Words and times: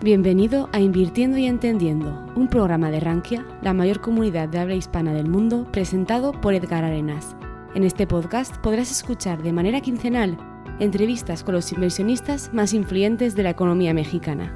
Bienvenido 0.00 0.68
a 0.72 0.78
Invirtiendo 0.78 1.38
y 1.38 1.46
Entendiendo, 1.46 2.24
un 2.36 2.46
programa 2.46 2.88
de 2.92 3.00
Rankia, 3.00 3.44
la 3.62 3.72
mayor 3.72 4.00
comunidad 4.00 4.48
de 4.48 4.60
habla 4.60 4.76
hispana 4.76 5.12
del 5.12 5.28
mundo, 5.28 5.66
presentado 5.72 6.30
por 6.30 6.54
Edgar 6.54 6.84
Arenas. 6.84 7.34
En 7.74 7.82
este 7.82 8.06
podcast 8.06 8.56
podrás 8.58 8.92
escuchar 8.92 9.42
de 9.42 9.52
manera 9.52 9.80
quincenal 9.80 10.38
entrevistas 10.78 11.42
con 11.42 11.56
los 11.56 11.72
inversionistas 11.72 12.54
más 12.54 12.74
influyentes 12.74 13.34
de 13.34 13.42
la 13.42 13.50
economía 13.50 13.92
mexicana. 13.92 14.54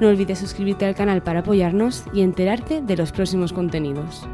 No 0.00 0.08
olvides 0.08 0.40
suscribirte 0.40 0.86
al 0.86 0.96
canal 0.96 1.22
para 1.22 1.38
apoyarnos 1.40 2.02
y 2.12 2.22
enterarte 2.22 2.82
de 2.82 2.96
los 2.96 3.12
próximos 3.12 3.52
contenidos. 3.52 4.26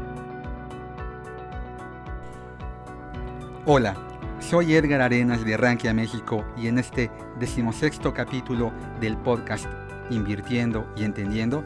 Hola, 3.67 3.95
soy 4.39 4.73
Edgar 4.73 5.01
Arenas 5.01 5.45
de 5.45 5.55
Rankia 5.55 5.93
México 5.93 6.43
y 6.57 6.65
en 6.65 6.79
este 6.79 7.11
decimosexto 7.39 8.11
capítulo 8.11 8.71
del 8.99 9.17
podcast 9.17 9.67
invirtiendo 10.09 10.91
y 10.95 11.03
entendiendo, 11.03 11.63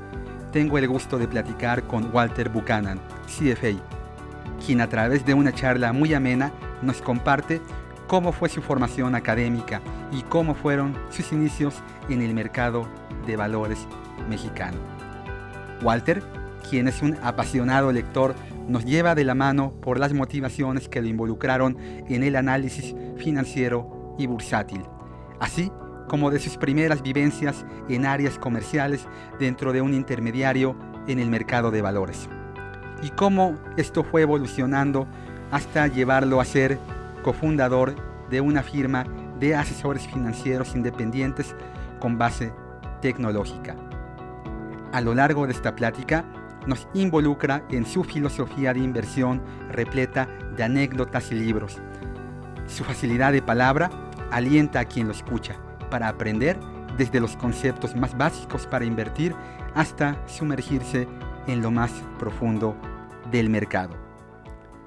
tengo 0.52 0.77
el 0.77 0.88
gusto 0.88 1.18
de 1.18 1.27
platicar 1.27 1.84
con 1.84 2.13
Walter 2.13 2.50
Buchanan, 2.50 3.00
CFA, 3.26 3.80
quien 4.66 4.81
a 4.81 4.90
través 4.90 5.26
de 5.26 5.34
una 5.34 5.54
charla 5.54 5.94
muy 5.94 6.14
amena 6.14 6.52
nos 6.81 7.02
comparte 7.02 7.62
cómo 8.08 8.31
fue 8.31 8.50
su 8.50 8.62
formación 8.62 9.16
académica 9.16 9.81
y 10.12 10.22
cómo 10.23 10.54
fueron 10.54 10.95
sus 11.09 11.31
inicios 11.31 11.76
en 12.09 12.22
el 12.22 12.34
mercado 12.34 12.88
de 13.26 13.38
valores 13.38 13.88
mexicano. 14.30 14.78
Walter, 15.81 16.22
quien 16.70 16.88
es 16.88 17.02
un 17.02 17.17
apasionado 17.23 17.92
lector, 17.92 18.36
nos 18.67 18.86
lleva 18.86 19.16
de 19.16 19.23
la 19.23 19.36
mano 19.36 19.72
por 19.81 20.00
las 20.00 20.14
motivaciones 20.14 20.89
que 20.89 21.02
lo 21.02 21.08
involucraron 21.08 21.78
en 21.80 22.23
el 22.23 22.36
análisis 22.36 22.94
financiero 23.17 24.16
y 24.17 24.28
bursátil, 24.28 24.84
así 25.39 25.72
como 26.12 26.30
de 26.30 26.40
sus 26.40 26.58
primeras 26.58 27.02
vivencias 27.02 27.66
en 27.88 28.06
áreas 28.06 28.38
comerciales 28.38 29.08
dentro 29.40 29.72
de 29.72 29.80
un 29.80 29.94
intermediario 29.94 30.76
en 31.08 31.20
el 31.20 31.30
mercado 31.30 31.72
de 31.72 31.81
valores. 31.81 32.28
Y 33.02 33.12
cómo 33.12 33.56
esto 33.78 34.03
fue 34.03 34.23
evolucionando 34.23 35.08
hasta 35.52 35.88
llevarlo 35.88 36.42
a 36.42 36.45
ser 36.45 36.80
cofundador 37.23 37.95
de 38.30 38.42
una 38.42 38.62
firma 38.62 39.06
de 39.40 39.56
asesores 39.56 40.06
financieros 40.06 40.76
independientes 40.76 41.56
con 42.02 42.18
base 42.18 42.52
tecnológica. 43.02 43.78
A 44.92 45.00
lo 45.00 45.16
largo 45.16 45.48
de 45.48 45.53
esta 45.53 45.78
plática 45.78 46.25
nos 46.68 46.90
involucra 46.94 47.64
en 47.70 47.86
su 47.86 48.03
filosofía 48.03 48.73
de 48.73 48.81
inversión 48.81 49.42
repleta 49.70 50.28
de 50.58 50.64
anécdotas 50.64 51.31
y 51.31 51.36
libros. 51.36 51.81
Su 52.68 52.84
facilidad 52.84 53.31
de 53.31 53.42
palabra 53.42 53.90
alienta 54.30 54.81
a 54.81 54.86
quien 54.86 55.08
lo 55.08 55.14
escucha 55.14 55.56
para 55.92 56.08
aprender 56.08 56.58
desde 56.97 57.20
los 57.20 57.36
conceptos 57.38 57.95
más 57.95 58.17
básicos 58.17 58.66
para 58.66 58.86
invertir 58.86 59.36
hasta 59.75 60.28
sumergirse 60.28 61.08
en 61.47 61.61
lo 61.61 61.70
más 61.70 61.92
profundo 62.17 62.75
del 63.30 63.50
mercado. 63.50 63.95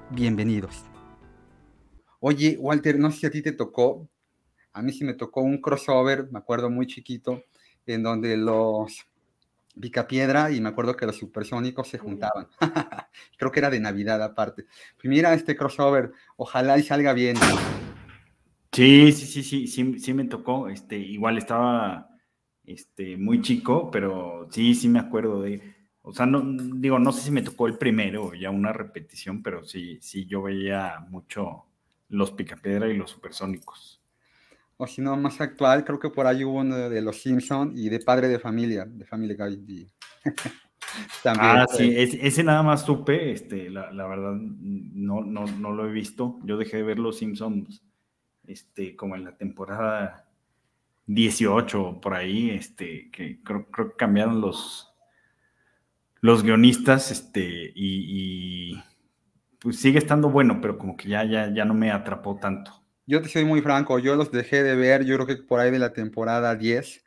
Bienvenidos. 0.09 0.83
Oye, 2.19 2.57
Walter, 2.59 2.99
no 2.99 3.11
sé 3.11 3.19
si 3.19 3.25
a 3.27 3.31
ti 3.31 3.41
te 3.41 3.53
tocó, 3.53 4.09
a 4.73 4.81
mí 4.81 4.91
sí 4.91 5.05
me 5.05 5.13
tocó 5.13 5.41
un 5.41 5.61
crossover, 5.61 6.29
me 6.31 6.39
acuerdo 6.39 6.69
muy 6.69 6.87
chiquito, 6.87 7.43
en 7.85 8.03
donde 8.03 8.35
los 8.35 9.07
Picapiedra 9.79 10.51
y 10.51 10.61
me 10.61 10.69
acuerdo 10.69 10.95
que 10.95 11.05
los 11.05 11.17
supersónicos 11.17 11.89
se 11.89 11.97
juntaban. 11.97 12.47
Creo 13.37 13.51
que 13.51 13.59
era 13.59 13.69
de 13.69 13.79
Navidad 13.79 14.23
aparte. 14.23 14.65
Mira 15.03 15.33
este 15.33 15.55
crossover, 15.55 16.13
ojalá 16.37 16.77
y 16.77 16.83
salga 16.83 17.13
bien. 17.13 17.35
Sí, 18.75 19.13
sí, 19.13 19.25
sí, 19.25 19.41
sí, 19.41 19.67
sí, 19.67 19.99
sí 19.99 20.13
me 20.13 20.25
tocó. 20.25 20.67
Este, 20.67 20.97
igual 20.97 21.37
estaba 21.37 22.09
este, 22.65 23.15
muy 23.15 23.41
chico, 23.41 23.89
pero 23.89 24.49
sí, 24.51 24.75
sí 24.75 24.89
me 24.89 24.99
acuerdo 24.99 25.41
de. 25.41 25.61
O 26.01 26.13
sea, 26.13 26.25
no, 26.25 26.43
digo, 26.75 26.99
no 26.99 27.13
sé 27.13 27.21
si 27.21 27.31
me 27.31 27.41
tocó 27.41 27.67
el 27.67 27.77
primero, 27.77 28.33
ya 28.33 28.49
una 28.49 28.73
repetición, 28.73 29.41
pero 29.41 29.63
sí, 29.63 29.97
sí, 30.01 30.25
yo 30.25 30.41
veía 30.41 30.99
mucho 31.09 31.67
los 32.09 32.31
Picapiedra 32.33 32.89
y 32.89 32.97
los 32.97 33.11
Supersónicos. 33.11 34.01
O 34.77 34.85
si 34.87 35.01
no, 35.01 35.15
más 35.15 35.39
actual, 35.39 35.85
creo 35.85 35.97
que 35.97 36.09
por 36.09 36.27
ahí 36.27 36.43
hubo 36.43 36.59
uno 36.59 36.75
de 36.89 37.01
los 37.01 37.21
Simpson 37.21 37.71
y 37.77 37.87
de 37.87 38.01
Padre 38.01 38.27
de 38.27 38.39
Familia, 38.39 38.83
de 38.85 39.05
Family 39.05 39.35
Guy. 39.35 39.89
También, 41.23 41.49
ah, 41.49 41.65
sí, 41.69 41.93
ese, 41.95 42.43
nada 42.43 42.61
más 42.61 42.85
supe, 42.85 43.31
este, 43.31 43.69
la, 43.69 43.91
la 43.91 44.05
verdad, 44.05 44.33
no, 44.35 45.21
no, 45.21 45.45
no 45.45 45.71
lo 45.71 45.87
he 45.87 45.91
visto. 45.93 46.39
Yo 46.43 46.57
dejé 46.57 46.77
de 46.77 46.83
ver 46.83 46.99
los 46.99 47.17
Simpsons 47.17 47.84
este, 48.47 48.95
como 48.95 49.15
en 49.15 49.23
la 49.23 49.37
temporada 49.37 50.25
18 51.07 51.99
por 52.01 52.13
ahí, 52.13 52.51
este, 52.51 53.09
que 53.11 53.41
creo, 53.43 53.69
que 53.69 53.95
cambiaron 53.97 54.41
los, 54.41 54.93
los 56.21 56.43
guionistas, 56.43 57.11
este, 57.11 57.71
y, 57.75 58.81
pues 59.59 59.79
sigue 59.79 59.99
estando 59.99 60.29
bueno, 60.29 60.59
pero 60.61 60.77
como 60.77 60.95
que 60.95 61.09
ya, 61.09 61.23
ya, 61.23 61.53
ya 61.53 61.65
no 61.65 61.73
me 61.73 61.91
atrapó 61.91 62.37
tanto. 62.37 62.71
Yo 63.07 63.21
te 63.21 63.29
soy 63.29 63.45
muy 63.45 63.61
franco, 63.61 63.99
yo 63.99 64.15
los 64.15 64.31
dejé 64.31 64.63
de 64.63 64.75
ver, 64.75 65.05
yo 65.05 65.15
creo 65.15 65.27
que 65.27 65.37
por 65.37 65.59
ahí 65.59 65.71
de 65.71 65.79
la 65.79 65.93
temporada 65.93 66.55
10, 66.55 67.03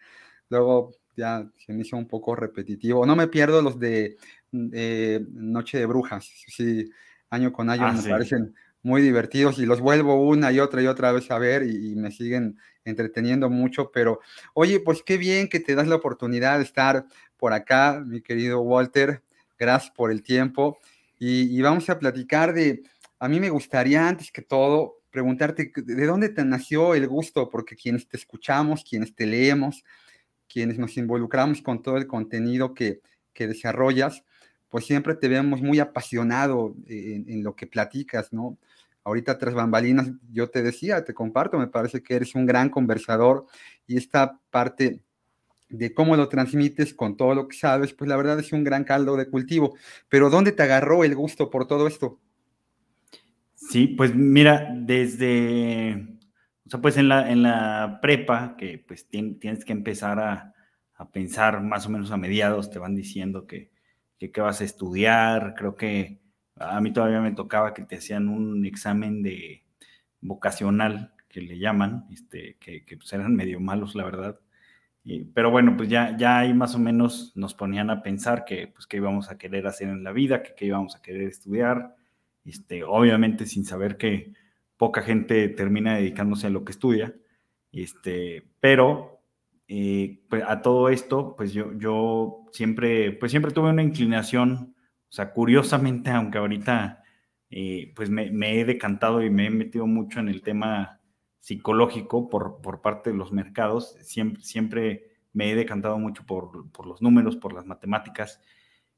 luego 0.48 0.92
ya 1.16 1.48
se 1.56 1.72
me 1.72 1.82
hizo 1.82 1.96
un 1.96 2.06
poco 2.06 2.36
repetitivo. 2.36 3.04
No 3.04 3.16
me 3.16 3.26
pierdo 3.26 3.60
los 3.62 3.78
de 3.78 4.16
eh, 4.52 5.24
Noche 5.30 5.78
de 5.78 5.86
Brujas, 5.86 6.24
sí, 6.46 6.90
año 7.30 7.52
con 7.52 7.68
año 7.68 7.86
ah, 7.86 7.92
me 7.92 8.08
parecen 8.08 8.54
muy 8.88 9.02
divertidos 9.02 9.58
y 9.58 9.66
los 9.66 9.80
vuelvo 9.80 10.26
una 10.26 10.50
y 10.50 10.60
otra 10.60 10.82
y 10.82 10.86
otra 10.86 11.12
vez 11.12 11.30
a 11.30 11.38
ver 11.38 11.62
y, 11.62 11.94
me 11.94 12.10
siguen 12.10 12.56
entreteniendo 12.84 13.50
mucho, 13.50 13.90
pero 13.92 14.20
oye, 14.54 14.80
pues 14.80 15.02
qué 15.02 15.18
bien 15.18 15.48
que 15.48 15.60
te 15.60 15.74
das 15.74 15.86
la 15.86 15.96
oportunidad 15.96 16.56
de 16.56 16.64
estar 16.64 17.04
por 17.36 17.52
acá, 17.52 18.02
mi 18.04 18.22
querido 18.22 18.60
Walter, 18.60 19.22
gracias 19.58 19.92
por 19.94 20.10
el 20.10 20.22
tiempo 20.22 20.78
y, 21.18 21.60
vamos 21.60 21.90
a 21.90 21.98
platicar 21.98 22.54
de, 22.54 22.82
a 23.18 23.28
mí 23.28 23.40
me 23.40 23.50
gustaría 23.50 24.08
antes 24.08 24.32
que 24.32 24.40
todo 24.40 25.02
preguntarte 25.10 25.70
de 25.76 26.06
dónde 26.06 26.30
te 26.30 26.44
nació 26.44 26.94
el 26.94 27.06
gusto, 27.08 27.50
porque 27.50 27.76
quienes 27.76 28.08
te 28.08 28.16
escuchamos, 28.16 28.84
quienes 28.88 29.14
te 29.14 29.26
leemos, 29.26 29.84
quienes 30.48 30.78
nos 30.78 30.96
involucramos 30.96 31.60
con 31.60 31.82
todo 31.82 31.98
el 31.98 32.06
contenido 32.06 32.72
que, 32.72 33.00
que 33.34 33.46
desarrollas, 33.46 34.24
pues 34.70 34.86
siempre 34.86 35.14
te 35.14 35.28
vemos 35.28 35.60
muy 35.60 35.78
apasionado 35.78 36.74
en, 36.86 37.28
en, 37.28 37.42
lo 37.42 37.54
que 37.54 37.66
platicas, 37.66 38.32
¿no? 38.32 38.58
Ahorita 39.08 39.38
tras 39.38 39.54
bambalinas, 39.54 40.10
yo 40.30 40.50
te 40.50 40.62
decía, 40.62 41.04
te 41.04 41.14
comparto, 41.14 41.58
me 41.58 41.66
parece 41.66 42.02
que 42.02 42.14
eres 42.14 42.34
un 42.34 42.46
gran 42.46 42.68
conversador 42.68 43.46
y 43.86 43.96
esta 43.96 44.38
parte 44.50 45.02
de 45.70 45.94
cómo 45.94 46.16
lo 46.16 46.28
transmites 46.28 46.94
con 46.94 47.16
todo 47.16 47.34
lo 47.34 47.48
que 47.48 47.56
sabes, 47.56 47.92
pues 47.94 48.08
la 48.08 48.16
verdad 48.16 48.38
es 48.38 48.52
un 48.52 48.64
gran 48.64 48.84
caldo 48.84 49.16
de 49.16 49.28
cultivo. 49.28 49.76
Pero 50.08 50.30
¿dónde 50.30 50.52
te 50.52 50.62
agarró 50.62 51.04
el 51.04 51.14
gusto 51.14 51.50
por 51.50 51.66
todo 51.66 51.86
esto? 51.86 52.20
Sí, 53.54 53.88
pues 53.88 54.14
mira, 54.14 54.68
desde, 54.74 56.18
o 56.66 56.70
sea, 56.70 56.80
pues 56.80 56.96
en 56.96 57.08
la, 57.08 57.30
en 57.30 57.42
la 57.42 57.98
prepa, 58.00 58.56
que 58.56 58.84
pues 58.86 59.08
tienes 59.08 59.64
que 59.64 59.72
empezar 59.72 60.20
a, 60.20 60.54
a, 60.94 61.10
pensar 61.10 61.62
más 61.62 61.86
o 61.86 61.90
menos 61.90 62.10
a 62.10 62.16
mediados, 62.16 62.70
te 62.70 62.78
van 62.78 62.94
diciendo 62.94 63.46
que, 63.46 63.70
que, 64.18 64.30
que 64.30 64.40
vas 64.40 64.60
a 64.60 64.64
estudiar, 64.64 65.54
creo 65.56 65.74
que 65.74 66.20
a 66.60 66.80
mí 66.80 66.92
todavía 66.92 67.20
me 67.20 67.32
tocaba 67.32 67.74
que 67.74 67.82
te 67.82 67.96
hacían 67.96 68.28
un 68.28 68.64
examen 68.66 69.22
de 69.22 69.64
vocacional, 70.20 71.12
que 71.28 71.40
le 71.40 71.58
llaman, 71.58 72.06
este, 72.10 72.56
que, 72.58 72.84
pues 72.96 73.12
eran 73.12 73.34
medio 73.34 73.60
malos, 73.60 73.94
la 73.94 74.04
verdad. 74.04 74.40
pero 75.34 75.50
bueno, 75.50 75.76
pues 75.76 75.88
ya, 75.88 76.16
ya 76.16 76.38
ahí 76.38 76.52
más 76.54 76.74
o 76.74 76.78
menos 76.78 77.32
nos 77.36 77.54
ponían 77.54 77.90
a 77.90 78.02
pensar 78.02 78.44
que, 78.44 78.68
pues, 78.68 78.86
qué 78.86 78.98
íbamos 78.98 79.30
a 79.30 79.38
querer 79.38 79.66
hacer 79.66 79.88
en 79.88 80.04
la 80.04 80.12
vida, 80.12 80.42
que 80.42 80.54
qué 80.56 80.66
íbamos 80.66 80.96
a 80.96 81.02
querer 81.02 81.28
estudiar, 81.28 81.96
este, 82.44 82.84
obviamente 82.84 83.46
sin 83.46 83.64
saber 83.64 83.96
que 83.96 84.32
poca 84.76 85.02
gente 85.02 85.48
termina 85.48 85.96
dedicándose 85.96 86.46
a 86.46 86.50
lo 86.50 86.64
que 86.64 86.72
estudia, 86.72 87.14
este, 87.72 88.44
pero 88.60 89.20
eh, 89.68 90.20
pues 90.30 90.42
a 90.46 90.62
todo 90.62 90.88
esto, 90.88 91.34
pues 91.36 91.52
yo, 91.52 91.72
yo 91.78 92.46
siempre, 92.52 93.12
pues 93.12 93.30
siempre 93.32 93.52
tuve 93.52 93.70
una 93.70 93.82
inclinación 93.82 94.74
o 95.08 95.12
sea, 95.12 95.32
curiosamente, 95.32 96.10
aunque 96.10 96.38
ahorita 96.38 97.02
eh, 97.50 97.92
pues 97.96 98.10
me, 98.10 98.60
he 98.60 98.64
decantado 98.64 99.22
y 99.22 99.30
me 99.30 99.46
he 99.46 99.50
metido 99.50 99.86
mucho 99.86 100.20
en 100.20 100.28
el 100.28 100.42
tema 100.42 101.00
psicológico 101.40 102.28
por, 102.28 102.60
por 102.60 102.82
parte 102.82 103.10
de 103.10 103.16
los 103.16 103.32
mercados, 103.32 103.96
siempre, 104.02 104.42
siempre 104.42 105.04
me 105.32 105.50
he 105.50 105.54
decantado 105.54 105.98
mucho 105.98 106.26
por, 106.26 106.70
por 106.72 106.86
los 106.86 107.00
números, 107.00 107.36
por 107.36 107.54
las 107.54 107.64
matemáticas, 107.64 108.40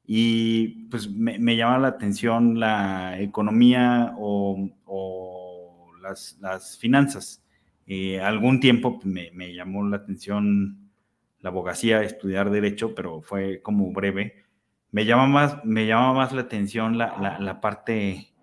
y 0.03 0.87
pues 0.89 1.09
me, 1.09 1.39
me 1.39 1.55
llama 1.55 1.77
la 1.77 1.87
atención 1.89 2.59
la 2.59 3.19
economía 3.21 4.13
o, 4.17 4.69
o 4.85 5.91
las, 6.01 6.37
las, 6.41 6.77
finanzas. 6.77 7.43
Eh, 7.85 8.19
algún 8.19 8.59
tiempo 8.59 8.99
me, 9.03 9.31
me, 9.31 9.53
llamó 9.53 9.87
la 9.87 9.97
atención 9.97 10.91
la 11.39 11.49
abogacía, 11.49 12.03
estudiar 12.03 12.49
derecho, 12.49 12.93
pero 12.95 13.21
fue 13.21 13.61
como 13.61 13.91
breve 13.91 14.43
me 14.91 15.05
llama 15.05 15.27
más, 15.27 15.63
me 15.65 15.87
llama 15.87 16.13
más 16.13 16.33
la 16.33 16.41
atención 16.41 16.97
la, 16.97 17.59
parte 17.61 18.33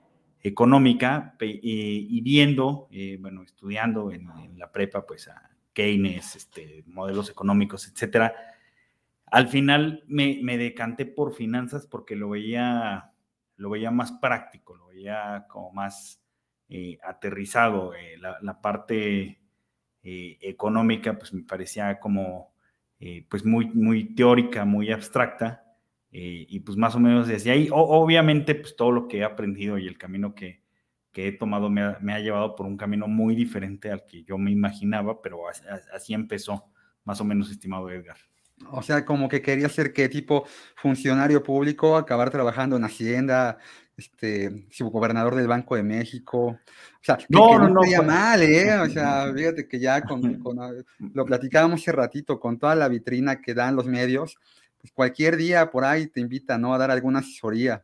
económica 0.43 1.37
y, 1.41 2.21
viendo, 2.23 2.89
eh, 2.91 3.19
bueno, 3.21 3.43
estudiando 3.43 4.11
en, 4.13 4.29
la 4.59 4.71
prepa, 4.73 5.07
pues 5.07 5.29
a 5.29 5.51
Keynes, 5.73 6.37
este, 6.37 6.85
modelos 6.87 7.31
económicos, 7.31 7.87
etcétera. 7.89 8.35
al 9.27 9.49
final 9.49 10.05
me, 10.09 10.41
me, 10.43 10.59
decanté 10.59 11.07
por 11.07 11.35
finanzas 11.35 11.87
porque 11.87 12.17
lo 12.17 12.31
veía, 12.31 13.13
lo 13.57 13.71
veía 13.71 13.91
más 13.91 14.13
práctico, 14.13 14.77
lo 14.77 14.89
veía 14.89 15.47
como 15.49 15.73
más 15.73 16.21
eh, 16.71 16.99
aterrizado. 17.03 17.95
Eh, 17.95 18.19
la, 18.19 18.61
parte 18.61 19.41
eh, 20.03 20.39
económica 20.43 21.17
pues 21.19 21.33
me 21.33 21.43
parecía 21.43 21.99
como 21.99 22.53
pues 23.29 23.45
muy, 23.45 23.67
muy 23.67 24.15
teórica, 24.15 24.65
muy 24.65 24.91
abstracta. 24.91 25.65
Y 26.11 26.61
pues 26.61 26.77
más 26.79 26.95
o 26.95 27.01
menos 27.01 27.29
desde 27.29 27.51
ahí, 27.51 27.69
obviamente 27.71 28.55
pues 28.55 28.77
todo 28.77 28.91
lo 28.93 29.09
que 29.09 29.19
he 29.19 29.25
aprendido 29.25 29.79
y 29.79 29.87
el 29.87 29.99
camino 29.99 30.35
que, 30.35 30.63
que 31.13 31.29
he 31.29 31.33
tomado 31.33 31.69
me 31.71 31.83
ha, 31.83 31.99
me 32.01 32.13
ha, 32.13 32.21
llevado 32.21 32.55
por 32.55 32.67
un 32.67 32.77
camino 32.77 33.09
muy 33.09 33.35
diferente 33.35 33.91
al 33.91 34.05
que 34.07 34.23
yo 34.25 34.39
me 34.39 34.51
imaginaba, 34.51 35.21
pero 35.21 35.41
así 35.93 36.15
empezó, 36.15 36.65
más 37.05 37.21
o 37.21 37.25
menos, 37.25 37.51
estimado 37.51 37.91
Edgar. 37.91 38.17
O 38.71 38.83
sea, 38.83 39.05
como 39.05 39.29
que 39.29 39.41
quería 39.41 39.69
ser 39.69 39.93
qué 39.93 40.09
tipo 40.09 40.47
funcionario 40.77 41.43
público, 41.43 41.97
acabar 41.97 42.31
trabajando 42.31 42.77
en 42.77 42.85
Hacienda, 42.85 43.59
este, 43.97 44.67
subgobernador 44.71 45.35
del 45.35 45.47
Banco 45.47 45.77
de 45.77 45.83
México. 45.83 46.39
O 46.47 46.59
sea, 47.03 47.17
que, 47.17 47.27
no, 47.29 47.59
no, 47.59 47.69
no, 47.69 48.03
mal, 48.03 48.43
¿eh? 48.43 48.79
O 48.79 48.89
sea, 48.91 49.33
fíjate 49.35 49.69
que 49.69 49.79
ya 49.79 50.03
con, 50.03 50.41
ah, 50.61 50.71
lo 51.15 51.25
platicábamos 51.25 51.81
hace 51.81 51.93
ratito, 51.93 52.39
con 52.39 52.59
toda 52.59 52.75
la 52.75 52.89
vitrina 52.89 53.41
que 53.41 53.55
dan 53.55 53.77
los 53.77 53.87
medios, 53.87 54.39
pues 54.79 54.93
cualquier 54.93 55.37
día 55.37 55.71
por 55.71 55.85
ahí 55.85 56.07
te 56.07 56.21
invita, 56.21 56.59
¿no? 56.59 56.75
A 56.75 56.79
dar 56.79 56.91
alguna 56.91 57.21
asesoría. 57.21 57.83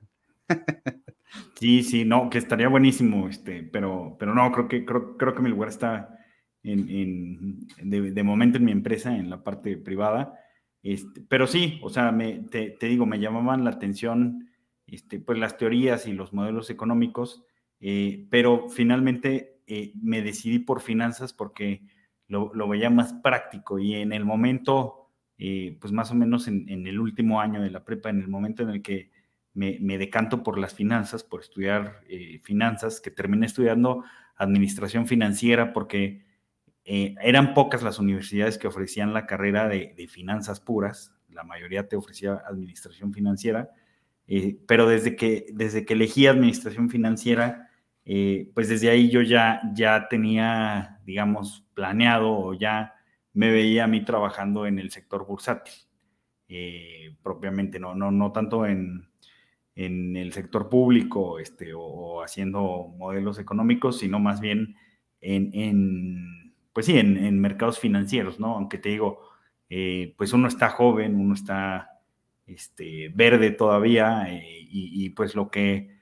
Sí, 1.59 1.83
sí, 1.83 2.05
no, 2.05 2.31
que 2.31 2.39
estaría 2.39 2.69
buenísimo, 2.69 3.29
este, 3.29 3.65
pero, 3.65 4.17
pero 4.21 4.35
no, 4.35 4.53
creo 4.53 4.69
que, 4.69 4.85
creo, 4.85 5.17
creo 5.17 5.35
que 5.35 5.43
mi 5.43 5.49
lugar 5.49 5.69
está 5.69 6.17
en, 6.63 7.67
de, 7.83 8.13
de 8.13 8.23
momento 8.23 8.59
en 8.59 8.65
mi 8.65 8.71
empresa, 8.71 9.17
en 9.17 9.31
la 9.31 9.43
parte 9.43 9.77
privada 9.77 10.39
este, 10.85 11.23
pero 11.23 11.47
sí, 11.47 11.81
o 11.83 11.89
sea, 11.89 12.13
me, 12.13 12.41
te, 12.51 12.77
digo, 12.79 13.07
me 13.07 13.19
llamaban 13.19 13.65
la 13.65 13.71
atención 13.71 14.51
este, 14.87 15.19
pues 15.19 15.39
las 15.39 15.57
teorías 15.57 16.07
y 16.07 16.13
los 16.13 16.35
modelos 16.35 16.69
económicos, 16.69 17.43
eh, 17.81 18.27
pero 18.31 18.69
finalmente 18.69 19.63
eh, 19.67 19.95
me 20.01 20.21
decidí 20.21 20.59
por 20.59 20.83
finanzas 20.83 21.33
porque 21.33 21.81
lo, 22.29 22.51
veía 22.69 22.91
más 22.91 23.15
práctico 23.15 23.79
y 23.79 23.95
en 23.95 24.13
el 24.13 24.27
momento, 24.27 25.04
eh, 25.39 25.77
pues 25.81 25.93
más 25.93 26.11
o 26.11 26.15
menos 26.15 26.49
en, 26.49 26.69
el 26.69 26.99
último 26.99 27.41
año 27.41 27.63
de 27.63 27.71
la 27.71 27.85
prepa, 27.85 28.11
en 28.11 28.21
el 28.21 28.29
momento 28.29 28.63
en 28.63 28.71
el 28.71 28.83
que 28.83 29.11
me, 29.55 29.79
decanto 29.99 30.43
por 30.43 30.59
las 30.59 30.75
finanzas, 30.75 31.23
por 31.23 31.41
estudiar 31.41 32.01
finanzas, 32.43 33.01
que 33.01 33.11
terminé 33.11 33.47
estudiando 33.47 34.05
administración 34.37 35.07
financiera 35.07 35.73
porque 35.73 36.25
eh, 36.85 37.15
eran 37.23 37.55
pocas 37.55 37.83
las 37.83 37.99
universidades 37.99 38.59
que 38.59 38.67
ofrecían 38.67 39.15
la 39.15 39.27
carrera 39.27 39.69
de, 39.69 40.07
finanzas 40.09 40.61
puras, 40.61 41.13
la 41.31 41.43
mayoría 41.43 41.89
te 41.89 41.97
ofrecía 41.97 42.43
administración 42.47 43.13
financiera, 43.13 43.71
eh, 44.27 44.59
pero 44.67 44.87
desde 44.87 45.17
que, 45.17 45.47
desde 45.53 45.87
que 45.87 45.95
elegí 45.95 46.27
administración 46.27 46.91
financiera, 46.91 47.71
eh, 48.05 48.51
pues 48.55 48.69
desde 48.69 48.91
ahí 48.91 49.11
yo 49.11 49.23
ya, 49.23 49.63
ya 49.75 50.09
tenía, 50.09 51.01
digamos, 51.07 51.65
planeado 51.73 52.31
o 52.33 52.53
ya 52.53 52.93
me 53.35 53.51
veía 53.51 53.85
a 53.85 53.89
mí 53.89 54.05
trabajando 54.05 54.67
en 54.67 54.79
el 54.79 54.91
sector 54.91 55.27
bursátil, 55.27 55.75
propiamente, 57.23 57.79
no, 57.79 57.95
no, 57.95 58.11
no 58.11 58.33
tanto 58.33 58.65
en, 58.67 59.09
en 59.75 60.17
el 60.17 60.33
sector 60.33 60.69
público 60.69 61.39
este, 61.39 61.73
o, 61.75 62.23
haciendo 62.23 62.95
modelos 62.97 63.39
económicos, 63.39 63.99
sino 63.99 64.19
más 64.19 64.41
bien 64.41 64.77
en, 65.21 65.51
en 65.55 66.45
pues 66.73 66.87
sí, 66.87 66.99
en, 66.99 67.41
mercados 67.41 67.79
financieros, 67.79 68.41
¿no? 68.41 68.57
Aunque 68.57 68.79
te 68.79 68.91
digo, 68.91 69.21
eh, 69.71 70.15
pues 70.19 70.33
uno 70.33 70.49
está 70.49 70.71
joven, 70.71 71.15
uno 71.15 71.35
está 71.35 72.01
este, 72.47 73.11
verde 73.15 73.53
todavía 73.53 74.27
eh, 74.29 74.67
y, 74.69 75.11
pues 75.11 75.37
lo 75.37 75.51
que, 75.51 75.94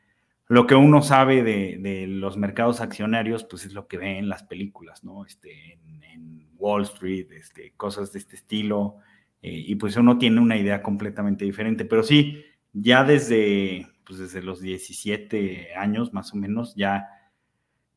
lo 0.49 0.67
que 0.67 0.75
uno 0.75 1.03
sabe 1.03 1.43
de, 1.43 2.07
los 2.07 2.37
mercados 2.37 2.81
accionarios, 2.81 3.45
pues 3.45 3.65
es 3.65 3.73
lo 3.73 3.87
que 3.87 3.99
ve 3.99 4.19
en 4.19 4.29
las 4.29 4.43
películas, 4.43 5.05
¿no? 5.05 5.25
Este, 5.25 5.79
en, 6.03 6.51
Wall 6.57 6.83
Street, 6.83 7.27
este, 7.33 7.73
cosas 7.77 8.13
de 8.13 8.21
este 8.21 8.37
estilo, 8.37 8.99
eh, 9.43 9.65
y 9.67 9.75
pues 9.75 9.97
uno 9.97 10.17
tiene 10.17 10.41
una 10.41 10.57
idea 10.57 10.81
completamente 10.81 11.45
diferente, 11.45 11.85
pero 11.85 12.05
sí, 12.05 12.45
ya 12.73 13.03
desde, 13.03 13.89
pues 14.07 14.21
desde 14.21 14.43
los 14.43 14.61
17 14.61 15.75
años 15.75 16.13
más 16.13 16.33
o 16.33 16.37
menos, 16.37 16.77
ya 16.77 17.09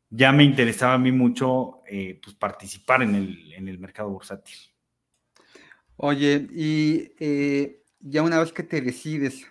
ya 0.09 0.31
me 0.31 0.43
interesaba 0.43 0.93
a 0.93 0.97
mí 0.97 1.11
mucho 1.11 1.81
eh, 1.87 2.19
pues 2.23 2.35
participar 2.35 3.01
en 3.01 3.15
el, 3.15 3.53
en 3.53 3.67
el, 3.67 3.79
mercado 3.79 4.09
bursátil. 4.09 4.55
Oye, 5.97 6.47
y 6.53 7.11
eh, 7.19 7.81
ya 7.99 8.21
una 8.21 8.39
vez 8.39 8.53
que 8.53 8.63
te 8.63 8.81
decides 8.81 9.45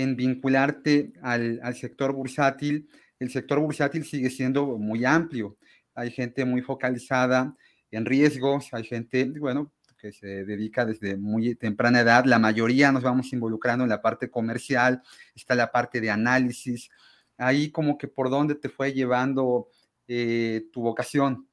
en 0.00 0.16
vincularte 0.16 1.12
al, 1.22 1.60
al, 1.62 1.74
sector 1.74 2.12
bursátil, 2.12 2.88
el 3.18 3.30
sector 3.30 3.60
bursátil 3.60 4.04
sigue 4.04 4.30
siendo 4.30 4.78
muy 4.78 5.04
amplio. 5.04 5.56
Hay 5.94 6.10
gente 6.10 6.44
muy 6.44 6.62
focalizada 6.62 7.56
en 7.90 8.04
riesgos, 8.04 8.68
hay 8.72 8.84
gente, 8.84 9.24
bueno, 9.24 9.72
que 9.98 10.12
se 10.12 10.44
dedica 10.44 10.84
desde 10.84 11.16
muy 11.16 11.54
temprana 11.56 12.00
edad. 12.00 12.24
La 12.24 12.38
mayoría 12.38 12.92
nos 12.92 13.02
vamos 13.02 13.32
involucrando 13.32 13.84
en 13.84 13.90
la 13.90 14.00
parte 14.00 14.30
comercial, 14.30 15.02
está 15.34 15.54
la 15.54 15.72
parte 15.72 16.00
de 16.00 16.10
análisis. 16.10 16.88
Ahí 17.36 17.70
como 17.70 17.98
que 17.98 18.08
por 18.08 18.30
dónde 18.30 18.54
te 18.54 18.68
fue 18.68 18.92
llevando 18.92 19.68
eh, 20.06 20.68
tu 20.72 20.80
vocación? 20.80 21.46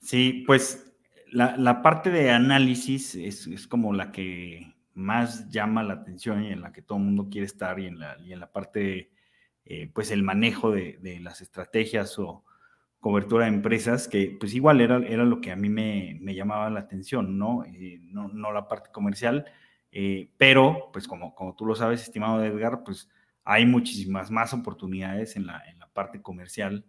Sí, 0.00 0.42
pues 0.46 0.92
la, 1.30 1.80
parte 1.82 2.10
de 2.10 2.30
análisis 2.30 3.14
es, 3.14 3.66
como 3.68 3.92
la 3.92 4.10
que 4.10 4.74
más 4.94 5.48
llama 5.50 5.82
la 5.82 5.94
atención 5.94 6.44
y 6.44 6.52
en 6.52 6.60
la 6.60 6.72
que 6.72 6.82
todo 6.82 6.98
el 6.98 7.04
mundo 7.04 7.28
quiere 7.30 7.46
estar 7.46 7.78
y 7.80 7.86
en 7.86 7.98
la, 7.98 8.18
y 8.20 8.32
en 8.32 8.40
la 8.40 8.52
parte, 8.52 9.10
eh, 9.64 9.90
pues 9.92 10.10
el 10.10 10.22
manejo 10.22 10.70
de, 10.70 10.98
las 11.20 11.40
estrategias 11.40 12.18
o 12.18 12.44
cobertura 13.00 13.46
de 13.46 13.52
empresas, 13.52 14.08
que 14.08 14.36
pues 14.38 14.54
igual 14.54 14.80
era, 14.80 14.98
era 14.98 15.24
lo 15.24 15.40
que 15.40 15.50
a 15.50 15.56
mí 15.56 15.68
me, 15.68 16.18
llamaba 16.34 16.70
la 16.70 16.80
atención, 16.80 17.38
¿no? 17.38 17.64
Eh, 17.64 17.98
no, 18.02 18.28
no, 18.28 18.52
la 18.52 18.68
parte 18.68 18.90
comercial, 18.92 19.46
pero 20.38 20.90
pues 20.92 21.06
como, 21.06 21.34
como 21.34 21.54
tú 21.54 21.66
lo 21.66 21.74
sabes, 21.74 22.02
estimado 22.02 22.42
Edgar, 22.42 22.82
pues 22.84 23.10
hay 23.44 23.66
muchísimas 23.66 24.30
más 24.30 24.54
oportunidades 24.54 25.36
en 25.36 25.46
la, 25.46 25.62
en 25.68 25.78
la 25.78 25.88
parte 25.88 26.22
comercial 26.22 26.84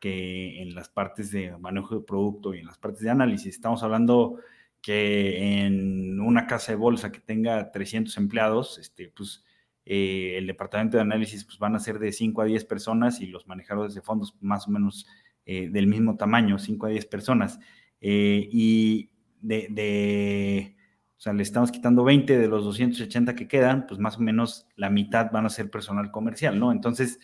que 0.00 0.62
en 0.62 0.74
las 0.74 0.88
partes 0.88 1.30
de 1.30 1.56
manejo 1.58 1.96
de 1.96 2.04
producto 2.04 2.54
y 2.54 2.60
en 2.60 2.66
las 2.66 2.78
partes 2.78 3.02
de 3.02 3.10
análisis. 3.10 3.54
Estamos 3.54 3.82
hablando 3.82 4.38
que 4.80 5.64
en 5.64 6.20
una 6.20 6.46
casa 6.46 6.72
de 6.72 6.76
bolsa 6.76 7.12
que 7.12 7.20
tenga 7.20 7.70
300 7.70 8.16
empleados, 8.16 8.78
este, 8.78 9.12
pues 9.14 9.44
eh, 9.84 10.34
el 10.36 10.46
departamento 10.46 10.96
de 10.96 11.02
análisis 11.02 11.44
pues, 11.44 11.58
van 11.58 11.74
a 11.74 11.80
ser 11.80 11.98
de 11.98 12.12
5 12.12 12.42
a 12.42 12.44
10 12.44 12.64
personas 12.64 13.20
y 13.20 13.26
los 13.26 13.46
manejadores 13.46 13.94
de 13.94 14.02
fondos 14.02 14.34
más 14.40 14.68
o 14.68 14.70
menos 14.70 15.06
eh, 15.46 15.68
del 15.70 15.86
mismo 15.86 16.16
tamaño, 16.16 16.58
5 16.58 16.86
a 16.86 16.90
10 16.90 17.06
personas. 17.06 17.58
Eh, 18.00 18.48
y 18.52 19.10
de, 19.40 20.76
o 21.16 21.20
sea, 21.20 21.32
le 21.32 21.42
estamos 21.42 21.72
quitando 21.72 22.04
20 22.04 22.38
de 22.38 22.48
los 22.48 22.64
280 22.64 23.34
que 23.34 23.48
quedan, 23.48 23.86
pues 23.86 23.98
más 23.98 24.18
o 24.18 24.20
menos 24.20 24.66
la 24.76 24.90
mitad 24.90 25.30
van 25.32 25.46
a 25.46 25.50
ser 25.50 25.70
personal 25.70 26.10
comercial, 26.10 26.58
¿no? 26.60 26.70
Entonces, 26.70 27.18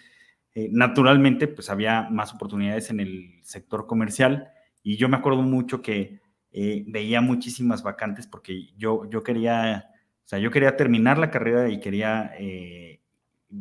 eh, 0.54 0.68
naturalmente, 0.72 1.48
pues 1.48 1.70
había 1.70 2.08
más 2.10 2.34
oportunidades 2.34 2.90
en 2.90 3.00
el 3.00 3.40
sector 3.42 3.86
comercial 3.86 4.48
y 4.82 4.96
yo 4.96 5.08
me 5.08 5.16
acuerdo 5.16 5.42
mucho 5.42 5.82
que 5.82 6.20
eh, 6.54 6.84
veía 6.86 7.20
muchísimas 7.20 7.82
vacantes 7.82 8.26
porque 8.26 8.72
yo, 8.78 9.10
yo 9.10 9.22
quería, 9.22 9.90
o 10.24 10.28
sea, 10.28 10.38
yo 10.38 10.50
quería 10.50 10.76
terminar 10.76 11.18
la 11.18 11.30
carrera 11.30 11.68
y 11.68 11.80
quería 11.80 12.32
eh, 12.38 13.00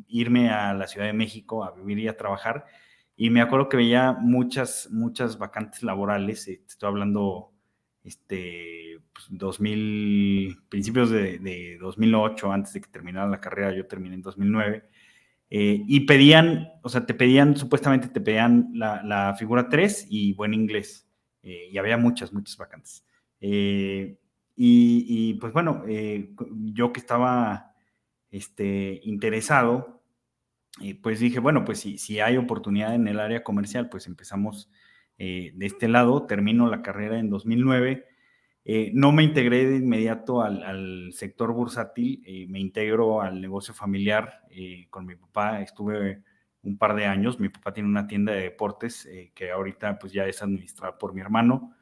irme 0.08 0.50
a 0.50 0.74
la 0.74 0.88
Ciudad 0.88 1.08
de 1.08 1.14
México 1.14 1.66
a 1.66 1.72
vivir 1.72 2.00
y 2.00 2.08
a 2.08 2.16
trabajar 2.16 2.66
y 3.16 3.30
me 3.30 3.42
acuerdo 3.42 3.70
que 3.70 3.78
veía 3.78 4.14
muchas, 4.14 4.90
muchas 4.92 5.38
vacantes 5.38 5.84
laborales, 5.84 6.48
estoy 6.48 6.88
hablando, 6.88 7.52
este, 8.04 9.00
2000, 9.30 10.56
pues, 10.56 10.66
principios 10.70 11.10
de, 11.10 11.40
de 11.40 11.78
2008, 11.80 12.52
antes 12.52 12.74
de 12.74 12.82
que 12.82 12.90
terminara 12.90 13.28
la 13.28 13.42
carrera, 13.42 13.76
yo 13.76 13.86
terminé 13.86 14.16
en 14.16 14.22
2009 14.22 14.84
eh, 15.56 15.84
y 15.88 16.00
pedían, 16.02 16.72
o 16.82 16.90
sea, 16.90 17.06
te 17.06 17.14
pedían, 17.14 17.56
supuestamente 17.56 18.08
te 18.08 18.20
pedían 18.20 18.72
la, 18.74 19.36
figura 19.38 19.70
3 19.70 20.08
y 20.10 20.34
buen 20.34 20.56
inglés. 20.56 21.08
Eh, 21.44 21.70
y 21.72 21.78
había 21.78 21.98
muchas, 21.98 22.34
muchas 22.34 22.58
vacantes. 22.58 23.06
Eh, 23.40 24.18
y, 24.56 25.34
pues 25.36 25.52
bueno, 25.52 25.84
yo 25.88 26.94
que 26.94 27.00
estaba 27.00 27.74
este, 28.30 29.02
interesado, 29.04 30.04
pues 31.02 31.20
dije, 31.20 31.40
bueno, 31.40 31.66
pues 31.66 31.80
si, 31.80 31.98
si 31.98 32.20
hay 32.20 32.38
oportunidad 32.38 32.94
en 32.94 33.08
el 33.08 33.20
área 33.20 33.44
comercial, 33.44 33.90
pues 33.90 34.08
empezamos 34.08 34.70
de 35.18 35.54
este 35.60 35.88
lado. 35.88 36.28
Termino 36.28 36.68
la 36.68 36.84
carrera 36.84 37.18
en 37.20 37.30
2009 37.32 38.06
eh, 38.66 38.92
no 38.94 39.12
me 39.12 39.24
integré 39.24 39.66
de 39.66 39.76
inmediato 39.78 40.42
al, 40.42 41.12
sector 41.12 41.52
bursátil, 41.54 42.24
eh, 42.26 42.48
me 42.48 42.60
integro 42.60 43.22
al 43.22 43.42
negocio 43.42 43.74
familiar 43.74 44.42
eh, 44.50 44.88
con 44.90 45.06
mi 45.06 45.16
papá. 45.16 45.62
Estuve 45.62 46.24
un 46.64 46.78
par 46.78 46.96
de 46.96 47.06
años. 47.06 47.40
Mi 47.40 47.50
papá 47.50 47.74
tiene 47.74 47.90
una 47.90 48.08
tienda 48.08 48.34
de 48.34 48.42
deportes 48.42 49.08
que 49.36 49.52
ahorita 49.52 50.00
pues 50.00 50.14
ya 50.14 50.26
es 50.26 50.42
administrada 50.42 50.98
por 50.98 51.14
mi 51.14 51.22
hermano. 51.22 51.76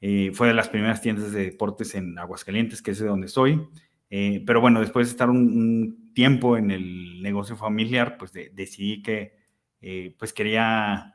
Eh, 0.00 0.30
fue 0.32 0.48
de 0.48 0.54
las 0.54 0.68
primeras 0.68 1.00
tiendas 1.00 1.32
de 1.32 1.44
deportes 1.46 1.94
en 1.94 2.18
Aguascalientes, 2.18 2.82
que 2.82 2.92
es 2.92 2.98
de 2.98 3.06
donde 3.06 3.28
soy. 3.28 3.68
Eh, 4.10 4.42
pero 4.46 4.60
bueno, 4.60 4.80
después 4.80 5.08
de 5.08 5.10
estar 5.10 5.28
un, 5.28 6.12
tiempo 6.14 6.56
en 6.56 6.70
el 6.70 7.22
negocio 7.22 7.56
familiar, 7.56 8.16
pues 8.18 8.32
decidí 8.32 9.02
que 9.02 9.36
eh, 9.80 10.16
pues 10.18 10.32
quería 10.32 11.14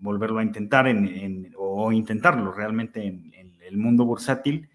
volverlo 0.00 0.40
a 0.40 0.42
intentar 0.42 0.88
en, 0.88 1.54
o 1.56 1.92
intentarlo 1.92 2.50
realmente 2.52 3.06
en, 3.06 3.32
el 3.62 3.76
mundo 3.76 4.04
bursátil. 4.04 4.68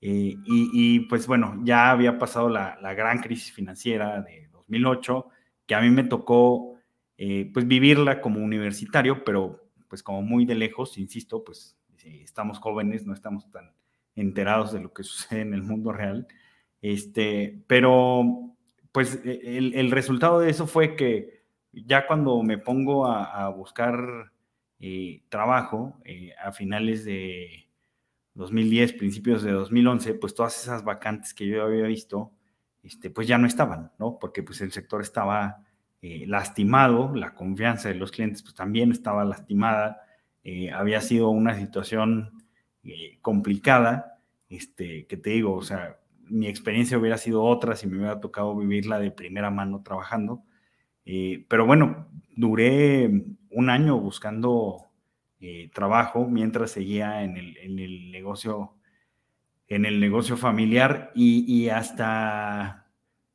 Y, 0.00 1.00
pues 1.00 1.26
bueno, 1.26 1.60
ya 1.62 1.90
había 1.90 2.18
pasado 2.18 2.48
la, 2.48 2.94
gran 2.94 3.18
crisis 3.18 3.52
financiera 3.52 4.22
de 4.22 4.48
2008, 4.50 5.28
que 5.66 5.74
a 5.74 5.80
mí 5.82 5.90
me 5.90 6.04
tocó 6.04 6.71
pues 7.16 7.66
vivirla 7.66 8.20
como 8.20 8.40
universitario, 8.40 9.24
pero 9.24 9.70
pues 9.88 10.02
como 10.02 10.22
muy 10.22 10.44
de 10.44 10.54
lejos, 10.54 10.98
insisto, 10.98 11.44
pues 11.44 11.76
estamos 12.04 12.58
jóvenes, 12.58 13.06
no 13.06 13.14
estamos 13.14 13.50
tan 13.50 13.72
enterados 14.14 14.72
de 14.72 14.80
lo 14.80 14.92
que 14.92 15.02
sucede 15.04 15.40
en 15.40 15.54
el 15.54 15.62
mundo 15.62 15.92
real. 15.92 16.26
Este, 16.80 17.62
pero 17.66 18.54
pues 18.90 19.20
e, 19.24 19.58
el, 19.58 19.90
resultado 19.90 20.40
de 20.40 20.50
eso 20.50 20.66
fue 20.66 20.96
que 20.96 21.42
ya 21.72 22.06
cuando 22.06 22.42
me 22.42 22.58
pongo 22.58 23.06
a, 23.06 23.48
buscar 23.50 24.32
eh, 24.80 25.22
trabajo 25.28 25.96
eh, 26.04 26.32
a 26.42 26.52
finales 26.52 27.04
de 27.04 27.68
2010, 28.34 28.94
principios 28.94 29.42
de 29.42 29.52
2011, 29.52 30.14
pues 30.14 30.34
todas 30.34 30.60
esas 30.60 30.84
vacantes 30.84 31.34
que 31.34 31.46
yo 31.46 31.62
había 31.62 31.84
visto, 31.84 32.32
este, 32.82 33.10
pues 33.10 33.28
ya 33.28 33.38
no 33.38 33.46
estaban, 33.46 33.92
¿no? 33.98 34.18
Porque 34.18 34.42
pues 34.42 34.60
el 34.60 34.72
sector 34.72 35.02
estaba 35.02 35.64
eh, 36.04 36.24
lastimado, 36.26 37.14
la 37.14 37.32
confianza 37.32 37.88
de 37.88 37.94
los 37.94 38.10
clientes 38.10 38.42
pues 38.42 38.56
también 38.56 38.90
estaba 38.90 39.24
lastimada, 39.24 40.02
eh, 40.42 40.72
había 40.72 41.00
sido 41.00 41.30
una 41.30 41.54
situación 41.56 42.42
eh, 42.82 43.18
complicada, 43.22 44.18
este, 44.48 45.06
que 45.06 45.16
te 45.16 45.30
digo, 45.30 45.54
o 45.54 45.62
sea, 45.62 46.00
mi 46.24 46.48
experiencia 46.48 46.98
hubiera 46.98 47.18
sido 47.18 47.44
otra 47.44 47.76
si 47.76 47.86
me 47.86 47.98
hubiera 47.98 48.18
tocado 48.18 48.56
vivirla 48.56 48.98
de 48.98 49.12
primera 49.12 49.50
mano 49.50 49.82
trabajando. 49.84 50.42
Pero 51.04 51.66
bueno, 51.66 52.08
duré 52.36 53.10
un 53.50 53.70
año 53.70 53.98
buscando 53.98 54.92
trabajo 55.74 56.26
mientras 56.28 56.70
seguía 56.70 57.22
en 57.24 57.36
el, 57.36 58.10
negocio 58.12 58.76
en 59.68 59.84
el 59.84 60.00
negocio 60.00 60.36
familiar 60.36 61.10
y, 61.14 61.68
hasta, 61.70 62.81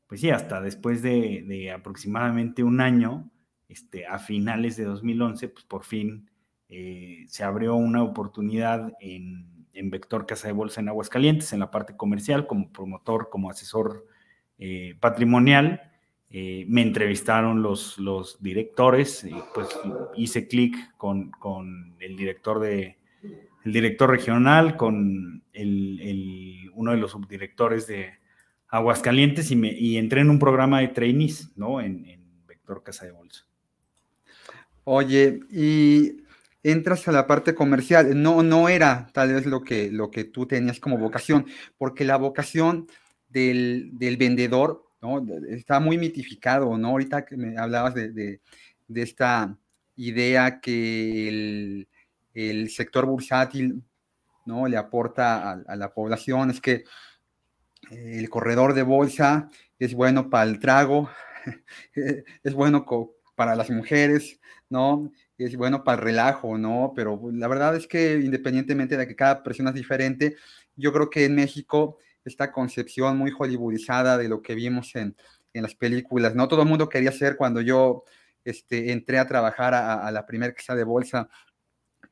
pues 0.08 0.22
sí, 0.22 0.30
hasta 0.30 0.62
después 0.62 1.02
de, 1.02 1.72
aproximadamente 1.76 2.64
un 2.64 2.82
año, 2.82 3.30
este, 3.68 4.06
a 4.06 4.20
finales 4.20 4.78
de 4.78 4.86
2011, 4.86 5.50
pues 5.50 5.66
por 5.66 5.84
fin 5.84 6.30
eh, 6.70 7.26
se 7.28 7.44
abrió 7.44 7.76
una 7.76 8.04
oportunidad 8.04 8.94
en, 9.00 9.56
Vector 9.80 10.26
Casa 10.26 10.48
de 10.48 10.54
Bolsa 10.54 10.82
en 10.82 10.90
Aguascalientes, 10.90 11.54
en 11.54 11.60
la 11.60 11.70
parte 11.70 11.96
comercial, 11.96 12.48
como 12.48 12.74
promotor, 12.74 13.30
como 13.30 13.52
asesor 13.52 14.08
eh, 14.58 14.96
patrimonial. 15.00 15.92
Eh, 16.32 16.66
me 16.68 16.82
entrevistaron 16.82 17.62
los, 17.62 18.00
los 18.00 18.42
directores, 18.42 19.28
pues 19.54 19.70
hice 20.16 20.48
clic 20.48 20.76
con, 20.98 21.32
el 22.00 22.18
director 22.18 22.60
de 22.60 22.98
el 23.66 23.72
director 23.72 24.10
regional, 24.10 24.78
con 24.78 25.44
el, 25.54 26.72
uno 26.74 26.92
de 26.92 26.98
los 26.98 27.12
subdirectores 27.12 27.86
de 27.86 28.14
Aguascalientes 28.70 29.52
y, 29.52 29.56
me, 29.56 29.72
y 29.72 29.98
entré 29.98 30.22
en 30.22 30.30
un 30.30 30.40
programa 30.40 30.82
de 30.82 30.90
trainees, 30.90 31.52
¿no? 31.56 31.80
En, 31.82 32.06
en 32.06 32.46
Vector 32.48 32.84
Casa 32.84 33.06
de 33.06 33.12
Bolsa. 33.12 33.46
Oye, 34.84 35.42
y 35.50 36.24
entras 36.64 37.08
a 37.08 37.12
la 37.12 37.28
parte 37.28 37.56
comercial. 37.56 38.22
No, 38.22 38.44
no 38.44 38.70
era 38.70 39.10
tal 39.14 39.34
vez 39.34 39.46
lo 39.46 39.62
que, 39.62 39.92
lo 39.92 40.12
que 40.12 40.26
tú 40.26 40.46
tenías 40.46 40.80
como 40.80 40.98
vocación, 40.98 41.46
porque 41.78 42.04
la 42.04 42.18
vocación 42.18 42.88
del, 43.30 43.92
vendedor 44.18 44.84
¿no? 45.02 45.24
está 45.50 45.80
muy 45.80 45.98
mitificado, 45.98 46.78
¿no? 46.78 46.90
Ahorita 46.90 47.26
que 47.26 47.38
me 47.38 47.58
hablabas 47.58 47.94
de, 47.94 48.42
esta 48.94 49.58
idea 49.96 50.60
que 50.60 51.86
el, 52.34 52.70
sector 52.70 53.06
bursátil 53.06 53.82
¿no? 54.46 54.68
le 54.68 54.78
aporta 54.78 55.52
a, 55.52 55.76
la 55.76 55.94
población, 55.94 56.52
es 56.52 56.62
que 56.62 56.84
el 57.92 58.30
corredor 58.30 58.74
de 58.74 58.84
bolsa 58.84 59.50
es 59.80 59.94
bueno 59.94 60.30
para 60.30 60.50
el 60.50 60.60
trago, 60.60 61.10
es 62.44 62.54
bueno 62.54 62.86
para 63.36 63.56
las 63.56 63.70
mujeres, 63.70 64.40
¿no? 64.70 65.12
es 65.38 65.56
bueno 65.56 65.84
para 65.84 66.00
el 66.00 66.04
relajo, 66.04 66.58
¿no? 66.58 66.94
Pero 66.96 67.20
pues, 67.20 67.36
la 67.36 67.48
verdad 67.48 67.76
es 67.76 67.88
que 67.88 68.14
independientemente 68.14 68.98
de 68.98 69.08
que 69.08 69.16
cada 69.16 69.44
persona 69.44 69.70
es 69.70 69.76
diferente, 69.76 70.36
yo 70.76 70.92
creo 70.92 71.10
que 71.10 71.26
en 71.26 71.36
México 71.36 71.98
esta 72.26 72.52
concepción 72.52 73.18
muy 73.18 73.32
hollywoodizada 73.32 74.18
de 74.18 74.28
lo 74.28 74.42
que 74.42 74.56
vimos 74.56 74.96
en, 74.96 75.16
las 75.54 75.74
películas, 75.74 76.36
¿no? 76.36 76.48
Todo 76.48 76.62
el 76.62 76.68
mundo 76.68 76.88
quería 76.88 77.12
ser 77.12 77.36
cuando 77.36 77.62
yo 77.62 78.04
este, 78.46 78.92
entré 78.92 79.18
a 79.18 79.26
trabajar 79.26 79.74
a, 79.74 80.12
la 80.12 80.24
primera 80.24 80.54
casa 80.54 80.76
de 80.76 80.84
bolsa 80.84 81.30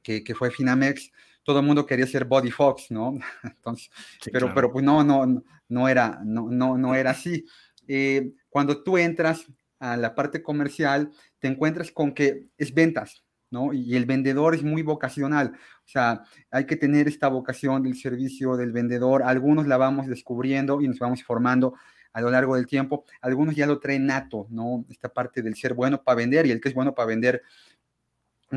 que, 0.01 0.24
fue 0.36 0.50
Finamex, 0.50 1.12
todo 1.45 1.59
el 1.59 1.65
mundo 1.65 1.85
quería 1.85 2.07
ser 2.07 2.25
Body 2.25 2.51
Fox, 2.51 2.87
¿no? 2.89 3.13
Entonces, 3.43 3.89
pero, 4.33 4.51
pero 4.53 4.71
pues 4.71 4.83
no, 4.83 5.03
no, 5.03 5.43
no 5.69 5.87
era, 5.87 6.19
no, 6.25 6.49
no, 6.49 6.77
no 6.77 6.95
era 6.95 7.11
así. 7.11 7.45
Eh, 7.87 8.33
cuando 8.49 8.83
tú 8.83 8.97
entras 8.97 9.45
a 9.79 9.95
la 9.95 10.15
parte 10.15 10.41
comercial, 10.41 11.11
te 11.39 11.47
encuentras 11.47 11.91
con 11.91 12.13
que 12.13 12.47
es 12.57 12.73
ventas, 12.73 13.23
¿no? 13.51 13.73
Y 13.73 13.95
el 13.95 14.05
vendedor 14.05 14.55
es 14.55 14.63
muy 14.63 14.81
vocacional, 14.81 15.53
o 15.53 15.87
sea, 15.87 16.23
hay 16.49 16.65
que 16.65 16.77
tener 16.77 17.07
esta 17.07 17.27
vocación 17.27 17.83
del 17.83 17.95
servicio 17.95 18.57
del 18.57 18.71
vendedor, 18.71 19.21
algunos 19.21 19.67
la 19.67 19.77
vamos 19.77 20.07
descubriendo 20.07 20.81
y 20.81 20.87
nos 20.87 20.97
vamos 20.97 21.23
formando 21.23 21.75
a 22.11 22.21
lo 22.21 22.31
largo 22.31 22.55
del 22.55 22.65
tiempo, 22.65 23.05
algunos 23.21 23.55
ya 23.55 23.67
lo 23.67 23.79
traen 23.79 24.07
nato, 24.07 24.47
¿no? 24.49 24.85
Esta 24.89 25.09
parte 25.09 25.43
del 25.43 25.55
ser 25.55 25.75
bueno 25.75 26.01
para 26.01 26.15
vender 26.15 26.47
y 26.47 26.51
el 26.51 26.59
que 26.59 26.69
es 26.69 26.73
bueno 26.73 26.95
para 26.95 27.07
vender 27.07 27.43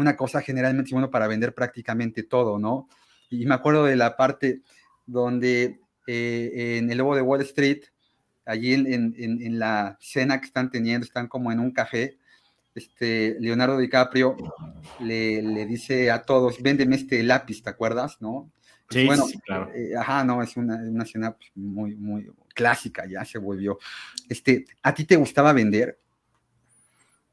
una 0.00 0.16
cosa 0.16 0.40
generalmente 0.40 0.92
bueno 0.92 1.10
para 1.10 1.26
vender 1.26 1.54
prácticamente 1.54 2.22
todo, 2.22 2.58
¿no? 2.58 2.88
Y 3.30 3.46
me 3.46 3.54
acuerdo 3.54 3.84
de 3.84 3.96
la 3.96 4.16
parte 4.16 4.62
donde 5.06 5.80
eh, 6.06 6.78
en 6.78 6.90
el 6.90 6.98
lobo 6.98 7.14
de 7.14 7.22
Wall 7.22 7.42
Street, 7.42 7.82
allí 8.46 8.72
en, 8.72 9.58
la 9.58 9.98
cena 10.00 10.40
que 10.40 10.46
están 10.46 10.70
teniendo, 10.70 11.04
están 11.04 11.28
como 11.28 11.52
en 11.52 11.60
un 11.60 11.70
café, 11.70 12.18
este, 12.74 13.36
Leonardo 13.40 13.78
DiCaprio 13.78 14.36
le, 15.00 15.66
dice 15.66 16.10
a 16.10 16.22
todos, 16.22 16.62
véndeme 16.62 16.96
este 16.96 17.22
lápiz, 17.22 17.62
¿te 17.62 17.70
acuerdas? 17.70 18.16
¿No? 18.20 18.50
Sí, 18.88 19.04
bueno, 19.04 19.26
sí, 19.26 19.38
claro. 19.40 19.70
Eh, 19.74 19.94
ajá, 19.98 20.24
no, 20.24 20.42
es 20.42 20.56
una, 20.56 20.76
una 20.76 21.04
escena 21.04 21.32
pues, 21.32 21.50
muy, 21.54 21.94
muy 21.94 22.30
clásica, 22.54 23.04
ya 23.06 23.24
se 23.24 23.38
volvió. 23.38 23.78
Este, 24.28 24.64
¿A 24.82 24.94
ti 24.94 25.04
te 25.04 25.16
gustaba 25.16 25.52
vender? 25.52 25.98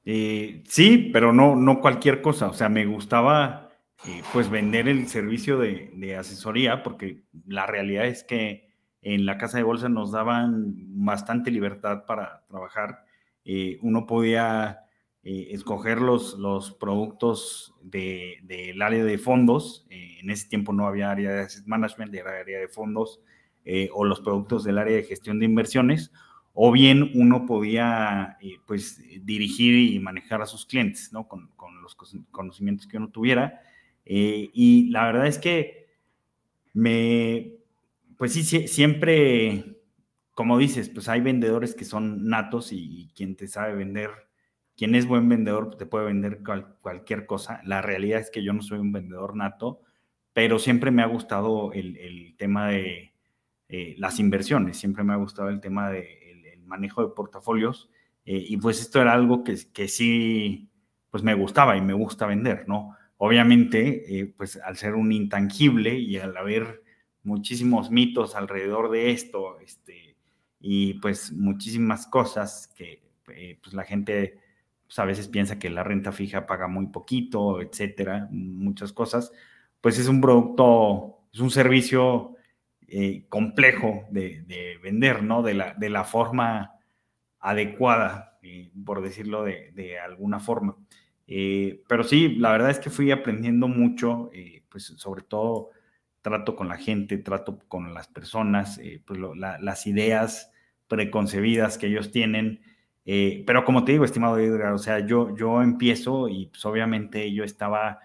Eh, 0.06 0.64
sí, 0.68 1.10
pero 1.12 1.34
no, 1.34 1.56
no 1.56 1.82
cualquier 1.82 2.22
cosa. 2.22 2.48
O 2.48 2.54
sea, 2.54 2.70
me 2.70 2.86
gustaba 2.86 3.70
eh, 4.08 4.22
pues 4.32 4.50
vender 4.50 4.88
el 4.88 5.08
servicio 5.08 5.58
de, 5.58 5.92
de, 5.96 6.16
asesoría, 6.16 6.84
porque 6.84 7.24
la 7.48 7.66
realidad 7.66 8.06
es 8.06 8.24
que 8.24 8.66
en 9.06 9.26
la 9.28 9.38
casa 9.38 9.58
de 9.58 9.64
bolsa 9.64 9.88
nos 9.88 10.12
daban 10.12 10.74
bastante 11.06 11.52
libertad 11.52 12.06
para 12.08 12.44
trabajar. 12.50 13.06
Eh, 13.46 13.78
uno 13.84 14.08
podía 14.08 14.80
eh, 15.22 15.50
escoger 15.52 16.02
los, 16.02 16.40
los 16.40 16.72
productos 16.72 17.76
del 17.84 18.40
de, 18.42 18.76
área 18.82 19.04
de 19.04 19.18
fondos. 19.20 19.86
Eh, 19.92 20.18
en 20.22 20.32
ese 20.32 20.50
tiempo 20.50 20.74
no 20.74 20.88
había 20.88 21.12
área 21.12 21.32
de 21.32 21.42
asset 21.42 21.68
management, 21.68 22.16
era 22.16 22.40
área 22.40 22.60
de 22.60 22.68
fondos, 22.68 23.22
o 23.94 24.06
los 24.06 24.22
productos 24.22 24.64
del 24.64 24.78
área 24.78 24.96
de 24.96 25.04
gestión 25.04 25.40
de 25.40 25.46
inversiones, 25.46 26.12
o 26.56 26.72
bien 26.72 27.12
uno 27.14 27.46
podía 27.46 28.38
pues 28.66 29.04
dirigir 29.24 29.94
y 29.94 30.00
manejar 30.00 30.42
a 30.42 30.46
sus 30.46 30.66
clientes, 30.66 31.14
¿no? 31.14 31.28
Con, 31.28 31.50
con 31.56 31.82
los 31.82 31.96
conocimientos 32.32 32.88
que 32.88 32.98
uno 32.98 33.10
tuviera. 33.10 33.62
y 34.06 34.90
la 34.90 35.06
verdad 35.06 35.28
es 35.28 35.38
que 35.38 35.86
me, 36.74 37.56
pues 38.18 38.34
sí, 38.34 38.44
siempre, 38.68 39.78
como 40.34 40.58
dices, 40.58 40.90
pues 40.90 41.10
hay 41.10 41.22
vendedores 41.22 41.76
que 41.76 41.86
son 41.86 42.28
natos 42.28 42.72
y, 42.72 43.12
quien 43.16 43.36
te 43.36 43.48
sabe 43.48 43.76
vender, 43.76 44.10
quien 44.76 44.96
es 44.96 45.08
buen 45.08 45.28
vendedor 45.30 45.68
pues, 45.68 45.78
te 45.78 45.86
puede 45.86 46.06
vender 46.06 46.42
cualquier 46.82 47.26
cosa. 47.26 47.62
La 47.66 47.82
realidad 47.82 48.20
es 48.20 48.32
que 48.32 48.44
yo 48.44 48.54
no 48.54 48.62
soy 48.62 48.80
un 48.80 48.92
vendedor 48.92 49.36
nato, 49.36 49.82
pero 50.34 50.60
siempre 50.60 50.92
me 50.92 51.02
ha 51.02 51.08
gustado 51.08 51.72
el, 51.74 52.36
tema 52.38 52.70
de 52.70 53.14
eh, 53.70 53.96
las 53.98 54.20
inversiones, 54.20 54.78
siempre 54.78 55.04
me 55.04 55.14
ha 55.14 55.18
gustado 55.18 55.50
el 55.50 55.62
tema 55.62 55.90
de, 55.90 56.25
manejo 56.66 57.02
de 57.02 57.14
portafolios 57.14 57.90
eh, 58.26 58.44
y 58.48 58.58
pues 58.58 58.82
esto 58.82 59.02
era 59.02 59.14
algo 59.14 59.44
que, 59.44 59.58
que 59.74 59.88
sí, 59.88 60.70
pues 61.10 61.24
me 61.24 61.34
gustaba 61.34 61.78
y 61.78 61.82
me 61.82 61.94
gusta 61.94 62.26
vender, 62.26 62.68
¿no? 62.68 62.96
Obviamente, 63.18 64.20
eh, 64.20 64.26
pues 64.26 64.58
al 64.58 64.78
ser 64.78 64.96
un 64.96 65.12
intangible 65.12 65.98
y 65.98 66.18
al 66.18 66.36
haber 66.36 66.84
muchísimos 67.24 67.92
mitos 67.92 68.36
alrededor 68.36 68.92
de 68.92 69.12
esto, 69.12 69.60
este, 69.60 70.18
y 70.60 70.96
pues 70.96 71.32
muchísimas 71.32 72.08
cosas 72.08 72.74
que 72.76 73.04
eh, 73.30 73.60
pues 73.62 73.74
la 73.74 73.84
gente 73.84 74.40
pues, 74.86 75.00
a 75.00 75.06
veces 75.06 75.28
piensa 75.28 75.58
que 75.58 75.70
la 75.70 75.84
renta 75.84 76.12
fija 76.12 76.46
paga 76.46 76.68
muy 76.68 76.88
poquito, 76.88 77.62
etcétera, 77.62 78.28
muchas 78.32 78.92
cosas, 78.92 79.32
pues 79.82 79.98
es 80.00 80.08
un 80.08 80.22
producto 80.22 81.16
es 81.36 81.42
un 81.42 81.52
servicio 81.52 82.35
eh, 82.88 83.26
complejo 83.30 84.06
de, 84.12 84.78
vender, 84.84 85.24
¿no? 85.24 85.42
De 85.42 85.56
la, 85.56 85.74
de 85.74 85.90
la 85.90 86.04
forma 86.04 86.74
adecuada, 87.40 88.38
eh, 88.44 88.72
por 88.86 89.02
decirlo 89.02 89.44
de, 89.44 90.00
alguna 90.00 90.40
forma. 90.40 90.78
Eh, 91.28 91.82
pero 91.88 92.04
sí, 92.04 92.36
la 92.36 92.52
verdad 92.52 92.70
es 92.70 92.80
que 92.80 92.92
fui 92.92 93.10
aprendiendo 93.12 93.68
mucho, 93.68 94.30
pues 94.70 94.86
sobre 94.98 95.24
todo 95.24 95.72
trato 96.22 96.56
con 96.56 96.68
la 96.68 96.78
gente, 96.78 97.18
trato 97.18 97.60
con 97.68 97.94
las 97.94 98.08
personas, 98.08 98.80
pues 99.06 99.20
las 99.40 99.88
ideas 99.88 100.52
preconcebidas 100.88 101.80
que 101.80 101.88
ellos 101.88 102.12
tienen. 102.12 102.62
pero 103.04 103.66
como 103.66 103.84
te 103.84 103.94
digo, 103.94 104.06
estimado 104.06 104.38
Edgar, 104.38 104.74
o 104.74 104.78
sea, 104.78 105.00
yo, 105.06 105.36
yo 105.36 105.64
empiezo 105.64 106.30
y 106.30 106.48
pues 106.48 106.64
obviamente 106.66 107.34
yo 107.34 107.44
estaba 107.44 108.00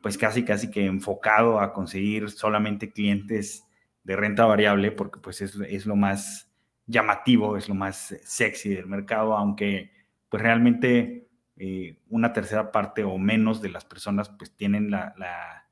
pues 0.00 0.16
casi, 0.16 0.44
casi 0.44 0.70
que 0.70 0.86
enfocado 0.86 1.60
a 1.60 1.72
conseguir 1.72 2.30
solamente 2.30 2.92
clientes 2.92 3.64
de 4.04 4.16
renta 4.16 4.46
variable, 4.46 4.92
porque 4.92 5.20
pues 5.20 5.40
es, 5.40 5.86
lo 5.86 5.96
más 5.96 6.50
llamativo, 6.86 7.56
es 7.56 7.68
lo 7.68 7.74
más 7.74 8.14
sexy 8.24 8.70
del 8.70 8.86
mercado, 8.86 9.36
aunque 9.36 9.92
pues 10.28 10.42
realmente 10.42 11.28
eh, 11.56 11.98
una 12.08 12.32
tercera 12.32 12.72
parte 12.72 13.04
o 13.04 13.18
menos 13.18 13.60
de 13.60 13.70
las 13.70 13.84
personas 13.84 14.30
pues 14.30 14.56
tienen 14.56 14.90
la, 14.90 15.66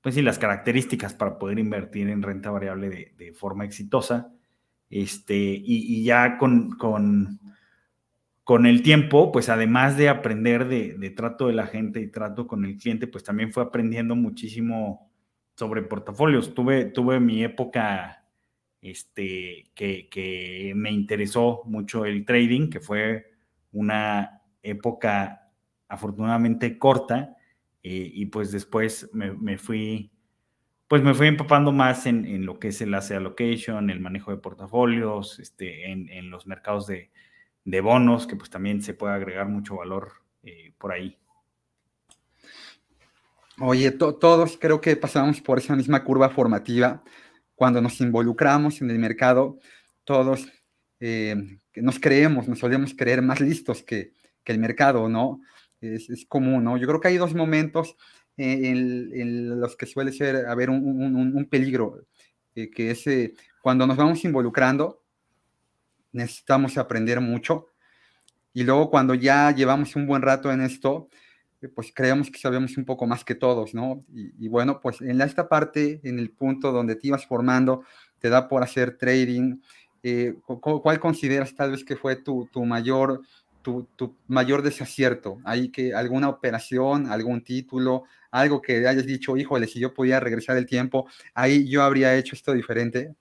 pues 0.00 0.14
sí, 0.14 0.22
las 0.22 0.38
características 0.38 1.14
para 1.14 1.38
poder 1.38 1.58
invertir 1.58 2.08
en 2.10 2.22
renta 2.22 2.50
variable 2.50 3.14
de, 3.16 3.32
forma 3.32 3.64
exitosa. 3.64 4.32
Este, 4.90 5.34
y, 5.34 6.04
ya 6.04 6.36
con, 6.36 6.72
con, 6.72 7.40
con, 8.44 8.66
el 8.66 8.82
tiempo, 8.82 9.32
pues 9.32 9.48
además 9.48 9.96
de 9.96 10.08
aprender 10.08 10.68
de, 10.68 10.94
de, 10.98 11.10
trato 11.10 11.48
de 11.48 11.54
la 11.54 11.66
gente 11.66 12.00
y 12.00 12.10
trato 12.10 12.46
con 12.46 12.64
el 12.64 12.76
cliente, 12.76 13.06
pues 13.08 13.24
también 13.24 13.52
fue 13.52 13.62
aprendiendo 13.62 14.14
muchísimo 14.14 15.10
sobre 15.56 15.82
portafolios. 15.82 16.54
Tuve, 16.54 16.86
tuve 16.86 17.20
mi 17.20 17.44
época 17.44 18.24
este, 18.84 19.70
que, 19.74 20.72
me 20.76 20.90
interesó 20.90 21.62
mucho 21.64 22.04
el 22.04 22.24
trading, 22.24 22.68
que 22.68 22.80
fue 22.80 23.32
una 23.72 24.42
época 24.62 25.50
afortunadamente 25.88 26.78
corta, 26.78 27.36
eh, 27.82 28.10
y 28.12 28.26
pues 28.26 28.52
después 28.52 29.10
me, 29.12 29.58
fui, 29.58 30.10
pues 30.88 31.02
me 31.02 31.14
fui 31.14 31.28
empapando 31.28 31.72
más 31.72 32.06
en, 32.06 32.44
lo 32.44 32.58
que 32.58 32.68
es 32.68 32.80
el 32.82 32.94
asset 32.94 33.18
allocation, 33.18 33.90
el 33.90 34.00
manejo 34.00 34.30
de 34.30 34.38
portafolios, 34.38 35.38
este, 35.38 35.90
en, 35.90 36.30
los 36.30 36.46
mercados 36.46 36.86
de, 36.86 37.10
bonos, 37.80 38.26
que 38.26 38.36
pues 38.36 38.50
también 38.50 38.82
se 38.82 38.94
puede 38.94 39.14
agregar 39.14 39.48
mucho 39.48 39.76
valor 39.76 40.12
eh, 40.42 40.74
por 40.78 40.92
ahí. 40.92 41.16
Oye, 43.60 43.92
todos 43.92 44.58
creo 44.58 44.80
que 44.80 44.96
pasamos 44.96 45.40
por 45.40 45.58
esa 45.58 45.76
misma 45.76 46.02
curva 46.02 46.28
formativa. 46.28 47.04
Cuando 47.54 47.80
nos 47.80 48.00
involucramos 48.00 48.82
en 48.82 48.90
el 48.90 48.98
mercado, 48.98 49.60
todos 50.02 50.48
eh, 50.98 51.36
nos 51.76 52.00
creemos, 52.00 52.48
nos 52.48 52.58
solemos 52.58 52.94
creer 52.94 53.22
más 53.22 53.40
listos 53.40 53.82
que, 53.82 54.12
el 54.46 54.58
mercado, 54.58 55.08
¿no? 55.08 55.40
Es, 55.80 56.26
común, 56.26 56.64
¿no? 56.64 56.76
Yo 56.76 56.86
creo 56.86 57.00
que 57.00 57.08
hay 57.08 57.16
dos 57.16 57.34
momentos 57.34 57.96
en, 58.36 59.60
los 59.60 59.76
que 59.76 59.86
suele 59.86 60.12
ser 60.12 60.46
haber 60.46 60.68
un, 60.68 61.46
peligro, 61.48 62.04
eh, 62.54 62.70
que 62.70 62.90
es 62.90 63.06
eh, 63.06 63.34
cuando 63.62 63.86
nos 63.86 63.96
vamos 63.96 64.24
involucrando, 64.24 65.02
necesitamos 66.12 66.76
aprender 66.76 67.20
mucho, 67.20 67.68
y 68.52 68.64
luego 68.64 68.90
cuando 68.90 69.14
ya 69.14 69.50
llevamos 69.52 69.96
un 69.96 70.06
buen 70.06 70.22
rato 70.22 70.52
en 70.52 70.60
esto, 70.60 71.08
pues 71.68 71.92
creemos 71.94 72.30
que 72.30 72.38
sabemos 72.38 72.76
un 72.76 72.84
poco 72.84 73.06
más 73.06 73.24
que 73.24 73.34
todos, 73.34 73.74
¿no? 73.74 74.04
Y, 74.12 74.48
bueno, 74.48 74.80
pues 74.80 75.00
en 75.00 75.20
esta 75.20 75.48
parte, 75.48 76.00
en 76.02 76.18
el 76.18 76.30
punto 76.30 76.72
donde 76.72 76.96
te 76.96 77.08
ibas 77.08 77.26
formando, 77.26 77.84
te 78.18 78.28
da 78.28 78.48
por 78.48 78.62
hacer 78.62 78.96
trading, 78.96 79.60
eh, 80.02 80.34
¿cuál 80.44 81.00
consideras 81.00 81.54
tal 81.54 81.72
vez 81.72 81.84
que 81.84 81.96
fue 81.96 82.16
tu, 82.16 82.48
mayor, 82.64 83.22
tu, 83.62 83.88
mayor 84.26 84.62
desacierto? 84.62 85.38
¿Hay 85.44 85.70
que 85.70 85.94
alguna 85.94 86.28
operación, 86.28 87.06
algún 87.10 87.42
título, 87.42 88.04
algo 88.30 88.60
que 88.60 88.86
hayas 88.86 89.06
dicho, 89.06 89.36
híjole, 89.36 89.66
si 89.66 89.78
yo 89.78 89.94
podía 89.94 90.20
regresar 90.20 90.56
el 90.56 90.66
tiempo, 90.66 91.08
ahí 91.34 91.68
yo 91.68 91.82
habría 91.82 92.16
hecho 92.16 92.34
esto 92.34 92.52
diferente? 92.52 93.14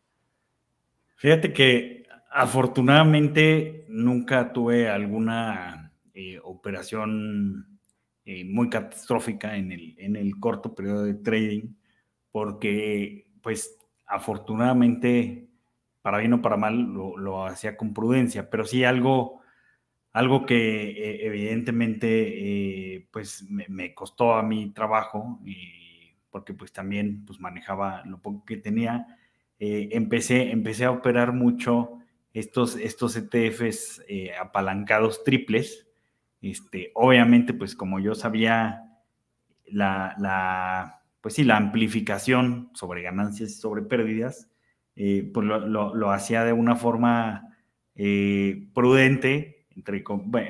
Fíjate 1.16 1.54
que 1.54 2.04
afortunadamente 2.32 3.86
nunca 3.88 4.52
tuve 4.52 4.90
alguna 4.90 5.92
eh, 6.14 6.40
operación 6.44 7.73
eh, 8.26 8.46
muy 8.46 8.70
catastrófica 8.70 9.58
en 9.58 9.74
el, 9.74 9.96
en 9.98 10.16
el 10.16 10.40
corto 10.40 10.74
periodo 10.74 11.04
de 11.04 11.16
trading, 11.16 11.76
porque 12.32 13.28
pues 13.42 13.78
afortunadamente, 14.06 15.50
para 16.02 16.20
bien 16.20 16.32
o 16.32 16.42
para 16.42 16.56
mal, 16.56 16.80
lo, 16.84 17.18
lo 17.18 17.46
hacía 17.46 17.76
con 17.76 17.94
prudencia, 17.94 18.50
pero 18.50 18.64
sí 18.64 18.86
algo, 18.86 19.42
algo 20.14 20.46
que 20.46 20.56
eh, 20.92 21.26
evidentemente 21.26 22.96
eh, 22.96 23.08
pues 23.12 23.46
me, 23.50 23.94
costó 23.94 24.36
a 24.36 24.44
mi 24.44 24.72
trabajo, 24.72 25.42
porque 26.30 26.54
pues 26.54 26.72
también 26.72 27.26
pues 27.26 27.42
manejaba 27.42 28.06
lo 28.06 28.22
poco 28.22 28.46
que 28.46 28.56
tenía, 28.56 29.06
empecé, 29.60 30.52
empecé 30.52 30.86
a 30.86 30.92
operar 30.92 31.34
mucho 31.34 32.00
estos, 32.34 32.78
estos 32.78 33.18
ETFs 33.18 34.02
apalancados 34.40 35.26
triples, 35.26 35.88
este, 36.44 36.92
obviamente, 36.94 37.54
pues 37.54 37.74
como 37.74 38.02
yo 38.02 38.16
sabía 38.16 38.84
la, 39.66 41.02
pues 41.22 41.36
sí, 41.36 41.46
la 41.46 41.56
amplificación 41.56 42.70
sobre 42.74 43.02
ganancias 43.02 43.52
y 43.52 43.54
sobre 43.54 43.82
pérdidas, 43.82 44.52
eh, 44.98 45.32
pues 45.34 45.48
lo, 45.48 46.12
hacía 46.12 46.44
de 46.44 46.52
una 46.52 46.76
forma 46.76 47.56
eh, 47.96 48.68
prudente, 48.74 49.66
entre, 49.74 50.04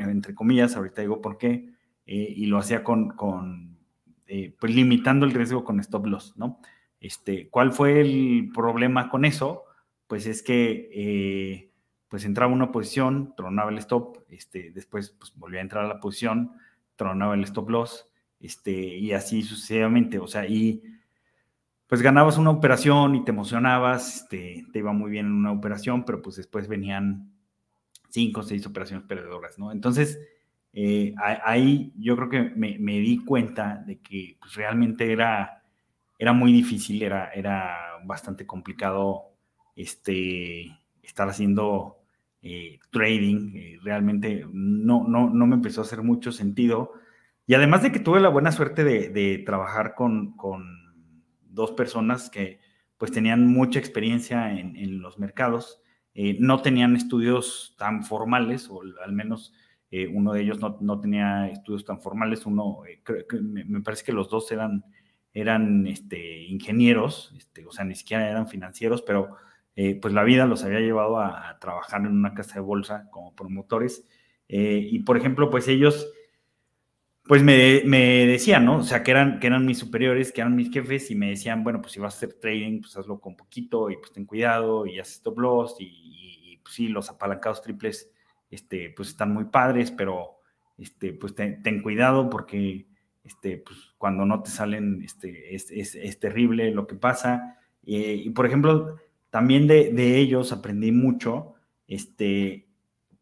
entre 0.10 0.34
comillas, 0.34 0.75
ahorita 0.75 1.01
digo 1.01 1.21
por 1.21 1.38
qué, 1.38 1.69
eh, 2.08 2.34
y 2.36 2.47
lo 2.47 2.58
hacía 2.58 2.84
con, 2.84 3.10
con 3.10 3.77
pues 4.60 4.73
limitando 4.73 5.27
el 5.27 5.32
riesgo 5.32 5.63
con 5.63 5.79
stop 5.79 6.08
loss, 6.08 6.36
¿no? 6.38 6.60
Este, 6.99 7.49
¿Cuál 7.49 7.71
fue 7.71 8.01
el 8.01 8.49
problema 8.51 9.10
con 9.10 9.25
eso? 9.25 9.65
Pues 10.08 10.25
es 10.25 10.41
que 10.41 11.69
pues 12.13 12.26
entraba 12.26 12.54
una 12.54 12.71
posición, 12.71 13.34
tronaba 13.36 13.71
el 13.71 13.80
stop, 13.80 14.19
este, 14.30 14.69
después 14.69 15.15
pues, 15.17 15.34
volvía 15.36 15.62
a 15.62 15.63
entrar 15.63 15.84
a 15.84 15.88
la 15.88 15.99
posición, 15.99 16.52
tronaba 16.95 17.34
el 17.34 17.43
stop 17.43 17.71
loss, 17.71 18.08
este, 18.39 18.71
y 18.71 19.13
así 19.13 19.41
sucesivamente, 19.41 20.19
o 20.19 20.28
sea, 20.28 20.45
y 20.45 20.84
pues 21.88 22.04
ganabas 22.04 22.38
una 22.38 22.52
operación 22.52 23.15
y 23.15 23.26
te 23.26 23.32
emocionabas, 23.32 24.17
este, 24.17 24.63
te 24.71 24.78
iba 24.78 24.93
muy 24.93 25.10
bien 25.10 25.26
en 25.26 25.32
una 25.32 25.52
operación, 25.54 26.06
pero 26.06 26.21
pues 26.21 26.36
después 26.36 26.67
venían 26.67 27.34
cinco 28.10 28.41
o 28.41 28.43
seis 28.43 28.63
operaciones 28.67 29.08
perdedoras, 29.08 29.58
¿no? 29.58 29.71
Entonces, 29.71 30.19
eh, 30.71 31.15
ahí 31.17 31.93
yo 31.97 32.15
creo 32.15 32.30
que 32.30 32.41
me, 32.56 32.99
di 32.99 33.26
cuenta 33.26 33.84
de 33.88 33.97
que 34.02 34.38
pues, 34.39 34.54
realmente 34.54 35.12
era, 35.12 35.63
era 36.19 36.32
muy 36.32 36.54
difícil, 36.54 37.02
era, 37.02 37.32
era 37.32 37.76
bastante 38.06 38.45
complicado 38.45 39.32
este, 39.76 40.78
estar 41.02 41.28
haciendo 41.28 42.02
eh, 42.45 42.77
trading, 42.91 43.56
eh, 43.56 43.79
realmente 43.84 44.45
no, 44.51 45.08
no, 45.08 45.29
no 45.29 45.47
me 45.47 45.56
empezó 45.56 45.79
a 45.79 45.86
hacer 45.86 46.03
mucho 46.03 46.34
sentido. 46.34 46.91
Y 47.47 47.53
además 47.53 47.84
de 47.84 47.93
que 47.93 47.99
tuve 47.99 48.19
la 48.19 48.27
buena 48.27 48.51
suerte 48.51 48.84
de, 48.84 49.43
trabajar 49.45 49.95
con, 49.95 50.36
dos 51.39 51.71
personas 51.71 52.29
que 52.29 52.60
pues 52.97 53.12
tenían 53.13 53.47
mucha 53.47 53.79
experiencia 53.79 54.51
en, 54.51 55.01
los 55.01 55.19
mercados, 55.19 55.82
eh, 56.15 56.36
no 56.39 56.62
tenían 56.62 56.97
estudios 56.97 57.75
tan 57.77 58.03
formales, 58.03 58.69
o 58.69 58.82
al 59.03 59.13
menos 59.13 59.53
uno 60.12 60.34
de 60.34 60.41
ellos 60.41 60.60
no, 60.60 60.99
tenía 60.99 61.47
estudios 61.49 61.86
tan 61.86 62.01
formales, 62.01 62.45
uno, 62.45 62.79
me, 63.41 63.82
parece 63.82 64.03
que 64.03 64.12
los 64.12 64.27
dos 64.29 64.51
eran, 64.51 64.84
eran 65.34 65.88
este, 65.88 66.43
ingenieros, 66.43 67.34
este, 67.38 67.65
o 67.65 67.71
sea, 67.71 67.86
ni 67.86 67.95
siquiera 67.95 68.29
eran 68.29 68.47
financieros, 68.47 69.01
pero 69.01 69.38
eh, 69.75 69.99
pues 69.99 70.13
la 70.13 70.23
vida 70.23 70.45
los 70.45 70.63
había 70.63 70.79
llevado 70.79 71.19
a, 71.19 71.57
trabajar 71.59 72.01
en 72.01 72.07
una 72.07 72.33
casa 72.33 72.55
de 72.55 72.62
bolsa 72.62 73.07
como 73.12 73.36
promotores. 73.36 74.05
Eh, 74.47 74.88
y 74.91 74.99
por 74.99 75.17
ejemplo, 75.17 75.49
pues 75.49 75.67
ellos, 75.67 76.12
pues 77.25 77.41
me, 77.41 77.81
decían, 78.27 78.65
¿no? 78.65 78.77
O 78.77 78.83
sea, 78.83 79.01
que 79.03 79.12
eran, 79.12 79.39
que 79.39 79.47
eran 79.47 79.65
mis 79.65 79.79
superiores, 79.79 80.31
que 80.31 80.41
eran 80.41 80.55
mis 80.55 80.71
jefes 80.71 81.09
y 81.09 81.15
me 81.15 81.29
decían, 81.29 81.63
bueno, 81.63 81.81
pues 81.81 81.93
si 81.93 81.99
vas 81.99 82.13
a 82.13 82.17
hacer 82.17 82.33
trading, 82.33 82.81
pues 82.81 82.95
hazlo 82.97 83.19
con 83.19 83.36
poquito 83.36 83.89
y 83.89 83.97
pues 83.97 84.12
ten 84.12 84.25
cuidado 84.25 84.86
y 84.86 84.99
haz 84.99 85.09
stop 85.09 85.39
loss 85.39 85.75
y, 85.79 86.59
pues 86.63 86.75
sí, 86.75 86.88
los 86.88 87.09
apalancados 87.09 87.62
triples, 87.62 88.12
este, 88.51 88.93
pues 88.95 89.09
están 89.09 89.33
muy 89.33 89.45
padres, 89.45 89.91
pero 89.91 90.39
este, 90.77 91.13
pues 91.13 91.33
ten, 91.36 91.81
cuidado 91.81 92.29
porque 92.29 92.88
este, 93.23 93.57
pues 93.57 93.79
cuando 93.97 94.25
no 94.25 94.43
te 94.43 94.51
salen, 94.51 95.01
este, 95.01 95.55
es, 95.55 95.71
es, 95.71 95.95
es 95.95 96.19
terrible 96.19 96.71
lo 96.71 96.86
que 96.88 96.95
pasa. 96.95 97.57
Eh, 97.86 98.21
y 98.25 98.29
por 98.31 98.45
ejemplo, 98.45 98.97
también 99.33 99.65
de, 99.65 100.19
ellos 100.19 100.51
aprendí 100.51 100.91
mucho, 100.91 101.55
este, 101.87 102.67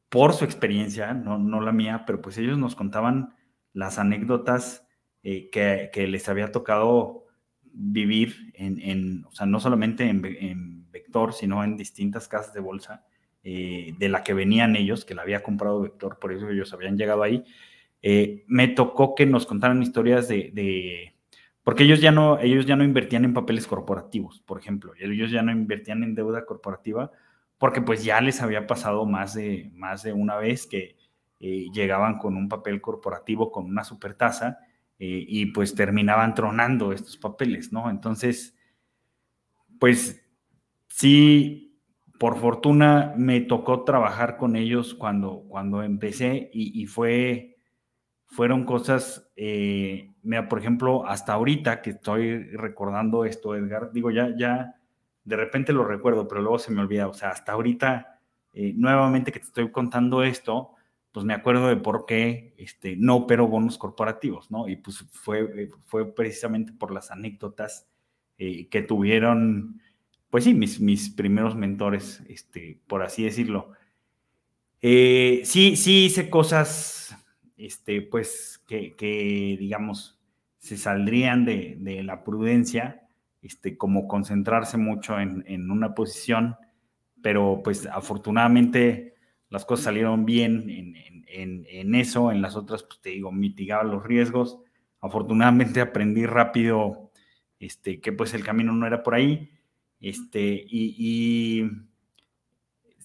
por 0.10 0.34
su 0.34 0.44
experiencia, 0.44 1.14
no, 1.14 1.38
no 1.38 1.62
la 1.62 1.72
mía, 1.72 2.04
pero 2.06 2.22
pues 2.22 2.38
ellos 2.38 2.58
nos 2.58 2.76
contaban 2.76 3.34
las 3.72 3.98
anécdotas 3.98 4.86
eh, 5.24 5.50
que, 5.50 6.08
les 6.08 6.28
había 6.28 6.52
tocado 6.52 7.28
vivir 7.64 8.52
en, 8.56 9.24
o 9.24 9.32
sea, 9.32 9.46
no 9.46 9.62
solamente 9.62 10.04
en, 10.10 10.92
Vector, 10.92 11.32
sino 11.32 11.64
en 11.64 11.78
distintas 11.78 12.28
casas 12.28 12.54
de 12.54 12.60
bolsa 12.60 13.06
eh, 13.46 13.94
de 13.98 14.10
la 14.10 14.22
que 14.22 14.34
venían 14.34 14.76
ellos, 14.76 15.06
que 15.06 15.16
la 15.16 15.22
había 15.22 15.42
comprado 15.42 15.80
Vector, 15.80 16.20
por 16.20 16.34
eso 16.34 16.50
ellos 16.50 16.74
habían 16.74 16.98
llegado 16.98 17.24
ahí. 17.24 17.46
Eh, 18.02 18.44
me 18.48 18.68
tocó 18.68 19.16
que 19.16 19.26
nos 19.26 19.46
contaran 19.46 19.82
historias 19.82 20.28
de, 20.28 21.16
porque 21.64 21.84
ellos 21.84 22.02
ya 22.02 22.12
no, 22.12 22.40
ellos 22.40 22.66
ya 22.66 22.76
no 22.76 22.84
invertían 22.84 23.26
en 23.26 23.34
papeles 23.34 23.68
corporativos, 23.68 24.42
por 24.42 24.60
ejemplo, 24.60 24.94
ellos 25.00 25.32
ya 25.32 25.42
no 25.42 25.52
invertían 25.52 26.04
en 26.04 26.16
deuda 26.16 26.46
corporativa, 26.46 27.12
porque 27.58 27.82
pues 27.82 28.04
ya 28.04 28.20
les 28.22 28.42
había 28.42 28.66
pasado 28.66 29.06
más 29.06 29.36
de, 29.36 29.70
más 29.74 30.04
de 30.04 30.14
una 30.14 30.38
vez 30.38 30.66
que 30.66 30.98
eh, 31.40 31.68
llegaban 31.74 32.18
con 32.18 32.38
un 32.38 32.50
papel 32.50 32.82
corporativo 32.82 33.52
con 33.52 33.66
una 33.66 33.84
supertasa 33.84 34.60
eh, 35.00 35.26
y 35.28 35.48
pues 35.48 35.74
terminaban 35.74 36.36
tronando 36.36 36.92
estos 36.94 37.18
papeles, 37.18 37.74
¿no? 37.74 37.90
Entonces, 37.90 38.56
pues 39.80 40.24
sí, 40.88 41.80
por 42.20 42.38
fortuna 42.38 43.16
me 43.18 43.42
tocó 43.42 43.84
trabajar 43.84 44.38
con 44.38 44.56
ellos 44.56 44.94
cuando, 44.94 45.44
cuando 45.50 45.82
empecé 45.82 46.52
y, 46.54 46.86
fue, 46.86 47.58
fueron 48.28 48.64
cosas, 48.64 49.32
eh, 49.36 50.11
mira, 50.24 50.48
por 50.48 50.60
ejemplo, 50.60 51.06
hasta 51.06 51.34
ahorita 51.34 51.82
que 51.82 51.92
estoy 51.92 52.44
recordando 52.56 53.26
esto, 53.26 53.56
Edgar, 53.56 53.92
digo, 53.92 54.12
ya, 54.12 54.36
ya, 54.38 54.76
de 55.24 55.36
repente 55.36 55.74
lo 55.74 55.84
recuerdo, 55.84 56.28
pero 56.28 56.42
luego 56.42 56.60
se 56.60 56.72
me 56.72 56.82
olvida, 56.82 57.08
o 57.08 57.14
sea, 57.14 57.30
hasta 57.30 57.52
ahorita, 57.54 58.20
eh, 58.54 58.74
nuevamente 58.76 59.32
que 59.32 59.40
te 59.40 59.46
estoy 59.46 59.72
contando 59.72 60.24
esto, 60.24 60.72
pues 61.12 61.26
me 61.26 61.34
acuerdo 61.34 61.68
de 61.68 61.78
por 61.78 62.06
qué 62.06 62.54
este, 62.58 62.96
no 62.96 63.16
operó 63.18 63.48
bonos 63.48 63.78
corporativos, 63.78 64.50
¿no? 64.50 64.68
Y 64.68 64.78
pues 64.78 65.06
fue, 65.12 65.70
fue 65.86 66.14
precisamente 66.14 66.72
por 66.72 66.92
las 66.92 67.12
anécdotas 67.12 67.88
eh, 68.38 68.68
que 68.70 68.82
tuvieron, 68.82 69.82
pues 70.30 70.46
sí, 70.46 70.54
mis, 70.54 70.80
mis 70.80 71.10
primeros 71.10 71.56
mentores, 71.56 72.24
este, 72.28 72.80
por 72.88 73.04
así 73.04 73.24
decirlo. 73.24 73.72
Eh, 74.82 75.42
sí, 75.44 75.76
sí 75.76 76.06
hice 76.06 76.30
cosas, 76.30 77.16
este, 77.66 78.02
pues, 78.02 78.64
que, 78.68 78.96
que 78.96 79.58
digamos, 79.60 80.20
se 80.58 80.78
saldrían 80.78 81.46
de, 81.46 81.78
de, 81.80 82.04
la 82.04 82.24
prudencia, 82.24 83.08
este, 83.42 83.78
como 83.78 84.08
concentrarse 84.08 84.78
mucho 84.78 85.20
en, 85.20 85.44
en 85.48 85.72
una 85.72 85.96
posición, 85.96 86.56
pero 87.22 87.62
pues 87.64 87.88
afortunadamente 87.88 89.16
las 89.52 89.66
cosas 89.66 89.86
salieron 89.86 90.26
bien 90.26 90.70
en, 91.28 91.96
eso, 91.96 92.32
en 92.32 92.42
las 92.42 92.56
otras, 92.56 92.84
pues 92.84 93.02
te 93.02 93.10
digo, 93.10 93.32
mitigaba 93.34 93.84
los 93.84 94.04
riesgos. 94.04 94.60
Afortunadamente 95.02 95.82
aprendí 95.82 96.26
rápido 96.26 97.12
este, 97.60 98.00
que 98.00 98.14
pues 98.14 98.34
el 98.34 98.46
camino 98.46 98.72
no 98.72 98.88
era 98.88 99.04
por 99.04 99.14
ahí. 99.14 99.50
Este, 100.00 100.66
y, 100.68 101.70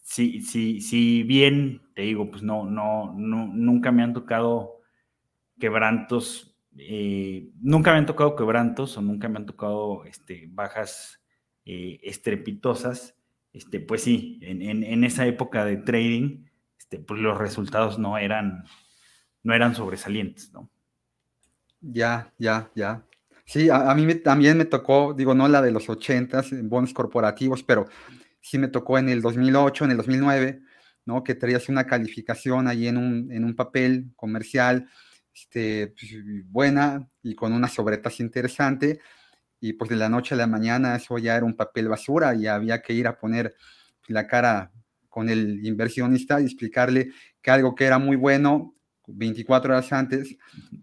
si, 0.03 0.41
si, 0.41 0.81
si, 0.81 1.25
bien, 1.25 1.83
te 1.97 2.03
digo, 2.03 2.31
pues 2.31 2.45
no, 2.45 2.65
no, 2.65 3.13
no, 3.17 3.49
nunca 3.49 3.91
me 3.91 4.05
han 4.05 4.13
tocado 4.13 4.83
quebrantos, 5.59 6.57
eh, 6.77 7.49
nunca 7.61 7.91
me 7.91 7.99
han 7.99 8.07
tocado 8.07 8.37
quebrantos 8.37 8.97
o 8.97 9.03
nunca 9.03 9.29
me 9.29 9.39
han 9.39 9.47
tocado 9.47 10.05
este, 10.05 10.47
bajas 10.53 11.21
eh, 11.65 11.99
estrepitosas 12.05 13.17
este, 13.57 13.81
pues 13.81 14.03
sí, 14.03 14.39
en, 14.43 15.03
esa 15.03 15.27
época 15.27 15.65
de 15.65 15.79
trading, 15.79 16.45
este, 16.79 16.99
pues 16.99 17.23
los 17.23 17.39
resultados 17.39 17.99
no 17.99 18.19
eran, 18.19 18.65
no 19.43 19.55
eran 19.55 19.75
sobresalientes, 19.75 20.53
¿no? 20.53 20.69
Ya, 21.81 22.35
ya, 22.39 22.71
ya. 22.75 23.07
Sí, 23.47 23.71
a, 23.71 23.95
mí 23.95 24.15
también 24.17 24.59
me 24.59 24.67
tocó, 24.67 25.15
digo, 25.15 25.35
no 25.35 25.49
la 25.49 25.63
de 25.63 25.71
los 25.71 25.89
80 25.89 26.45
en 26.51 26.69
bonos 26.69 26.93
corporativos, 26.93 27.63
pero 27.63 27.87
sí 28.43 28.59
me 28.59 28.69
tocó 28.69 28.99
en 28.99 29.09
el 29.09 29.23
2008, 29.23 29.87
en 29.87 29.91
el 29.93 29.97
2009, 29.97 30.61
¿no? 31.07 31.25
Que 31.25 31.35
traías 31.35 31.69
una 31.69 31.87
calificación 31.87 32.69
ahí 32.69 32.89
en 32.89 32.99
un, 32.99 33.33
en 33.33 33.45
un 33.45 33.57
papel 33.57 34.13
comercial, 34.17 34.89
este, 35.35 35.89
pues, 35.89 36.13
buena 36.47 37.09
y 37.23 37.35
con 37.35 37.53
una 37.53 37.69
sobretasa 37.69 38.23
interesante, 38.23 39.01
y 39.61 39.73
pues 39.73 39.89
de 39.89 39.97
la 39.97 40.09
noche 40.09 40.35
a 40.35 40.39
la 40.39 40.47
mañana 40.47 40.97
eso 40.97 41.17
ya 41.19 41.37
era 41.37 41.47
un 41.47 41.57
papel 41.57 41.89
basura 41.89 42.35
y 42.35 42.47
había 42.47 42.83
que 42.83 42.93
ir 42.93 43.07
a 43.07 43.19
poner 43.19 43.55
la 44.09 44.27
cara 44.27 44.71
con 45.09 45.31
el 45.31 45.65
inversionista 45.65 46.41
y 46.41 46.45
explicarle 46.45 47.11
que 47.41 47.51
algo 47.51 47.75
que 47.75 47.87
era 47.87 47.99
muy 47.99 48.17
bueno 48.17 48.75
24 49.07 49.73
horas 49.73 49.93
antes, 49.93 50.37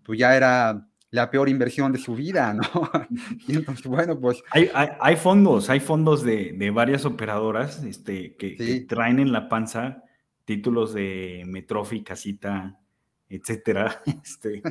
pues 0.03 0.17
ya 0.17 0.35
era 0.35 0.87
la 1.11 1.29
peor 1.29 1.47
inversión 1.49 1.91
de 1.91 1.99
su 1.99 2.15
vida, 2.15 2.53
¿no? 2.53 2.63
Y 3.47 3.55
entonces, 3.55 3.85
bueno, 3.85 4.19
pues... 4.19 4.41
Hay, 4.49 4.69
hay, 4.73 5.15
fondos, 5.15 5.69
hay 5.69 5.79
fondos 5.79 6.23
de, 6.23 6.53
de, 6.53 6.71
varias 6.71 7.05
operadoras 7.05 7.83
este, 7.83 8.35
que, 8.35 8.55
que, 8.55 8.79
traen 8.81 9.19
en 9.19 9.31
la 9.31 9.47
panza 9.49 10.02
títulos 10.45 10.93
de 10.93 11.43
Metrofi, 11.45 12.03
Casita, 12.03 12.79
etcétera, 13.29 14.01
este, 14.23 14.61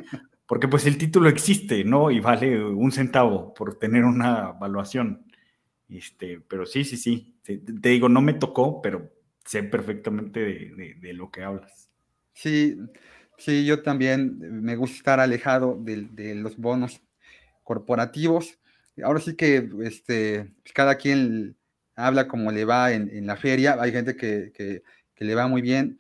porque 0.47 0.69
pues 0.69 0.87
el 0.87 0.99
título 0.99 1.29
existe, 1.29 1.85
¿no? 1.85 2.11
Y 2.11 2.21
vale 2.21 2.63
un 2.63 2.93
centavo 2.93 3.55
por 3.55 3.79
tener 3.79 4.05
una 4.05 4.53
evaluación. 4.57 5.25
Este, 5.89 6.41
pero 6.41 6.67
sí, 6.67 6.85
sí, 6.85 6.97
sí. 6.97 7.35
Te, 7.43 7.59
digo, 7.89 8.09
no 8.09 8.21
me 8.21 8.35
tocó, 8.35 8.83
pero 8.83 9.13
sé 9.45 9.63
perfectamente 9.63 10.41
de, 10.41 11.13
lo 11.15 11.31
que 11.31 11.43
hablas. 11.43 11.91
Sí, 12.33 12.77
sí, 13.39 13.65
yo 13.65 13.83
también 13.83 14.39
me 14.63 14.77
gusta 14.77 14.97
estar 14.97 15.21
alejado 15.21 15.79
de, 15.81 16.35
los 16.35 16.57
bonos 16.57 17.03
corporativos. 17.63 18.59
Ahora 19.03 19.21
sí 19.21 19.37
que 19.37 19.69
este, 19.85 20.53
pues, 20.63 20.73
cada 20.75 20.97
quien 20.97 21.57
habla 21.95 22.29
como 22.29 22.51
le 22.51 22.65
va 22.65 22.93
en, 22.93 23.27
la 23.27 23.37
feria. 23.37 23.77
Hay 23.81 23.93
gente 23.93 24.17
que, 24.17 24.83
le 25.19 25.35
va 25.35 25.47
muy 25.47 25.63
bien. 25.63 25.99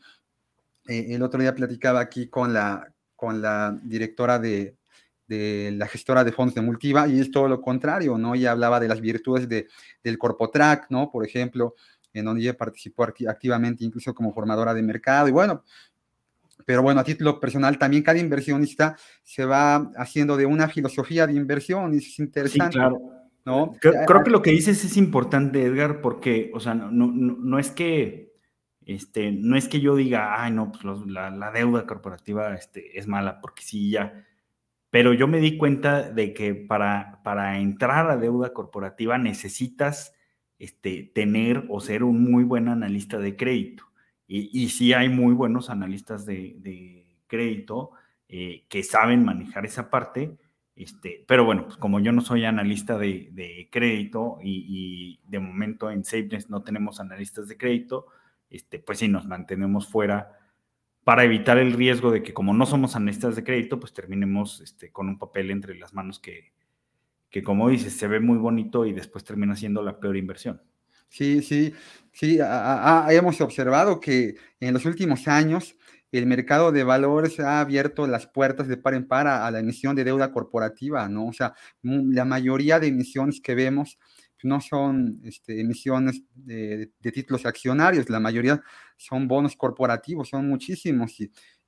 Eh, 0.88 1.07
el 1.11 1.22
otro 1.22 1.40
día 1.40 1.55
platicaba 1.55 2.01
aquí 2.01 2.29
con 2.29 2.53
la, 2.53 2.92
con 3.14 3.40
la 3.40 3.79
directora 3.83 4.38
de, 4.38 4.77
la 5.29 5.87
gestora 5.87 6.25
de 6.25 6.33
fondos 6.33 6.55
de 6.55 6.61
Multiva, 6.61 7.09
y 7.09 7.18
es 7.18 7.31
todo 7.31 7.48
lo 7.48 7.62
contrario, 7.62 8.18
¿no? 8.18 8.35
Ella 8.35 8.53
hablaba 8.53 8.79
de 8.79 8.88
las 8.88 9.01
virtudes 9.01 9.48
de, 9.48 9.66
del 10.05 10.18
Corpotrack, 10.18 10.90
¿no? 10.90 11.11
Por 11.11 11.25
ejemplo, 11.25 11.75
en 12.12 12.27
donde 12.27 12.42
ella 12.42 12.57
participó 12.57 13.05
activamente 13.05 13.83
incluso 13.83 14.14
como 14.14 14.35
formadora 14.35 14.75
de 14.75 14.83
mercado, 14.83 15.29
y 15.29 15.31
bueno, 15.31 15.64
pero 16.66 16.83
bueno, 16.83 17.01
a 17.01 17.05
título 17.05 17.40
personal, 17.40 17.79
también 17.79 18.03
cada 18.03 18.18
inversionista 18.18 18.96
se 19.22 19.46
va 19.46 19.90
haciendo 19.96 20.37
de 20.37 20.44
una 20.44 20.68
filosofía 20.68 21.27
de 21.27 21.33
inversión, 21.33 21.94
y 21.94 21.98
es 21.98 22.18
interesante. 22.18 22.72
Sí, 22.72 22.79
claro. 22.79 23.01
¿no? 23.46 23.75
Creo, 23.81 24.22
que 24.22 24.31
lo 24.31 24.42
que 24.42 24.51
dices 24.51 24.85
es 24.85 24.96
importante, 24.96 25.64
Edgar, 25.64 26.03
porque, 26.03 26.51
o 26.55 26.61
sea, 26.61 26.75
no, 26.75 26.90
no, 26.90 27.11
no 27.11 27.59
es 27.59 27.70
que 27.70 28.32
este, 28.87 29.33
no 29.33 29.57
es 29.57 29.68
que 29.68 29.81
yo 29.81 29.97
diga, 29.97 30.42
ay, 30.42 30.53
no, 30.53 30.73
pues 30.73 30.85
la, 31.07 31.51
deuda 31.53 31.87
corporativa 31.87 32.55
este, 32.55 32.99
es 32.99 33.07
mala, 33.07 33.40
porque 33.40 33.62
sí, 33.62 33.90
ya. 33.90 34.27
Pero 34.90 35.14
yo 35.14 35.27
me 35.29 35.40
di 35.40 35.57
cuenta 35.57 36.11
de 36.11 36.35
que 36.35 36.55
para, 36.55 37.59
entrar 37.59 38.11
a 38.11 38.16
deuda 38.16 38.53
corporativa 38.53 39.18
necesitas 39.18 40.14
este, 40.59 41.11
tener 41.14 41.64
o 41.71 41.81
ser 41.81 42.05
un 42.05 42.31
muy 42.31 42.45
buen 42.45 42.68
analista 42.68 43.18
de 43.18 43.37
crédito. 43.37 43.85
Y, 44.27 44.51
y 44.53 44.68
sí 44.68 44.92
hay 44.92 45.09
muy 45.09 45.35
buenos 45.35 45.71
analistas 45.71 46.27
de, 46.27 47.07
crédito 47.27 47.92
eh, 48.29 48.66
que 48.68 48.83
saben 48.83 49.25
manejar 49.25 49.64
esa 49.64 49.88
parte. 49.88 50.37
Este, 50.75 51.25
pero 51.27 51.45
bueno, 51.45 51.64
pues 51.64 51.77
como 51.77 52.01
yo 52.01 52.12
no 52.12 52.21
soy 52.23 52.45
analista 52.45 52.99
de, 52.99 53.68
crédito 53.71 54.38
y, 54.42 55.21
de 55.25 55.38
momento 55.38 55.90
en 55.90 56.05
SafeNest 56.05 56.51
no 56.51 56.62
tenemos 56.62 57.01
analistas 57.01 57.49
de 57.49 57.57
crédito, 57.57 58.07
este, 58.52 58.78
pues 58.78 58.98
sí, 58.98 59.08
nos 59.08 59.26
mantenemos 59.26 59.88
fuera 59.88 60.38
para 61.04 61.24
evitar 61.24 61.58
el 61.58 61.72
riesgo 61.72 62.10
de 62.10 62.22
que 62.22 62.34
como 62.34 62.54
no 62.54 62.66
somos 62.66 62.94
analistas 62.94 63.34
de 63.34 63.42
crédito, 63.42 63.80
pues 63.80 63.92
terminemos 63.92 64.60
este, 64.60 64.92
con 64.92 65.08
un 65.08 65.18
papel 65.18 65.50
entre 65.50 65.74
las 65.74 65.94
manos 65.94 66.20
que, 66.20 66.52
que, 67.30 67.42
como 67.42 67.68
dices, 67.70 67.94
se 67.94 68.06
ve 68.06 68.20
muy 68.20 68.38
bonito 68.38 68.86
y 68.86 68.92
después 68.92 69.24
termina 69.24 69.56
siendo 69.56 69.82
la 69.82 69.98
peor 69.98 70.16
inversión. 70.16 70.62
Sí, 71.08 71.42
sí, 71.42 71.74
sí, 72.12 72.38
hemos 73.10 73.40
observado 73.40 74.00
que 74.00 74.36
en 74.60 74.72
los 74.72 74.86
últimos 74.86 75.28
años 75.28 75.76
el 76.10 76.26
mercado 76.26 76.72
de 76.72 76.84
valores 76.84 77.40
ha 77.40 77.60
abierto 77.60 78.06
las 78.06 78.26
puertas 78.26 78.68
de 78.68 78.76
par 78.76 78.94
en 78.94 79.08
par 79.08 79.26
a, 79.26 79.46
a 79.46 79.50
la 79.50 79.60
emisión 79.60 79.96
de 79.96 80.04
deuda 80.04 80.30
corporativa, 80.30 81.08
¿no? 81.08 81.26
O 81.26 81.32
sea, 81.32 81.54
la 81.82 82.24
mayoría 82.24 82.78
de 82.80 82.88
emisiones 82.88 83.40
que 83.40 83.54
vemos 83.54 83.98
no 84.44 84.61
son 84.61 85.20
este, 85.24 85.61
emisiones 85.61 86.22
de, 86.35 86.90
títulos 87.12 87.46
accionarios, 87.46 88.09
la 88.09 88.20
mayoría 88.20 88.62
son 88.96 89.28
bonos 89.28 89.57
corporativos, 89.57 90.28
son 90.28 90.48
muchísimos. 90.48 91.16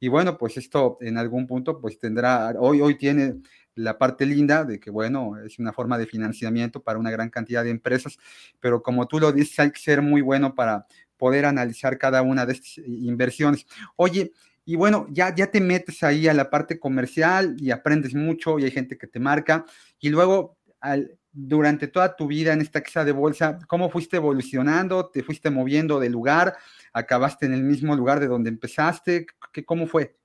Y, 0.00 0.08
bueno, 0.08 0.37
pues 0.37 0.56
esto 0.56 0.98
en 1.00 1.16
algún 1.18 1.46
punto 1.46 1.80
pues 1.80 1.98
tendrá, 1.98 2.54
hoy, 2.58 2.80
hoy 2.80 2.96
tiene 2.96 3.37
la 3.74 3.98
parte 3.98 4.26
linda 4.26 4.64
de 4.64 4.78
que, 4.78 4.90
bueno, 4.90 5.38
es 5.38 5.58
una 5.58 5.72
forma 5.72 5.98
de 5.98 6.06
financiamiento 6.06 6.82
para 6.82 6.98
una 6.98 7.10
gran 7.10 7.30
cantidad 7.30 7.64
de 7.64 7.70
empresas, 7.70 8.18
pero 8.60 8.82
como 8.82 9.08
tú 9.08 9.18
lo 9.18 9.32
dices, 9.32 9.58
hay 9.58 9.70
que 9.70 9.80
ser 9.80 10.02
muy 10.02 10.20
bueno 10.20 10.54
para 10.54 10.87
poder 11.16 11.46
analizar 11.46 11.98
cada 11.98 12.22
una 12.22 12.46
de 12.46 12.52
estas 12.52 12.78
inversiones. 12.78 13.66
Oye, 13.96 14.32
y 14.64 14.76
bueno, 14.76 15.06
ya, 15.10 15.34
ya 15.34 15.50
te 15.50 15.60
metes 15.60 16.02
ahí 16.02 16.26
a 16.28 16.34
la 16.34 16.50
parte 16.50 16.78
comercial 16.78 17.56
y 17.58 17.70
aprendes 17.70 18.14
mucho 18.14 18.58
y 18.58 18.64
hay 18.64 18.70
gente 18.70 18.96
que 18.96 19.06
te 19.06 19.20
marca 19.20 19.66
y 19.98 20.08
luego 20.08 20.56
al, 20.80 21.18
durante 21.34 21.88
toda 21.88 22.14
tu 22.14 22.28
vida 22.28 22.52
en 22.52 22.60
esta 22.60 22.80
casa 22.80 23.04
de 23.04 23.12
bolsa, 23.12 23.58
¿cómo 23.66 23.90
fuiste 23.90 24.16
evolucionando? 24.16 25.10
¿Te 25.10 25.22
fuiste 25.22 25.50
moviendo 25.50 25.98
de 25.98 26.08
lugar? 26.08 26.56
¿Acabaste 26.92 27.46
en 27.46 27.52
el 27.52 27.64
mismo 27.64 27.94
lugar 27.96 28.20
de 28.20 28.28
donde 28.28 28.50
empezaste? 28.50 29.26
¿Qué, 29.52 29.64
¿Cómo 29.64 29.86
fue? 29.86 30.16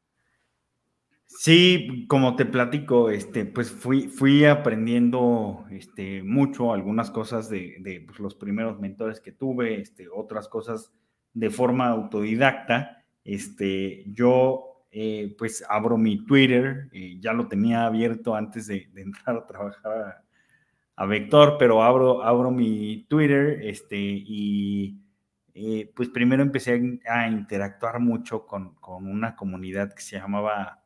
Sí, 1.25 2.05
como 2.07 2.35
te 2.35 2.45
platico, 2.45 3.09
este, 3.09 3.45
pues 3.45 3.71
fui, 3.71 4.07
fui 4.07 4.45
aprendiendo 4.45 5.65
este, 5.71 6.23
mucho, 6.23 6.73
algunas 6.73 7.11
cosas 7.11 7.49
de, 7.49 7.77
de 7.81 8.01
pues, 8.01 8.19
los 8.19 8.35
primeros 8.35 8.79
mentores 8.79 9.19
que 9.19 9.31
tuve, 9.31 9.79
este, 9.81 10.07
otras 10.09 10.47
cosas 10.47 10.91
de 11.33 11.49
forma 11.49 11.87
autodidacta. 11.87 13.03
Este, 13.23 14.05
yo 14.07 14.85
eh, 14.91 15.35
pues 15.37 15.63
abro 15.69 15.97
mi 15.97 16.25
Twitter, 16.25 16.89
eh, 16.91 17.17
ya 17.19 17.33
lo 17.33 17.47
tenía 17.47 17.85
abierto 17.85 18.35
antes 18.35 18.65
de, 18.65 18.89
de 18.91 19.03
entrar 19.03 19.37
a 19.37 19.45
trabajar 19.45 20.23
a 20.99 21.05
Vector, 21.05 21.55
pero 21.57 21.81
abro, 21.81 22.21
abro 22.23 22.51
mi 22.51 23.05
Twitter 23.07 23.61
este, 23.63 23.95
y 23.95 24.99
eh, 25.53 25.89
pues 25.95 26.09
primero 26.09 26.43
empecé 26.43 26.99
a, 27.07 27.25
interactuar 27.29 28.01
mucho 28.01 28.45
con, 28.45 28.75
con, 28.75 29.07
una 29.07 29.33
comunidad 29.33 29.93
que 29.93 30.01
se 30.01 30.17
llamaba 30.17 30.83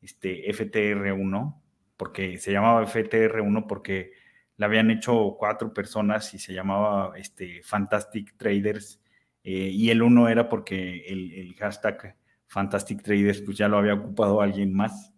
este, 0.00 0.46
FTR1, 0.52 1.60
porque 1.96 2.38
se 2.38 2.52
llamaba 2.52 2.86
FTR1 2.86 3.66
porque 3.66 4.12
la 4.56 4.66
habían 4.66 4.88
hecho 4.92 5.34
cuatro 5.36 5.74
personas 5.74 6.32
y 6.32 6.38
se 6.38 6.54
llamaba 6.54 7.18
este, 7.18 7.60
Fantastic 7.64 8.36
Traders 8.36 9.02
eh, 9.42 9.68
y 9.72 9.90
el 9.90 10.00
uno 10.00 10.28
era 10.28 10.48
porque 10.48 11.06
el, 11.08 11.32
el, 11.32 11.54
hashtag 11.56 12.16
Fantastic 12.46 13.02
Traders 13.02 13.42
pues 13.42 13.58
ya 13.58 13.66
lo 13.66 13.78
había 13.78 13.94
ocupado 13.94 14.40
alguien 14.40 14.72
más. 14.72 15.12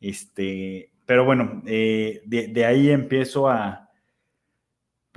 Este, 0.00 0.90
pero 1.04 1.26
bueno, 1.26 1.62
eh, 1.66 2.22
de, 2.24 2.46
de 2.46 2.64
ahí 2.64 2.88
empiezo 2.88 3.46
a, 3.46 3.88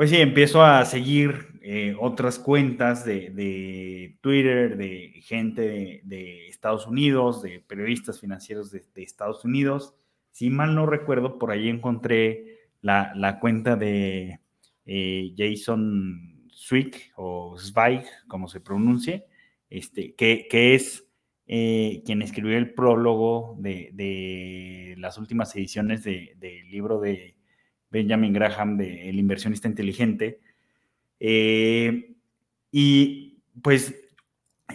pues 0.03 0.11
sí, 0.11 0.17
empiezo 0.17 0.61
a 0.61 0.83
seguir 0.83 1.61
eh, 1.61 1.95
otras 1.97 2.37
cuentas 2.37 3.05
de, 3.05 4.17
Twitter, 4.19 4.75
de 4.75 5.21
gente 5.23 6.01
de, 6.03 6.49
Estados 6.49 6.87
Unidos, 6.87 7.41
de 7.41 7.61
periodistas 7.61 8.19
financieros 8.19 8.69
de, 8.69 8.83
Estados 8.97 9.45
Unidos. 9.45 9.95
Si 10.31 10.49
mal 10.49 10.75
no 10.75 10.85
recuerdo, 10.87 11.39
por 11.39 11.51
ahí 11.51 11.69
encontré 11.69 12.67
la, 12.81 13.37
cuenta 13.39 13.77
de 13.77 14.41
eh, 14.85 15.33
Jason 15.37 16.49
Zwick 16.51 17.13
o 17.15 17.57
Zweig, 17.57 18.03
como 18.27 18.49
se 18.49 18.59
pronuncie, 18.59 19.23
este, 19.69 20.15
que, 20.15 20.49
es 20.75 21.07
eh, 21.47 22.03
quien 22.05 22.21
escribió 22.21 22.57
el 22.57 22.73
prólogo 22.73 23.55
de, 23.57 24.95
las 24.97 25.17
últimas 25.17 25.55
ediciones 25.55 26.03
del 26.03 26.69
libro 26.69 26.99
de 26.99 27.37
Benjamin 27.93 28.33
Graham 28.33 28.75
de 28.75 29.07
El 29.07 29.19
inversionista 29.19 29.67
inteligente. 29.67 30.41
Eh, 31.19 32.15
y 32.71 33.37
pues 33.61 33.95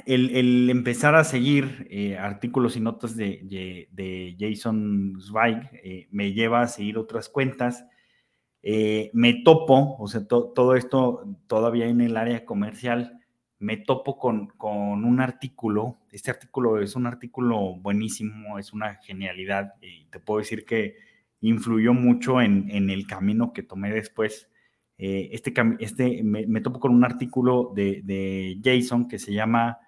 el, 0.06 0.70
empezar 0.70 1.16
a 1.16 1.24
seguir 1.24 1.88
eh, 1.90 2.16
artículos 2.16 2.76
y 2.76 2.80
notas 2.80 3.16
de, 3.16 4.36
Jason 4.38 5.18
Zweig 5.20 5.68
eh, 5.82 6.06
me 6.12 6.32
lleva 6.32 6.62
a 6.62 6.68
seguir 6.68 6.96
otras 6.96 7.28
cuentas. 7.28 7.84
me 8.62 9.42
topo, 9.42 9.96
o 9.98 10.06
sea, 10.06 10.26
todo 10.26 10.76
esto 10.76 11.36
todavía 11.48 11.86
en 11.86 12.00
el 12.00 12.16
área 12.16 12.44
comercial, 12.44 13.18
me 13.58 13.76
topo 13.78 14.16
con, 14.16 14.46
con, 14.46 15.04
un 15.04 15.20
artículo. 15.20 15.98
Este 16.12 16.30
artículo 16.30 16.80
es 16.80 16.94
un 16.94 17.06
artículo 17.06 17.74
buenísimo, 17.74 18.60
es 18.60 18.72
una 18.72 18.94
genialidad 19.02 19.74
y 19.82 20.04
te 20.04 20.20
puedo 20.20 20.38
decir 20.38 20.64
que 20.64 21.07
influyó 21.40 21.94
mucho 21.94 22.40
en, 22.40 22.90
el 22.90 23.06
camino 23.06 23.52
que 23.52 23.62
tomé 23.62 23.92
después. 23.92 24.50
Eh, 24.98 25.30
este, 25.32 25.52
este 25.78 26.22
me, 26.24 26.60
topo 26.60 26.80
con 26.80 26.92
un 26.92 27.04
artículo 27.04 27.72
de, 27.74 28.58
Jason 28.62 29.08
que 29.08 29.18
se 29.18 29.32
llama 29.32 29.78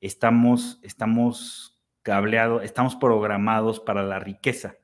Estamos, 0.00 0.80
estamos 0.82 1.82
cableados, 2.02 2.62
estamos 2.62 2.96
programados 2.96 3.80
para 3.80 4.02
la 4.02 4.18
riqueza. 4.18 4.76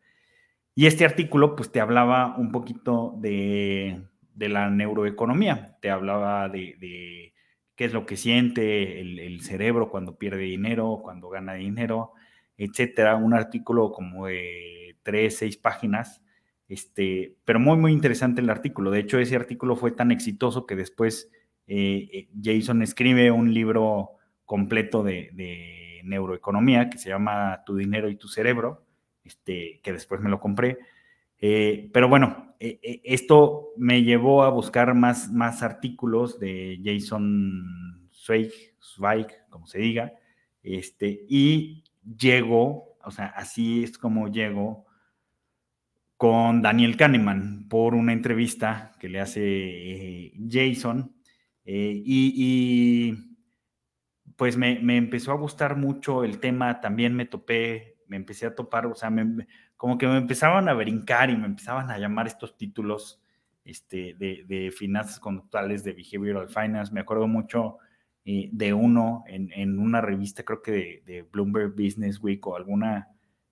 Y 0.74 0.86
este 0.86 1.04
artículo, 1.04 1.56
pues 1.56 1.70
te 1.72 1.80
hablaba 1.80 2.36
un 2.36 2.52
poquito 2.52 3.14
de, 3.18 4.02
la 4.36 4.70
neuroeconomía, 4.70 5.76
te 5.82 5.90
hablaba 5.90 6.48
de, 6.48 7.34
qué 7.74 7.84
es 7.84 7.92
lo 7.92 8.06
que 8.06 8.16
siente 8.16 9.00
el, 9.00 9.18
el, 9.18 9.42
cerebro 9.42 9.90
cuando 9.90 10.16
pierde 10.16 10.42
dinero, 10.42 11.00
cuando 11.02 11.28
gana 11.28 11.54
dinero, 11.54 12.12
etcétera. 12.56 13.16
Un 13.16 13.34
artículo 13.34 13.92
como 13.92 14.26
de 14.26 14.89
tres, 15.02 15.38
seis 15.38 15.56
páginas, 15.56 16.22
este, 16.68 17.36
pero 17.44 17.58
muy, 17.58 17.76
muy 17.76 17.92
interesante 17.92 18.40
el 18.40 18.50
artículo. 18.50 18.90
De 18.90 19.00
hecho, 19.00 19.18
ese 19.18 19.36
artículo 19.36 19.76
fue 19.76 19.90
tan 19.90 20.10
exitoso 20.10 20.66
que 20.66 20.76
después 20.76 21.30
eh, 21.66 22.08
eh, 22.12 22.28
Jason 22.42 22.82
escribe 22.82 23.30
un 23.30 23.52
libro 23.52 24.12
completo 24.44 25.02
de, 25.02 26.00
neuroeconomía 26.02 26.88
que 26.88 26.96
se 26.96 27.10
llama 27.10 27.62
Tu 27.66 27.76
dinero 27.76 28.08
y 28.08 28.16
tu 28.16 28.26
cerebro, 28.26 28.86
este, 29.22 29.80
que 29.82 29.92
después 29.92 30.20
me 30.20 30.30
lo 30.30 30.40
compré. 30.40 30.78
Eh, 31.38 31.90
pero 31.92 32.08
bueno, 32.08 32.54
esto 32.58 33.70
me 33.76 34.02
llevó 34.02 34.42
a 34.42 34.50
buscar 34.50 34.94
más, 34.94 35.30
más 35.30 35.62
artículos 35.62 36.38
de 36.38 36.80
Jason 36.84 38.08
Zweig, 38.12 39.30
como 39.48 39.66
se 39.66 39.78
diga, 39.78 40.12
este, 40.62 41.24
y 41.28 41.84
llego, 42.04 42.96
o 43.04 43.10
sea, 43.10 43.26
así 43.26 43.82
es 43.84 43.98
como 43.98 44.28
llego 44.28 44.86
con 46.20 46.60
Daniel 46.60 46.98
Kahneman 46.98 47.66
por 47.66 47.94
una 47.94 48.12
entrevista 48.12 48.92
que 49.00 49.08
le 49.08 49.20
hace 49.20 49.40
eh, 49.42 50.32
Jason. 50.50 51.16
Eh, 51.64 52.02
y, 52.04 53.14
pues 54.36 54.58
me, 54.58 54.98
empezó 54.98 55.32
a 55.32 55.36
gustar 55.36 55.78
mucho 55.78 56.22
el 56.22 56.38
tema, 56.38 56.82
también 56.82 57.16
me 57.16 57.24
topé, 57.24 57.96
me 58.06 58.18
empecé 58.18 58.44
a 58.44 58.54
topar, 58.54 58.84
o 58.84 58.94
sea, 58.94 59.10
como 59.78 59.96
que 59.96 60.06
me 60.06 60.18
empezaban 60.18 60.68
a 60.68 60.74
brincar 60.74 61.30
y 61.30 61.38
me 61.38 61.46
empezaban 61.46 61.90
a 61.90 61.96
llamar 61.96 62.26
estos 62.26 62.54
títulos 62.58 63.22
este, 63.64 64.14
de, 64.18 64.70
finanzas 64.76 65.20
conductuales, 65.20 65.84
de 65.84 65.94
behavioral 65.94 66.50
finance. 66.50 66.92
Me 66.92 67.00
acuerdo 67.00 67.28
mucho 67.28 67.78
eh, 68.26 68.50
de 68.52 68.74
uno 68.74 69.24
en, 69.26 69.78
una 69.78 70.02
revista, 70.02 70.42
creo 70.42 70.60
que 70.60 71.02
de 71.06 71.22
Bloomberg 71.22 71.70
Business 71.70 72.20
Week 72.20 72.46
o 72.46 72.56
alguna 72.56 73.08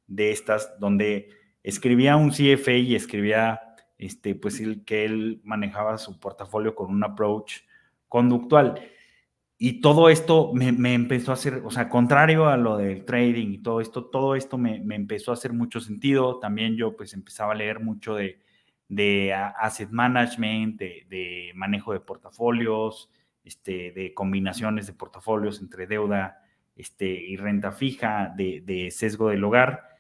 de 0.07 0.33
estas, 0.33 0.79
donde 0.79 1.38
escribía 1.63 2.17
un 2.17 2.31
CFA 2.31 2.73
y 2.73 2.95
escribía 2.95 3.61
este, 3.99 4.35
pues 4.35 4.61
el, 4.61 4.85
que 4.85 5.05
él 5.05 5.41
manejaba 5.45 5.99
su 5.99 6.19
portafolio 6.21 6.75
con 6.75 6.91
un 6.91 7.05
approach 7.05 7.63
conductual. 8.09 8.81
Y 9.61 9.81
todo 9.81 10.09
esto 10.09 10.53
me, 10.55 10.95
empezó 10.95 11.33
a 11.33 11.35
hacer, 11.35 11.63
o 11.65 11.71
sea, 11.71 11.89
contrario 11.89 12.47
a 12.49 12.57
lo 12.57 12.77
del 12.77 13.05
trading 13.05 13.49
y 13.55 13.59
todo 13.59 13.81
esto, 13.81 14.05
todo 14.07 14.37
esto 14.37 14.57
me, 14.57 14.77
empezó 14.95 15.33
a 15.33 15.35
hacer 15.35 15.53
mucho 15.53 15.81
sentido. 15.81 16.39
También 16.39 16.77
yo 16.77 16.97
pues 16.97 17.13
empezaba 17.13 17.53
a 17.53 17.57
leer 17.57 17.81
mucho 17.81 18.15
de, 18.15 18.39
de 18.89 19.35
asset 19.35 19.91
management, 19.91 20.79
de, 20.79 21.51
manejo 21.57 21.93
de 21.93 21.99
portafolios, 21.99 23.11
este, 23.43 23.91
de 23.91 24.15
combinaciones 24.15 24.87
de 24.87 24.93
portafolios 24.93 25.61
entre 25.61 25.89
deuda 25.89 26.41
este, 26.77 27.07
y 27.09 27.37
renta 27.37 27.73
fija, 27.73 28.33
de, 28.37 28.63
de 28.65 28.93
sesgo 28.93 29.31
del 29.31 29.43
hogar. 29.43 29.98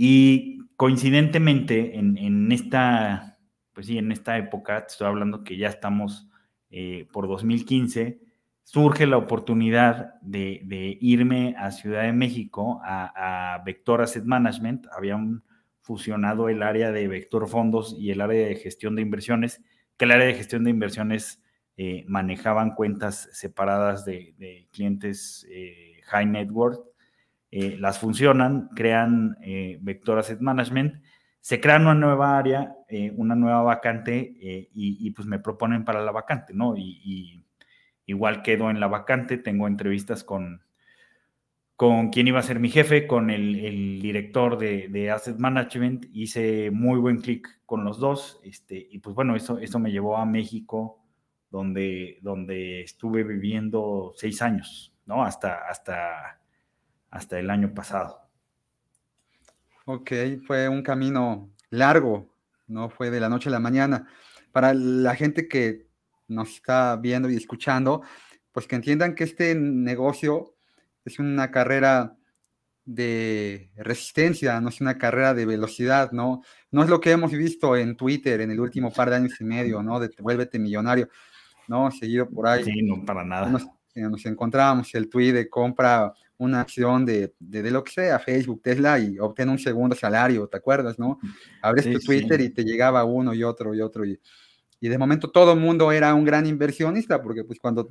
Y 0.00 0.60
coincidentemente, 0.76 1.98
en, 1.98 2.52
esta, 2.52 3.36
pues 3.72 3.88
sí, 3.88 3.98
en 3.98 4.12
esta 4.12 4.38
época, 4.38 4.86
te 4.86 4.92
estoy 4.92 5.08
hablando 5.08 5.42
que 5.42 5.56
ya 5.56 5.66
estamos 5.66 6.30
eh, 6.70 7.08
por 7.12 7.26
2015, 7.26 8.20
surge 8.62 9.08
la 9.08 9.16
oportunidad 9.16 10.14
de, 10.22 10.98
irme 11.00 11.56
a 11.58 11.72
Ciudad 11.72 12.02
de 12.02 12.12
México, 12.12 12.80
a, 12.84 13.60
Vector 13.66 14.00
Asset 14.00 14.22
Management. 14.22 14.86
Habían 14.96 15.42
fusionado 15.80 16.48
el 16.48 16.62
área 16.62 16.92
de 16.92 17.08
Vector 17.08 17.48
Fondos 17.48 17.96
y 17.98 18.12
el 18.12 18.20
área 18.20 18.46
de 18.46 18.54
gestión 18.54 18.94
de 18.94 19.02
inversiones, 19.02 19.64
que 19.96 20.04
el 20.04 20.12
área 20.12 20.28
de 20.28 20.34
gestión 20.34 20.62
de 20.62 20.70
inversiones 20.70 21.42
eh, 21.76 22.04
manejaban 22.06 22.76
cuentas 22.76 23.28
separadas 23.32 24.04
de, 24.04 24.68
clientes 24.70 25.44
eh, 25.50 26.02
high 26.04 26.26
net 26.26 26.52
worth 26.52 26.88
eh, 27.50 27.76
las 27.78 27.98
funcionan, 27.98 28.68
crean 28.74 29.38
eh, 29.40 29.78
Vector 29.80 30.18
Asset 30.18 30.40
Management, 30.40 31.02
se 31.40 31.60
crea 31.60 31.76
una 31.76 31.94
nueva 31.94 32.36
área, 32.36 32.74
eh, 32.88 33.12
una 33.16 33.34
nueva 33.34 33.62
vacante 33.62 34.34
y, 34.72 35.10
pues 35.12 35.26
me 35.26 35.38
proponen 35.38 35.84
para 35.84 36.02
la 36.02 36.12
vacante, 36.12 36.52
¿no? 36.52 36.76
Y, 36.76 37.44
igual 38.04 38.42
quedo 38.42 38.70
en 38.70 38.80
la 38.80 38.86
vacante, 38.86 39.36
tengo 39.36 39.66
entrevistas 39.66 40.24
con, 40.24 40.62
con 41.76 42.08
quien 42.10 42.28
iba 42.28 42.38
a 42.38 42.42
ser 42.42 42.58
mi 42.58 42.70
jefe, 42.70 43.06
con 43.06 43.30
el, 43.30 44.00
director 44.00 44.58
de, 44.58 45.10
Asset 45.10 45.38
Management, 45.38 46.06
hice 46.12 46.70
muy 46.70 46.98
buen 46.98 47.18
clic 47.20 47.60
con 47.64 47.84
los 47.84 47.98
dos, 47.98 48.40
este, 48.44 48.86
y 48.90 48.98
pues 48.98 49.14
bueno, 49.14 49.36
eso, 49.36 49.58
eso 49.58 49.78
me 49.78 49.90
llevó 49.90 50.16
a 50.18 50.26
México, 50.26 51.02
donde, 51.50 52.18
donde 52.20 52.82
estuve 52.82 53.24
viviendo 53.24 54.12
seis 54.16 54.42
años, 54.42 54.94
¿no? 55.06 55.24
Hasta, 55.24 55.66
hasta 55.68 56.38
hasta 57.10 57.38
el 57.38 57.50
año 57.50 57.74
pasado. 57.74 58.20
Ok, 59.84 60.12
fue 60.46 60.68
un 60.68 60.82
camino 60.82 61.50
largo, 61.70 62.34
no 62.66 62.90
fue 62.90 63.10
de 63.10 63.20
la 63.20 63.28
noche 63.28 63.48
a 63.48 63.52
la 63.52 63.60
mañana. 63.60 64.06
para 64.52 64.74
la 64.74 65.14
gente 65.14 65.46
que 65.46 65.86
nos 66.26 66.50
está 66.50 66.96
viendo 66.96 67.30
y 67.30 67.36
escuchando, 67.36 68.02
pues 68.52 68.66
que 68.66 68.76
entiendan 68.76 69.14
que 69.14 69.24
este 69.24 69.54
negocio 69.54 70.54
es 71.04 71.18
una 71.18 71.50
carrera 71.50 72.16
de 72.84 73.70
resistencia, 73.76 74.60
no 74.60 74.70
es 74.70 74.80
una 74.80 74.96
carrera 74.96 75.34
de 75.34 75.44
velocidad, 75.44 76.10
¿no? 76.12 76.42
No 76.70 76.82
es 76.82 76.88
lo 76.88 77.00
que 77.00 77.10
hemos 77.10 77.32
visto 77.32 77.76
en 77.76 77.96
Twitter 77.96 78.40
en 78.40 78.50
el 78.50 78.60
último 78.60 78.90
par 78.90 79.10
de 79.10 79.16
años 79.16 79.40
y 79.40 79.44
medio, 79.44 79.82
¿no? 79.82 80.00
De 80.00 80.10
vuélvete 80.18 80.58
millonario, 80.58 81.08
¿no? 81.66 81.90
Seguido 81.90 82.28
por 82.28 82.48
ahí. 82.48 82.64
Sí, 82.64 82.82
no, 82.82 83.04
para 83.04 83.24
nada. 83.24 83.50
Nos, 83.50 83.66
nos 83.94 84.26
encontrábamos 84.26 84.94
el 84.94 85.08
tweet 85.08 85.32
de 85.32 85.48
compra 85.50 86.14
una 86.38 86.60
acción 86.60 87.04
de, 87.04 87.34
de, 87.38 87.70
lo 87.70 87.84
que 87.84 87.92
sea, 87.92 88.18
Facebook, 88.18 88.62
Tesla, 88.62 88.98
y 88.98 89.18
obtén 89.18 89.48
un 89.48 89.58
segundo 89.58 89.94
salario, 89.94 90.46
¿te 90.46 90.56
acuerdas, 90.56 90.98
no? 90.98 91.18
Abres 91.60 91.90
tu 91.90 91.98
Twitter 91.98 92.40
y 92.40 92.50
te 92.50 92.64
llegaba 92.64 93.04
uno 93.04 93.34
y 93.34 93.42
otro 93.42 93.74
y 93.74 93.80
otro, 93.80 94.04
y, 94.04 94.20
y 94.80 94.88
de 94.88 94.98
momento 94.98 95.30
todo 95.30 95.52
el 95.52 95.60
mundo 95.60 95.90
era 95.90 96.14
un 96.14 96.24
gran 96.24 96.46
inversionista, 96.46 97.20
porque 97.20 97.44
pues 97.44 97.58
cuando 97.58 97.90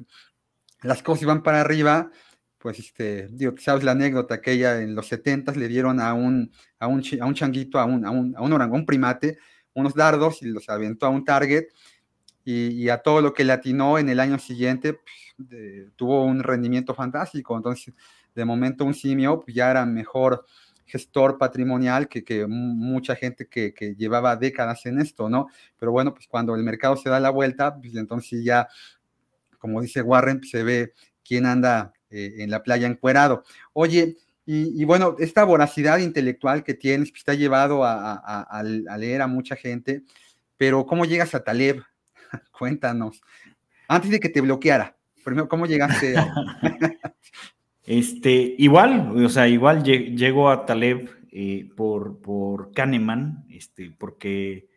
las 0.82 1.04
cosas 1.04 1.24
iban 1.24 1.44
para 1.44 1.62
arriba, 1.62 2.10
pues 2.58 2.80
este, 2.80 3.28
digo, 3.32 3.54
sabes 3.60 3.84
la 3.84 3.92
anécdota 3.92 4.36
aquella 4.36 4.82
en 4.82 4.96
los 4.96 5.08
70 5.08 5.52
le 5.54 5.68
dieron 5.68 6.00
a 6.00 6.14
un, 6.14 6.52
a 6.80 6.88
un, 6.88 7.04
a 7.20 7.26
un 7.26 7.34
changuito, 7.34 7.80
a 7.80 7.86
un, 7.86 8.06
a 8.06 8.12
un, 8.12 8.36
a 8.36 8.42
un, 8.42 8.54
un 8.54 8.86
primate, 8.86 9.38
unos 9.74 9.94
dardos 9.94 10.42
y 10.42 10.48
los 10.48 10.70
aventó 10.70 11.06
a 11.06 11.10
un 11.10 11.24
target 11.24 11.66
y, 12.44 12.70
y 12.70 12.90
a 12.90 13.00
todo 13.00 13.22
lo 13.22 13.34
que 13.34 13.44
le 13.44 13.54
atinó 13.54 13.98
en 14.00 14.10
el 14.10 14.20
año 14.20 14.40
siguiente 14.40 14.94
pues, 14.94 15.50
de, 15.50 15.92
tuvo 15.96 16.24
un 16.24 16.42
rendimiento 16.42 16.96
fantástico. 16.96 17.56
Entonces, 17.56 17.94
de 18.38 18.45
momento 18.45 18.86
un 18.86 18.93
simio 18.93 19.41
pues, 19.41 19.56
ya 19.56 19.71
era 19.71 19.86
mejor 19.86 20.45
gestor 20.86 21.38
patrimonial 21.38 22.08
que, 22.08 22.23
que 22.23 22.47
mucha 22.47 23.15
gente 23.15 23.47
que, 23.47 23.73
que, 23.73 23.95
llevaba 23.95 24.36
décadas 24.38 24.86
en 24.86 25.02
esto, 25.02 25.28
¿no? 25.28 25.47
Pero 25.78 25.91
bueno, 25.91 26.13
pues 26.13 26.28
cuando 26.28 26.56
el 26.56 26.63
mercado 26.63 26.95
se 26.95 27.10
da 27.10 27.19
la 27.19 27.30
vuelta, 27.30 27.76
pues 27.76 27.95
entonces 27.95 28.43
ya, 28.43 28.69
como 29.58 29.82
dice 29.82 30.02
Warren, 30.02 30.39
pues, 30.39 30.52
se 30.52 30.63
ve 30.63 30.93
quién 31.26 31.45
anda 31.45 31.91
eh, 32.10 32.36
en 32.38 32.50
la 32.50 32.63
playa 32.63 32.88
encuerado. 32.88 33.43
Oye, 33.73 34.15
y, 34.50 34.86
bueno, 34.86 35.17
esta 35.19 35.43
voracidad 35.43 35.97
intelectual 35.97 36.63
que 36.63 36.73
tienes, 36.73 37.12
pues 37.12 37.26
te 37.26 37.32
ha 37.32 37.34
llevado 37.34 37.84
a, 37.84 38.13
a, 38.13 38.41
a, 38.50 38.60
a 38.60 38.97
leer 38.97 39.21
a 39.21 39.28
mucha 39.28 39.58
gente, 39.58 40.04
pero 40.56 40.86
¿cómo 40.86 41.04
llegas 41.04 41.36
a 41.36 41.43
Taleb? 41.43 41.84
Cuéntanos. 42.58 43.21
Antes 43.89 44.10
de 44.10 44.21
que 44.21 44.30
te 44.30 44.39
bloqueara, 44.39 44.95
primero, 45.26 45.50
¿cómo 45.50 45.65
llegaste? 45.65 46.15
este, 47.88 48.54
igual, 48.58 49.26
o 49.26 49.30
sea, 49.30 49.47
igual 49.47 49.82
llego 49.82 50.50
a 50.50 50.65
Taleb 50.65 51.10
eh, 51.32 51.69
por, 51.76 52.19
por 52.19 52.73
Kahneman, 52.73 53.45
este, 53.50 53.91
porque 53.97 54.67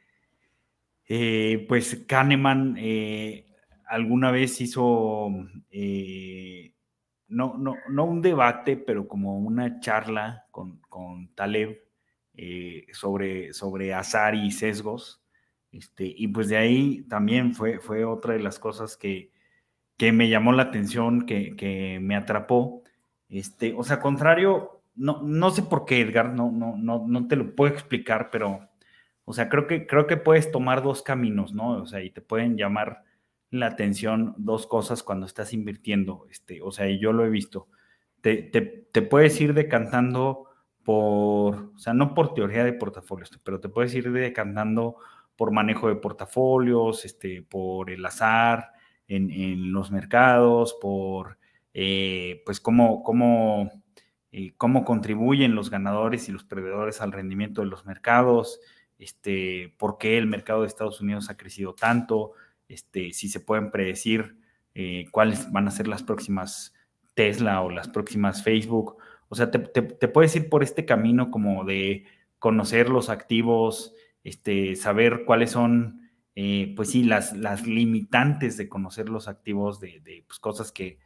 eh, 1.09 1.67
pues 1.69 2.05
Kahneman 2.07 2.77
eh, 2.79 3.47
alguna 3.89 4.31
vez 4.31 4.61
hizo 4.61 5.29
no, 7.29 7.59
no, 7.59 7.77
no 7.89 8.05
un 8.05 8.23
debate, 8.23 8.77
pero 8.77 9.09
como 9.09 9.39
una 9.39 9.81
charla 9.81 10.47
con, 10.53 10.81
con 10.89 11.35
Taleb 11.35 11.83
sobre, 12.93 13.53
sobre 13.53 13.93
azar 13.93 14.37
y 14.37 14.53
sesgos. 14.53 15.21
Este, 15.73 16.05
y 16.17 16.29
pues 16.29 16.49
de 16.49 16.59
ahí 16.59 17.03
también 17.09 17.55
fue, 17.55 17.81
fue 17.81 18.05
otra 18.05 18.35
de 18.35 18.41
las 18.41 18.61
cosas 18.61 18.97
que, 18.97 19.31
que 19.97 20.13
me 20.13 20.29
llamó 20.29 20.53
la 20.53 20.63
atención, 20.63 21.27
que, 21.27 21.55
que, 21.57 21.99
me 22.01 22.17
atrapó. 22.17 22.80
Este, 23.31 23.75
o 23.77 23.85
sea, 23.85 24.01
contrario, 24.01 24.83
no, 24.97 25.23
no 25.23 25.51
sé 25.51 25.63
por 25.63 25.85
qué, 25.85 26.01
Edgar, 26.01 26.35
no, 26.35 26.51
no, 26.51 26.77
no, 26.77 27.07
no 27.07 27.29
te 27.29 27.37
lo 27.37 27.55
puedo 27.55 27.73
explicar, 27.73 28.29
pero, 28.31 28.69
o 29.25 29.33
sea, 29.33 29.49
creo 29.49 29.67
que, 29.67 29.87
creo 29.87 30.07
que 30.07 30.17
puedes 30.17 30.51
tomar 30.51 30.83
dos 30.83 31.03
caminos, 31.03 31.55
¿no? 31.55 31.81
O 31.81 31.87
sea, 31.87 32.03
y 32.03 32.11
te 32.11 32.21
pueden 32.21 32.57
llamar 32.57 33.05
la 33.51 33.67
atención 33.67 34.35
dos 34.37 34.67
cosas 34.67 35.03
cuando 35.03 35.27
estás 35.27 35.53
invirtiendo, 35.53 36.27
este, 36.31 36.61
o 36.63 36.73
sea, 36.73 36.89
y 36.89 36.99
yo 36.99 37.13
lo 37.13 37.25
he 37.25 37.31
visto. 37.31 37.69
Te, 38.21 38.37
te, 38.37 38.61
te, 38.61 39.03
puedes 39.03 39.41
ir 39.41 39.55
decantando 39.55 40.47
por, 40.83 41.73
o 41.75 41.79
sea, 41.79 41.95
no 41.95 42.15
por 42.15 42.35
teoría 42.35 42.65
de 42.65 42.73
portafolios, 42.73 43.31
pero 43.45 43.61
te 43.61 43.69
puedes 43.69 43.95
ir 43.95 44.11
decantando 44.13 44.97
por 45.37 45.53
manejo 45.53 45.89
de 45.89 45.97
portafolios, 45.97 47.05
este, 47.05 47.43
por 47.43 47.91
el 47.91 48.05
azar 48.05 48.73
en, 49.09 49.31
en 49.31 49.73
los 49.73 49.91
mercados, 49.91 50.77
por, 50.81 51.39
eh, 51.75 52.43
pues, 52.45 52.61
cómo, 52.61 53.03
cómo, 53.03 53.71
eh, 54.33 54.53
cómo 54.57 54.85
contribuyen 54.85 55.55
los 55.55 55.71
ganadores 55.71 56.29
y 56.29 56.33
los 56.33 56.45
perdedores 56.45 57.01
al 57.01 57.13
rendimiento 57.13 57.61
de 57.61 57.69
los 57.69 57.87
mercados, 57.87 58.61
este, 58.99 59.75
por 59.79 59.99
qué 59.99 60.19
el 60.19 60.27
mercado 60.27 60.63
de 60.63 60.67
Estados 60.67 61.01
Unidos 61.01 61.31
ha 61.31 61.37
crecido 61.37 61.75
tanto, 61.75 62.33
este, 62.69 63.13
si 63.13 63.29
se 63.29 63.41
pueden 63.41 63.71
predecir 63.71 64.37
eh, 64.75 65.07
cuáles 65.11 65.51
van 65.51 65.69
a 65.69 65.73
ser 65.73 65.89
las 65.89 66.03
próximas 66.03 66.75
Tesla 67.15 67.63
o 67.63 67.71
las 67.71 67.89
próximas 67.89 68.45
Facebook. 68.45 68.97
O 69.29 69.35
sea, 69.35 69.51
te, 69.51 69.59
te, 69.59 70.09
puedes 70.09 70.35
ir 70.37 70.49
por 70.49 70.63
este 70.63 70.85
camino 70.85 71.31
como 71.31 71.65
de 71.65 72.05
conocer 72.39 72.89
los 72.89 73.11
activos, 73.11 73.95
este, 74.25 74.77
saber 74.77 75.25
cuáles 75.25 75.53
son, 75.53 76.11
pues 76.77 76.91
sí, 76.91 77.05
las, 77.05 77.37
las 77.37 77.67
limitantes 77.67 78.57
de 78.57 78.69
conocer 78.69 79.09
los 79.09 79.29
activos, 79.29 79.79
de, 79.81 80.01
de 80.01 80.25
pues, 80.27 80.39
cosas 80.39 80.73
que, 80.73 80.99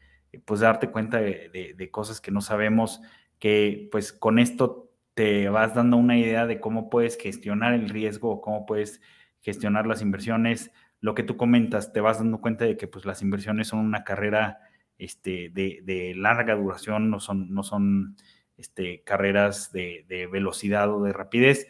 pues 0.44 0.60
darte 0.60 0.90
cuenta 0.90 1.18
de, 1.18 1.88
cosas 1.90 2.20
que 2.20 2.30
no 2.30 2.40
sabemos, 2.40 3.00
que 3.38 3.88
pues 3.90 4.12
con 4.12 4.38
esto 4.38 4.90
te 5.14 5.48
vas 5.48 5.74
dando 5.74 5.96
una 5.96 6.18
idea 6.18 6.46
de 6.46 6.60
cómo 6.60 6.90
puedes 6.90 7.16
gestionar 7.16 7.74
el 7.74 7.88
riesgo, 7.88 8.40
cómo 8.40 8.66
puedes 8.66 9.00
gestionar 9.40 9.86
las 9.86 10.02
inversiones, 10.02 10.72
lo 11.00 11.14
que 11.14 11.22
tú 11.22 11.36
comentas, 11.36 11.92
te 11.92 12.00
vas 12.00 12.18
dando 12.18 12.40
cuenta 12.40 12.64
de 12.64 12.76
que 12.76 12.88
pues, 12.88 13.04
las 13.04 13.22
inversiones 13.22 13.68
son 13.68 13.80
una 13.80 14.04
carrera 14.04 14.58
este, 14.98 15.50
de, 15.50 15.80
de 15.84 16.14
larga 16.14 16.54
duración, 16.54 17.10
no 17.10 17.20
son, 17.20 17.52
no 17.52 17.62
son 17.62 18.16
este, 18.56 19.02
carreras 19.02 19.72
de, 19.72 20.28
velocidad 20.30 20.92
o 20.92 21.02
de 21.02 21.12
rapidez. 21.12 21.68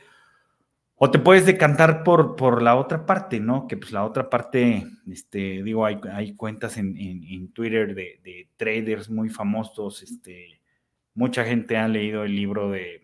O 0.97 1.11
te 1.11 1.19
puedes 1.19 1.45
decantar 1.45 2.05
por, 2.05 2.37
por 2.37 2.63
la 2.63 2.77
otra 2.77 3.05
parte, 3.05 3.41
¿no? 3.41 3.67
Que 3.67 3.77
pues 3.77 3.91
la 3.91 4.05
otra 4.05 4.31
parte, 4.31 4.87
este, 5.11 5.63
digo, 5.65 5.85
hay, 5.85 5.99
hay 6.13 6.35
cuentas 6.37 6.77
en, 6.77 6.97
en, 6.97 7.53
Twitter 7.53 7.95
de, 7.95 8.21
de, 8.23 8.49
traders 8.57 9.11
muy 9.11 9.29
famosos, 9.29 10.03
este, 10.03 10.61
mucha 11.15 11.45
gente 11.45 11.77
ha 11.77 11.89
leído 11.89 12.25
el 12.25 12.37
libro 12.37 12.71
de, 12.71 13.01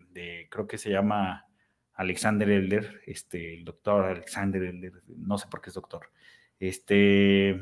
creo 0.49 0.67
que 0.67 0.77
se 0.77 0.89
llama 0.89 1.47
Alexander 1.93 2.49
Elder, 2.49 3.01
este, 3.05 3.55
el 3.55 3.65
doctor 3.65 4.05
Alexander 4.05 4.63
Elder, 4.63 4.93
no 5.17 5.37
sé 5.37 5.47
por 5.47 5.61
qué 5.61 5.69
es 5.69 5.75
doctor, 5.75 6.09
este, 6.59 7.59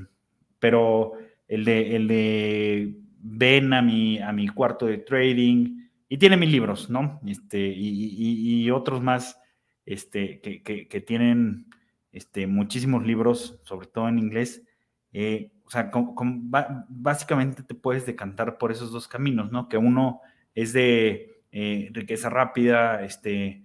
pero 0.60 1.13
el 1.48 1.65
de, 1.65 1.96
el 1.96 2.08
de 2.08 2.96
ven 3.18 3.74
a 3.74 3.82
mi, 3.82 4.20
a 4.20 4.32
mi 4.32 4.48
cuarto 4.48 4.86
de 4.86 5.00
trading 5.00 5.89
y 6.08 6.18
tiene 6.18 6.38
mis 6.38 6.52
libros, 6.52 6.89
¿no? 6.89 7.20
Este, 7.26 7.60
y, 7.60 8.13
y, 8.15 8.63
y 8.63 8.72
otros 8.72 9.02
más 9.02 9.39
este, 9.89 10.39
que, 10.39 11.04
tienen 11.06 11.65
este, 12.12 12.47
muchísimos 12.47 13.06
libros, 13.06 13.60
sobre 13.63 13.88
todo 13.88 14.08
en 14.08 14.19
inglés. 14.19 14.63
Eh, 15.13 15.52
o 15.65 15.69
sea, 15.71 15.91
básicamente 16.88 17.63
te 17.63 17.73
puedes 17.73 18.06
decantar 18.06 18.58
por 18.58 18.71
esos 18.71 18.91
dos 18.91 19.08
caminos, 19.08 19.52
¿no? 19.52 19.67
Que 19.67 19.78
uno 19.78 20.21
es 20.54 20.73
de 20.73 21.41
eh, 21.52 21.89
riqueza 21.91 22.30
rápida, 22.30 23.04
este, 23.04 23.63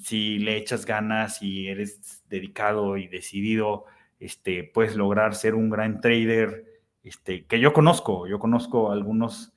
si 0.00 0.38
le 0.38 0.56
echas 0.56 0.86
ganas 0.86 1.42
y 1.42 1.68
eres 1.68 2.24
dedicado 2.28 2.96
y 2.96 3.08
decidido 3.08 3.84
este, 4.18 4.64
puedes 4.64 4.96
lograr 4.96 5.34
ser 5.34 5.54
un 5.54 5.68
gran 5.68 6.00
trader, 6.00 6.64
este, 7.02 7.44
que 7.44 7.60
yo 7.60 7.72
conozco, 7.72 8.26
yo 8.26 8.38
conozco 8.38 8.90
algunos 8.90 9.52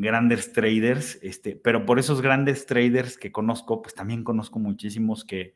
grandes 0.00 0.52
traders, 0.52 1.18
este, 1.22 1.56
pero 1.56 1.84
por 1.84 1.98
esos 1.98 2.22
grandes 2.22 2.66
traders 2.66 3.18
que 3.18 3.32
conozco, 3.32 3.82
pues 3.82 3.94
también 3.94 4.24
conozco 4.24 4.58
muchísimos 4.58 5.24
que, 5.24 5.54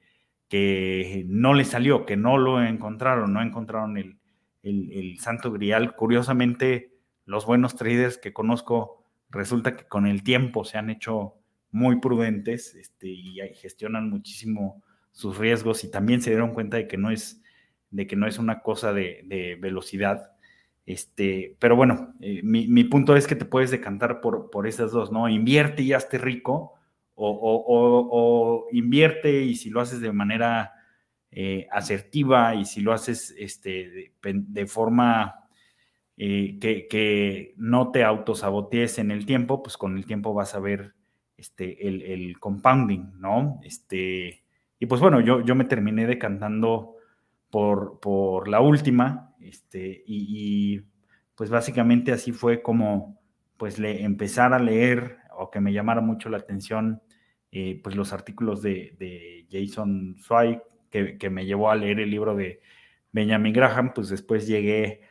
que 0.48 1.24
no 1.26 1.54
les 1.54 1.68
salió, 1.68 2.04
que 2.04 2.16
no 2.16 2.38
lo 2.38 2.62
encontraron, 2.62 3.32
no 3.32 3.40
encontraron 3.40 3.96
el, 3.96 4.18
el, 4.62 4.92
el 4.92 5.18
santo 5.20 5.52
grial. 5.52 5.94
Curiosamente, 5.94 6.98
los 7.24 7.46
buenos 7.46 7.76
traders 7.76 8.18
que 8.18 8.32
conozco, 8.32 9.04
resulta 9.30 9.76
que 9.76 9.84
con 9.84 10.06
el 10.06 10.22
tiempo 10.22 10.64
se 10.64 10.78
han 10.78 10.90
hecho 10.90 11.36
muy 11.70 12.00
prudentes 12.00 12.74
este, 12.74 13.08
y 13.08 13.38
gestionan 13.54 14.10
muchísimo 14.10 14.82
sus 15.10 15.38
riesgos 15.38 15.84
y 15.84 15.90
también 15.90 16.20
se 16.20 16.30
dieron 16.30 16.52
cuenta 16.52 16.76
de 16.76 16.86
que 16.88 16.98
no 16.98 17.10
es 17.10 17.40
de 17.90 18.06
que 18.06 18.16
no 18.16 18.26
es 18.26 18.38
una 18.38 18.60
cosa 18.60 18.94
de, 18.94 19.22
de 19.26 19.56
velocidad. 19.56 20.31
Este, 20.84 21.56
pero 21.58 21.76
bueno, 21.76 22.14
eh, 22.20 22.40
mi, 22.42 22.66
mi, 22.66 22.84
punto 22.84 23.14
es 23.14 23.26
que 23.26 23.36
te 23.36 23.44
puedes 23.44 23.70
decantar 23.70 24.20
por, 24.20 24.50
por 24.50 24.66
esas 24.66 24.90
dos, 24.90 25.12
¿no? 25.12 25.28
Invierte 25.28 25.82
y 25.82 25.92
hazte 25.92 26.18
rico, 26.18 26.74
o, 27.14 28.08
o, 28.10 28.66
invierte 28.72 29.42
y 29.42 29.54
si 29.54 29.70
lo 29.70 29.80
haces 29.80 30.00
de 30.00 30.12
manera 30.12 30.72
eh, 31.30 31.66
asertiva 31.70 32.54
y 32.54 32.64
si 32.64 32.80
lo 32.80 32.92
haces 32.92 33.34
este, 33.38 33.70
de, 33.90 34.12
de 34.22 34.66
forma 34.66 35.48
eh, 36.16 36.58
que, 36.60 36.88
que, 36.88 37.54
no 37.56 37.90
te 37.90 38.04
autosabotees 38.04 38.98
en 38.98 39.10
el 39.10 39.26
tiempo, 39.26 39.62
pues 39.62 39.76
con 39.76 39.96
el 39.96 40.04
tiempo 40.04 40.34
vas 40.34 40.54
a 40.54 40.60
ver 40.60 40.94
este, 41.36 41.88
el, 41.88 42.02
el 42.02 42.38
compounding, 42.38 43.18
¿no? 43.18 43.60
Este, 43.62 44.44
y 44.78 44.86
pues 44.86 45.00
bueno, 45.00 45.20
yo, 45.20 45.44
yo 45.44 45.54
me 45.54 45.64
terminé 45.64 46.06
decantando 46.06 46.96
por, 47.50 48.00
por 48.00 48.48
la 48.48 48.60
última, 48.60 49.31
este, 49.44 50.02
y, 50.06 50.82
pues 51.34 51.50
básicamente 51.50 52.12
así 52.12 52.32
fue 52.32 52.62
como 52.62 53.20
pues 53.56 53.78
le, 53.78 54.02
empezar 54.02 54.52
a 54.52 54.58
leer 54.58 55.18
o 55.36 55.50
que 55.50 55.60
me 55.60 55.72
llamara 55.72 56.00
mucho 56.00 56.28
la 56.28 56.38
atención 56.38 57.00
eh, 57.54 57.80
pues 57.82 57.94
los 57.94 58.14
artículos 58.14 58.62
de, 58.62 59.46
Jason 59.50 60.16
Zweig, 60.18 60.60
que, 60.90 61.30
me 61.30 61.44
llevó 61.44 61.70
a 61.70 61.76
leer 61.76 62.00
el 62.00 62.10
libro 62.10 62.34
de 62.34 62.62
Benjamin 63.12 63.52
Graham, 63.52 63.92
pues 63.94 64.08
después 64.08 64.46
llegué 64.46 65.02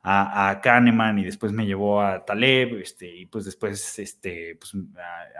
a, 0.00 0.60
Kahneman 0.62 1.18
y 1.18 1.24
después 1.24 1.52
me 1.52 1.66
llevó 1.66 2.00
a 2.00 2.24
Taleb, 2.24 2.78
este, 2.78 3.12
y 3.16 3.26
pues 3.26 3.44
después, 3.44 3.98
este, 3.98 4.56
pues 4.60 4.72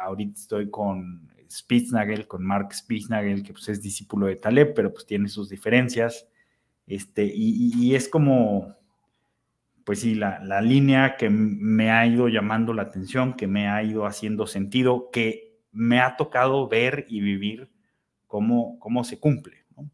ahorita 0.01 0.33
estoy 0.41 0.69
con 0.69 1.31
Spitznagel, 1.49 2.27
con 2.27 2.45
Mark 2.45 2.75
Spitznagel, 2.75 3.45
que 3.45 3.53
pues 3.53 3.69
es 3.69 3.81
discípulo 3.81 4.27
de 4.27 4.37
Taleb, 4.37 4.75
pero 4.75 4.93
pues 4.93 5.07
tiene 5.07 5.29
sus 5.29 5.49
diferencias, 5.49 6.27
este, 6.87 7.31
y, 7.35 7.95
es 7.95 8.09
como, 8.09 8.77
pues 9.85 10.01
sí, 10.01 10.15
la, 10.15 10.41
la, 10.45 10.61
línea 10.61 11.17
que 11.17 11.31
me 11.31 11.91
ha 11.91 12.07
ido 12.07 12.29
llamando 12.29 12.73
la 12.75 12.83
atención, 12.83 13.35
que 13.35 13.47
me 13.47 13.69
ha 13.69 13.83
ido 13.83 14.07
haciendo 14.07 14.47
sentido, 14.47 15.11
que 15.13 15.59
me 15.73 16.01
ha 16.01 16.17
tocado 16.17 16.69
ver 16.69 17.07
y 17.09 17.21
vivir 17.21 17.71
cómo, 18.27 18.79
cómo 18.79 19.05
se 19.05 19.19
cumple. 19.19 19.65
¿no? 19.77 19.91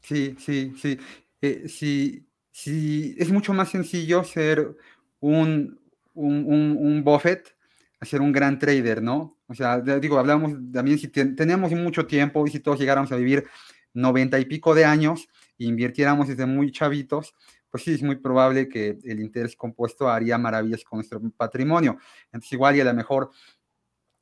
Sí, 0.00 0.34
sí, 0.38 0.72
sí. 0.76 0.98
Eh, 1.40 1.68
sí 1.68 2.26
si 2.60 3.14
es 3.16 3.30
mucho 3.30 3.54
más 3.54 3.70
sencillo 3.70 4.22
ser 4.22 4.76
un, 5.20 5.80
un, 6.12 7.02
Buffett 7.02 7.56
a 7.98 8.04
ser 8.04 8.20
un 8.20 8.32
gran 8.32 8.58
trader, 8.58 9.02
¿no? 9.02 9.38
O 9.46 9.54
sea, 9.54 9.80
digo, 9.80 10.18
hablamos 10.18 10.52
también 10.70 10.98
si 10.98 11.08
tenemos 11.08 11.72
mucho 11.72 12.06
tiempo 12.06 12.46
y 12.46 12.50
si 12.50 12.60
todos 12.60 12.78
llegáramos 12.78 13.12
a 13.12 13.16
vivir 13.16 13.46
noventa 13.94 14.38
y 14.38 14.44
pico 14.44 14.74
de 14.74 14.84
años 14.84 15.29
invirtiéramos 15.66 16.28
desde 16.28 16.46
muy 16.46 16.72
chavitos, 16.72 17.34
pues 17.70 17.84
sí, 17.84 17.92
es 17.94 18.02
muy 18.02 18.16
probable 18.16 18.68
que 18.68 18.98
el 19.04 19.20
interés 19.20 19.54
compuesto 19.56 20.08
haría 20.08 20.36
maravillas 20.38 20.82
con 20.84 20.98
nuestro 20.98 21.20
patrimonio. 21.36 21.98
Entonces, 22.26 22.52
igual 22.52 22.76
y 22.76 22.80
a 22.80 22.84
lo 22.84 22.94
mejor 22.94 23.30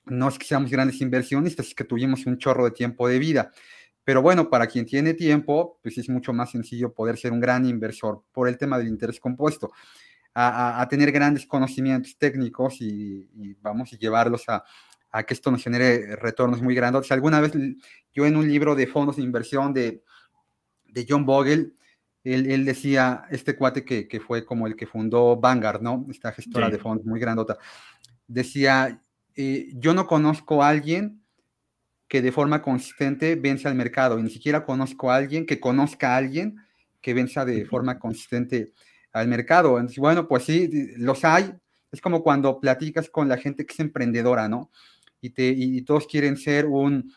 no 0.04 0.28
es 0.28 0.38
que 0.38 0.46
seamos 0.46 0.70
grandes 0.70 1.00
inversionistas, 1.00 1.68
es 1.68 1.74
que 1.74 1.84
tuvimos 1.84 2.26
un 2.26 2.38
chorro 2.38 2.64
de 2.64 2.70
tiempo 2.72 3.08
de 3.08 3.18
vida. 3.18 3.50
Pero 4.04 4.22
bueno, 4.22 4.48
para 4.48 4.66
quien 4.66 4.86
tiene 4.86 5.14
tiempo, 5.14 5.78
pues 5.82 5.98
es 5.98 6.08
mucho 6.08 6.32
más 6.32 6.50
sencillo 6.50 6.92
poder 6.92 7.18
ser 7.18 7.32
un 7.32 7.40
gran 7.40 7.66
inversor 7.66 8.22
por 8.32 8.48
el 8.48 8.56
tema 8.56 8.78
del 8.78 8.88
interés 8.88 9.20
compuesto, 9.20 9.70
a, 10.34 10.86
tener 10.88 11.10
grandes 11.10 11.46
conocimientos 11.46 12.16
técnicos 12.16 12.80
y, 12.80 13.54
vamos 13.60 13.92
a 13.92 13.96
llevarlos 13.96 14.44
a, 14.48 14.64
que 15.24 15.34
esto 15.34 15.50
nos 15.50 15.64
genere 15.64 16.16
retornos 16.16 16.62
muy 16.62 16.74
grandes. 16.74 17.10
Alguna 17.10 17.40
vez 17.40 17.52
yo 18.12 18.24
en 18.24 18.36
un 18.36 18.46
libro 18.46 18.74
de 18.74 18.86
fondos 18.86 19.16
de 19.16 19.22
inversión 19.22 19.72
de, 19.72 20.02
de 20.88 21.06
John 21.08 21.24
Bogle, 21.24 21.72
él, 22.24 22.64
decía, 22.64 23.24
este 23.30 23.56
cuate 23.56 23.84
que, 23.84 24.06
que, 24.06 24.20
fue 24.20 24.44
como 24.44 24.66
el 24.66 24.76
que 24.76 24.86
fundó 24.86 25.36
Vanguard, 25.36 25.80
¿no? 25.80 26.06
Esta 26.10 26.32
gestora 26.32 26.68
de 26.68 26.78
fondos 26.78 27.06
muy 27.06 27.20
grandota, 27.20 27.56
decía, 28.26 29.00
eh, 29.34 29.70
yo 29.74 29.94
no 29.94 30.06
conozco 30.06 30.62
a 30.62 30.68
alguien 30.68 31.22
que 32.08 32.22
de 32.22 32.32
forma 32.32 32.62
consistente 32.62 33.36
vence 33.36 33.68
al 33.68 33.74
mercado. 33.74 34.18
Y 34.18 34.22
ni 34.22 34.30
siquiera 34.30 34.64
conozco 34.64 35.10
a 35.10 35.16
alguien 35.16 35.46
que 35.46 35.60
conozca 35.60 36.14
a 36.14 36.16
alguien 36.16 36.56
que 37.00 37.14
venza 37.14 37.44
de 37.44 37.64
forma 37.64 37.98
consistente 37.98 38.72
al 39.12 39.28
mercado. 39.28 39.78
Entonces, 39.78 39.98
bueno, 39.98 40.26
pues 40.26 40.44
sí, 40.44 40.68
los 40.96 41.24
hay. 41.24 41.54
Es 41.92 42.00
como 42.00 42.22
cuando 42.22 42.60
platicas 42.60 43.08
con 43.08 43.28
la 43.28 43.36
gente 43.36 43.64
que 43.64 43.72
es 43.72 43.80
emprendedora, 43.80 44.48
¿no? 44.48 44.70
Y, 45.20 45.30
te, 45.30 45.48
y 45.48 45.82
todos 45.82 46.06
quieren 46.06 46.36
ser 46.36 46.66
un, 46.66 47.12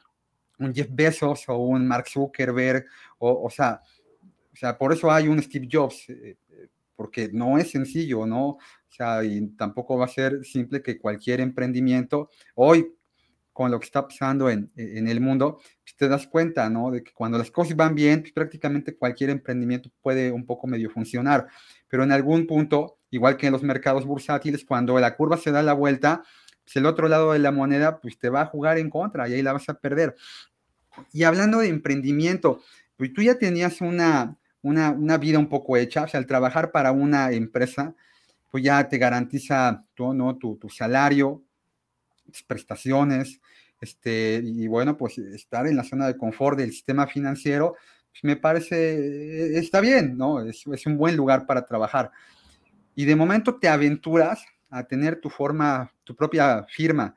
un 0.62 0.74
Jeff 0.74 0.88
Bezos 0.92 1.48
o 1.50 1.58
un 1.58 1.88
Mark 1.88 2.08
Zuckerberg, 2.08 2.86
o, 3.20 3.46
o, 3.46 3.50
sea, 3.50 3.82
o 4.52 4.56
sea, 4.56 4.78
por 4.78 4.94
eso 4.94 5.12
hay 5.12 5.28
un 5.28 5.42
Steve 5.42 5.68
Jobs, 5.72 6.10
eh, 6.10 6.38
eh, 6.50 6.68
porque 6.96 7.30
no 7.34 7.58
es 7.58 7.72
sencillo, 7.72 8.26
¿no? 8.26 8.48
O 8.50 8.60
sea, 8.90 9.24
y 9.24 9.48
tampoco 9.56 9.98
va 9.98 10.06
a 10.06 10.10
ser 10.10 10.44
simple 10.46 10.82
que 10.82 11.00
cualquier 11.00 11.42
emprendimiento, 11.42 12.30
hoy 12.56 12.94
con 13.54 13.70
lo 13.70 13.80
que 13.80 13.86
está 13.86 14.08
pasando 14.08 14.50
en, 14.50 14.72
en 14.76 15.08
el 15.08 15.20
mundo, 15.20 15.60
pues 15.84 15.96
te 15.98 16.08
das 16.08 16.26
cuenta, 16.28 16.70
¿no? 16.70 16.90
De 16.90 17.04
que 17.04 17.12
cuando 17.12 17.38
las 17.38 17.52
cosas 17.52 17.76
van 17.76 17.96
bien, 17.96 18.22
pues 18.22 18.32
prácticamente 18.32 18.96
cualquier 18.96 19.30
emprendimiento 19.30 19.90
puede 20.02 20.32
un 20.32 20.46
poco 20.46 20.68
medio 20.68 20.90
funcionar, 20.90 21.48
pero 21.88 22.04
en 22.04 22.12
algún 22.12 22.48
punto, 22.48 23.00
igual 23.10 23.36
que 23.36 23.48
en 23.48 23.54
los 23.54 23.64
mercados 23.64 24.06
bursátiles, 24.06 24.64
cuando 24.64 24.98
la 25.00 25.16
curva 25.16 25.38
se 25.38 25.52
da 25.52 25.62
la 25.62 25.74
vuelta, 25.74 26.24
pues 26.64 26.76
el 26.76 26.86
otro 26.86 27.08
lado 27.08 27.34
de 27.34 27.40
la 27.40 27.52
moneda, 27.52 28.00
pues 28.00 28.18
te 28.18 28.30
va 28.30 28.42
a 28.42 28.46
jugar 28.46 28.78
en 28.78 28.90
contra 28.90 29.28
y 29.28 29.34
ahí 29.34 29.42
la 29.42 29.54
vas 29.54 29.68
a 29.70 29.74
perder. 29.74 30.16
Y 31.14 31.24
hablando 31.24 31.60
de 31.60 31.68
emprendimiento, 31.68 32.62
pues 32.98 33.14
tú 33.14 33.22
ya 33.22 33.38
tenías 33.38 33.82
una, 33.82 34.38
una, 34.62 34.92
una 34.92 35.18
vida 35.18 35.40
un 35.40 35.50
poco 35.50 35.78
hecha, 35.78 36.04
o 36.04 36.08
sea, 36.08 36.20
al 36.20 36.28
trabajar 36.28 36.72
para 36.72 36.92
una 36.92 37.32
empresa, 37.32 37.96
pues 38.52 38.64
ya 38.64 38.88
te 38.88 38.98
garantiza 38.98 39.86
tú, 39.96 40.14
¿no? 40.14 40.38
tu, 40.38 40.58
tu 40.58 40.70
salario, 40.70 41.42
prestaciones, 42.48 43.42
este, 43.82 44.42
y 44.44 44.68
bueno, 44.68 44.96
pues 44.96 45.18
estar 45.18 45.66
en 45.68 45.76
la 45.76 45.84
zona 45.84 46.08
de 46.08 46.18
confort 46.18 46.58
del 46.58 46.72
sistema 46.72 47.08
financiero, 47.08 47.76
pues 48.12 48.24
me 48.24 48.36
parece, 48.36 49.58
está 49.58 49.82
bien, 49.82 50.18
¿no? 50.18 50.46
Es, 50.46 50.68
es, 50.68 50.86
un 50.86 50.98
buen 50.98 51.18
lugar 51.18 51.48
para 51.48 51.66
trabajar. 51.66 52.12
Y 52.94 53.06
de 53.06 53.16
momento 53.16 53.56
te 53.56 53.68
aventuras 53.68 54.46
a 54.70 54.84
tener 54.84 55.20
tu 55.20 55.30
forma, 55.30 55.92
tu 56.04 56.16
propia 56.16 56.64
firma 56.70 57.16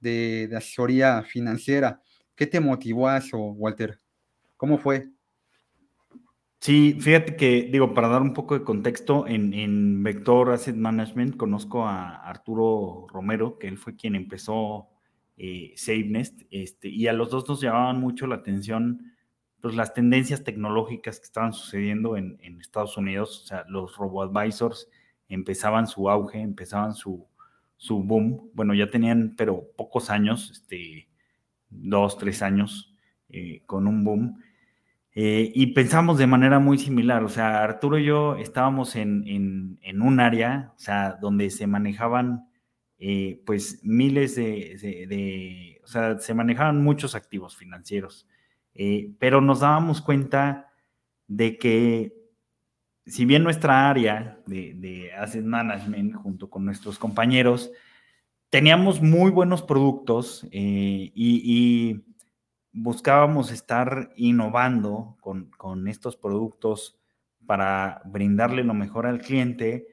de 0.00 0.50
asesoría 0.56 1.22
financiera. 1.22 2.01
¿Qué 2.34 2.46
te 2.46 2.60
motivó 2.60 3.08
a 3.08 3.18
eso, 3.18 3.38
Walter? 3.38 4.00
¿Cómo 4.56 4.78
fue? 4.78 5.08
Sí, 6.60 6.96
fíjate 7.00 7.34
que, 7.34 7.68
digo, 7.72 7.92
para 7.92 8.06
dar 8.06 8.22
un 8.22 8.34
poco 8.34 8.56
de 8.56 8.64
contexto, 8.64 9.26
en, 9.26 9.52
en, 9.52 10.02
Vector 10.04 10.52
Asset 10.52 10.76
Management 10.76 11.36
conozco 11.36 11.84
a 11.84 12.14
Arturo 12.16 13.06
Romero, 13.08 13.58
que 13.58 13.66
él 13.66 13.78
fue 13.78 13.96
quien 13.96 14.14
empezó 14.14 14.88
eh, 15.36 15.72
SaveNest, 15.76 16.42
este, 16.50 16.88
y 16.88 17.08
a 17.08 17.12
los 17.12 17.30
dos 17.30 17.48
nos 17.48 17.60
llamaban 17.60 17.98
mucho 17.98 18.28
la 18.28 18.36
atención 18.36 19.12
pues, 19.60 19.74
las 19.74 19.92
tendencias 19.92 20.44
tecnológicas 20.44 21.18
que 21.18 21.26
estaban 21.26 21.52
sucediendo 21.52 22.16
en, 22.16 22.38
en 22.42 22.60
Estados 22.60 22.96
Unidos, 22.96 23.42
o 23.42 23.46
sea, 23.46 23.64
los 23.68 23.96
robo-advisors 23.96 24.88
empezaban 25.28 25.88
su 25.88 26.08
auge, 26.08 26.40
empezaban 26.40 26.94
su, 26.94 27.26
su 27.76 28.04
boom, 28.04 28.50
bueno, 28.54 28.72
ya 28.74 28.88
tenían, 28.88 29.34
pero 29.36 29.64
pocos 29.76 30.10
años, 30.10 30.50
este, 30.52 31.08
dos, 31.72 32.18
tres 32.18 32.42
años 32.42 32.94
eh, 33.28 33.62
con 33.66 33.86
un 33.86 34.04
boom. 34.04 34.42
Eh, 35.14 35.50
y 35.54 35.68
pensamos 35.68 36.18
de 36.18 36.26
manera 36.26 36.58
muy 36.58 36.78
similar, 36.78 37.22
o 37.22 37.28
sea, 37.28 37.62
Arturo 37.62 37.98
y 37.98 38.04
yo 38.04 38.36
estábamos 38.36 38.96
en, 38.96 39.78
un 40.00 40.20
área, 40.20 40.72
o 40.74 40.78
sea, 40.78 41.18
donde 41.20 41.50
se 41.50 41.66
manejaban, 41.66 42.48
eh, 42.98 43.42
pues, 43.44 43.80
miles 43.84 44.36
de, 44.36 45.80
o 45.84 45.86
sea, 45.86 46.18
se 46.18 46.34
manejaban 46.34 46.82
muchos 46.82 47.14
activos 47.14 47.56
financieros, 47.56 48.26
pero 49.18 49.40
nos 49.42 49.60
dábamos 49.60 50.00
cuenta 50.00 50.72
de 51.26 51.58
que, 51.58 52.14
si 53.04 53.24
bien 53.24 53.42
nuestra 53.42 53.90
área 53.90 54.38
de, 54.46 55.10
asset 55.18 55.44
management, 55.44 56.14
junto 56.16 56.48
con 56.48 56.64
nuestros 56.64 56.98
compañeros, 56.98 57.70
teníamos 58.52 59.00
muy 59.00 59.30
buenos 59.30 59.62
productos 59.62 60.46
y 60.52 62.04
buscábamos 62.72 63.50
estar 63.50 64.10
innovando 64.14 65.16
con, 65.22 65.88
estos 65.88 66.16
productos 66.16 67.00
para 67.46 68.02
brindarle 68.04 68.62
lo 68.62 68.74
mejor 68.74 69.06
al 69.06 69.20
cliente, 69.20 69.88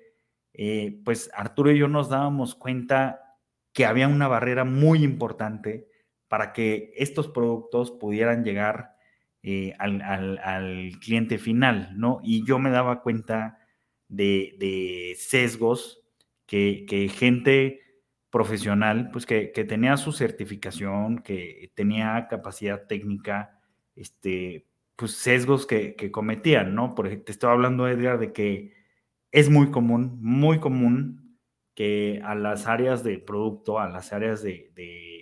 eh, 0.53 0.99
pues 1.05 1.31
Arturo 1.33 1.71
y 1.71 1.79
yo 1.79 1.87
nos 1.87 2.09
dábamos 2.09 2.53
cuenta 2.53 3.37
que 3.71 3.85
había 3.85 4.09
una 4.09 4.27
barrera 4.27 4.65
muy 4.65 5.05
importante 5.05 5.87
para 6.27 6.51
que 6.51 6.91
estos 6.97 7.29
productos 7.29 7.91
pudieran 7.91 8.43
llegar 8.43 8.97
eh, 9.41 9.73
al, 9.79 10.91
cliente 10.99 11.37
final, 11.37 11.93
¿no? 11.95 12.19
Y 12.23 12.45
yo 12.45 12.59
me 12.59 12.71
daba 12.71 13.01
cuenta 13.01 13.57
de, 14.09 15.15
sesgos 15.17 16.01
que 16.45 17.09
gente 17.15 17.88
profesional, 18.29 19.09
pues 19.11 19.25
que, 19.25 19.47
tenía 19.67 19.97
su 19.97 20.11
certificación, 20.11 21.19
que 21.19 21.71
tenía 21.75 22.27
capacidad 22.29 22.85
técnica, 22.87 23.59
este, 23.95 24.67
pues 24.95 25.13
sesgos 25.13 25.65
que, 25.65 25.95
cometían, 26.11 26.75
¿no? 26.75 26.93
Por 26.95 27.07
ejemplo, 27.07 27.25
te 27.25 27.31
estaba 27.31 27.53
hablando, 27.53 27.87
Edgar, 27.87 28.19
de 28.19 28.31
que 28.33 28.73
es 29.31 29.49
muy 29.49 29.71
común, 29.71 30.19
muy 30.21 30.59
común 30.59 31.37
que 31.75 32.21
a 32.23 32.35
las 32.35 32.67
áreas 32.67 33.03
de 33.03 33.17
producto, 33.19 33.79
a 33.79 33.89
las 33.89 34.13
áreas 34.13 34.43
de, 34.43 34.71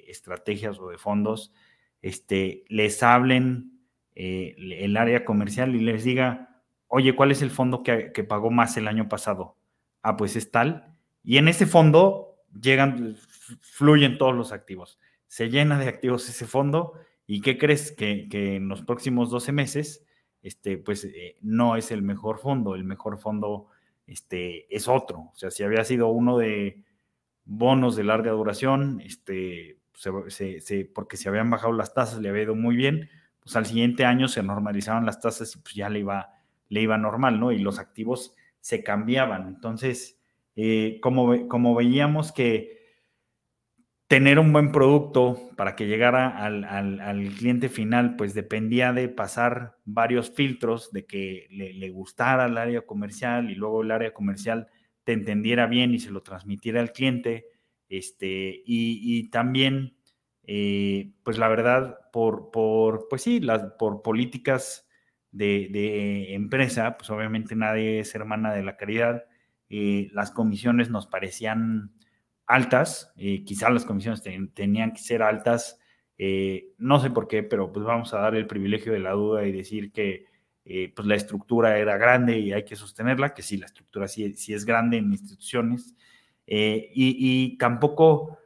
estrategias 0.07 0.79
o 0.79 0.89
de 0.89 0.97
fondos, 0.97 1.53
este, 2.01 2.63
les 2.69 3.03
hablen 3.03 3.81
eh, 4.15 4.55
el 4.57 4.95
área 4.95 5.25
comercial 5.25 5.75
y 5.75 5.81
les 5.81 6.03
diga, 6.03 6.63
oye, 6.87 7.15
¿cuál 7.15 7.31
es 7.31 7.41
el 7.41 7.51
fondo 7.51 7.83
que, 7.83 8.11
que 8.13 8.23
pagó 8.23 8.51
más 8.51 8.77
el 8.77 8.87
año 8.87 9.09
pasado? 9.09 9.57
Ah, 10.01 10.15
pues 10.17 10.35
es 10.35 10.49
tal. 10.49 10.97
Y 11.23 11.37
en 11.37 11.49
ese 11.49 11.65
fondo 11.65 12.26
llegan, 12.61 13.15
fluyen 13.61 14.17
todos 14.17 14.35
los 14.35 14.51
activos. 14.51 14.99
Se 15.27 15.49
llena 15.49 15.79
de 15.79 15.87
activos 15.87 16.27
ese 16.29 16.45
fondo 16.45 16.93
y 17.25 17.41
¿qué 17.41 17.57
crees? 17.57 17.91
Que, 17.91 18.27
en 18.31 18.67
los 18.67 18.83
próximos 18.83 19.29
12 19.29 19.51
meses 19.51 20.05
este, 20.41 20.77
pues 20.77 21.03
eh, 21.03 21.37
no 21.41 21.75
es 21.75 21.91
el 21.91 22.01
mejor 22.01 22.39
fondo, 22.39 22.75
el 22.75 22.83
mejor 22.83 23.17
fondo 23.17 23.67
este, 24.05 24.73
es 24.73 24.87
otro. 24.87 25.31
O 25.33 25.35
sea, 25.35 25.51
si 25.51 25.63
había 25.63 25.83
sido 25.83 26.07
uno 26.07 26.37
de 26.37 26.83
bonos 27.43 27.95
de 27.95 28.03
larga 28.03 28.31
duración, 28.31 29.01
este, 29.01 29.79
porque 30.93 31.17
se 31.17 31.29
habían 31.29 31.49
bajado 31.49 31.73
las 31.73 31.93
tasas, 31.93 32.21
le 32.21 32.29
había 32.29 32.43
ido 32.43 32.55
muy 32.55 32.75
bien, 32.75 33.09
pues 33.41 33.55
al 33.55 33.65
siguiente 33.65 34.05
año 34.05 34.27
se 34.27 34.43
normalizaron 34.43 35.05
las 35.05 35.19
tasas 35.19 35.55
y 35.55 35.59
pues 35.59 35.73
ya 35.73 35.89
le 35.89 35.99
iba, 35.99 36.33
le 36.69 36.81
iba 36.81 36.97
normal, 36.97 37.39
¿no? 37.39 37.51
Y 37.51 37.59
los 37.59 37.79
activos 37.79 38.35
se 38.59 38.83
cambiaban. 38.83 39.47
Entonces, 39.47 40.16
eh, 40.57 40.99
como, 41.01 41.47
como 41.47 41.75
veíamos 41.75 42.33
que 42.33 42.77
tener 44.07 44.39
un 44.39 44.51
buen 44.51 44.71
producto 44.71 45.51
para 45.55 45.75
que 45.75 45.85
llegara 45.85 46.43
al, 46.43 47.33
cliente 47.37 47.69
final, 47.69 48.15
pues 48.15 48.33
dependía 48.33 48.91
de 48.91 49.07
pasar 49.07 49.77
varios 49.85 50.31
filtros, 50.31 50.91
de 50.91 51.05
que 51.05 51.47
le, 51.51 51.89
gustara 51.91 52.47
el 52.47 52.57
área 52.57 52.81
comercial 52.85 53.51
y 53.51 53.55
luego 53.55 53.83
el 53.83 53.91
área 53.91 54.13
comercial 54.13 54.67
te 55.03 55.13
entendiera 55.13 55.67
bien 55.67 55.93
y 55.93 55.99
se 55.99 56.11
lo 56.11 56.23
transmitiera 56.23 56.81
al 56.81 56.91
cliente. 56.91 57.45
Este, 57.87 58.61
y, 58.65 59.29
también, 59.29 59.97
eh, 60.43 61.11
pues 61.23 61.37
la 61.37 61.49
verdad, 61.49 61.99
por, 62.11 62.49
por 62.51 63.07
pues 63.09 63.21
sí, 63.21 63.39
las, 63.41 63.73
por 63.77 64.01
políticas 64.01 64.87
de, 65.31 66.33
empresa, 66.33 66.97
pues 66.97 67.09
obviamente 67.09 67.55
nadie 67.55 67.99
es 67.99 68.15
hermana 68.15 68.53
de 68.53 68.63
la 68.63 68.77
caridad. 68.77 69.25
Eh, 69.69 70.09
las 70.13 70.31
comisiones 70.31 70.89
nos 70.89 71.07
parecían 71.07 71.91
altas, 72.47 73.13
eh, 73.17 73.43
quizás 73.43 73.71
las 73.71 73.85
comisiones 73.85 74.23
tenían 74.53 74.93
que 74.93 75.01
ser 75.01 75.21
altas, 75.21 75.79
eh, 76.17 76.69
no 76.77 76.99
sé 76.99 77.11
por 77.11 77.27
qué, 77.27 77.43
pero 77.43 77.71
pues 77.71 77.85
vamos 77.85 78.13
a 78.13 78.19
dar 78.19 78.35
el 78.35 78.47
privilegio 78.47 78.93
de 78.93 78.99
la 78.99 79.11
duda 79.11 79.45
y 79.45 79.51
decir 79.51 79.91
que 79.91 80.25
eh, 80.63 80.91
pues 80.95 81.07
la 81.07 81.15
estructura 81.15 81.77
era 81.77 81.97
grande 81.97 82.39
y 82.39 82.53
hay 82.53 82.63
que 82.63 82.75
sostenerla, 82.75 83.33
que 83.33 83.41
sí, 83.41 83.57
la 83.57 83.67
estructura 83.67 84.07
sí, 84.07 84.33
es 84.47 84.65
grande 84.65 84.97
en 84.97 85.11
instituciones, 85.11 85.93
y, 86.49 87.57
tampoco, 87.57 88.37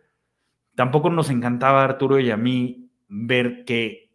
tampoco 0.73 1.11
nos 1.11 1.29
encantaba 1.29 1.83
Arturo 1.83 2.19
y 2.19 2.31
a 2.31 2.37
mí 2.37 2.89
ver 3.07 3.63
que 3.63 4.09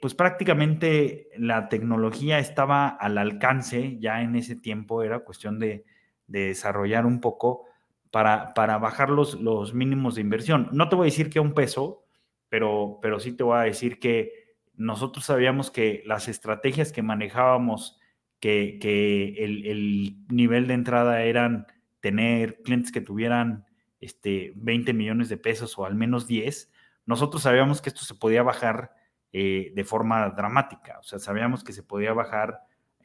pues 0.00 0.14
prácticamente 0.14 1.28
la 1.36 1.68
tecnología 1.68 2.38
estaba 2.38 2.88
al 2.88 3.18
alcance 3.18 3.98
ya 3.98 4.22
en 4.22 4.34
ese 4.34 4.56
tiempo, 4.56 5.02
era 5.02 5.18
cuestión 5.18 5.58
de, 5.58 5.84
de 6.28 6.46
desarrollar 6.48 7.04
un 7.06 7.20
poco, 7.20 7.64
para, 8.10 8.54
para 8.54 8.78
bajar 8.78 9.10
los, 9.10 9.40
los 9.40 9.74
mínimos 9.74 10.14
de 10.14 10.22
inversión. 10.22 10.68
No 10.72 10.88
te 10.88 10.96
voy 10.96 11.04
a 11.04 11.10
decir 11.10 11.30
que 11.30 11.40
un 11.40 11.54
peso, 11.54 12.04
pero, 12.48 12.98
pero 13.02 13.20
sí 13.20 13.32
te 13.32 13.42
voy 13.42 13.58
a 13.58 13.62
decir 13.62 13.98
que 13.98 14.56
nosotros 14.74 15.24
sabíamos 15.24 15.70
que 15.70 16.02
las 16.06 16.28
estrategias 16.28 16.92
que 16.92 17.02
manejábamos, 17.02 17.98
que, 18.40 18.78
que 18.80 19.44
el, 19.44 19.66
el, 19.66 20.26
nivel 20.28 20.68
de 20.68 20.74
entrada 20.74 21.22
eran 21.22 21.66
tener 22.00 22.62
clientes 22.62 22.92
que 22.92 23.00
tuvieran 23.00 23.66
este, 24.00 24.52
20 24.56 24.92
millones 24.94 25.28
de 25.28 25.36
pesos 25.36 25.76
o 25.78 25.84
al 25.84 25.96
menos 25.96 26.28
10, 26.28 26.70
nosotros 27.04 27.42
sabíamos 27.42 27.82
que 27.82 27.88
esto 27.88 28.04
se 28.04 28.14
podía 28.14 28.42
bajar 28.42 28.92
eh, 29.32 29.72
de 29.74 29.84
forma 29.84 30.30
dramática. 30.30 30.98
O 31.00 31.02
sea, 31.02 31.18
sabíamos 31.18 31.64
que 31.64 31.72
se 31.72 31.82
podía 31.82 32.12
bajar 32.12 32.60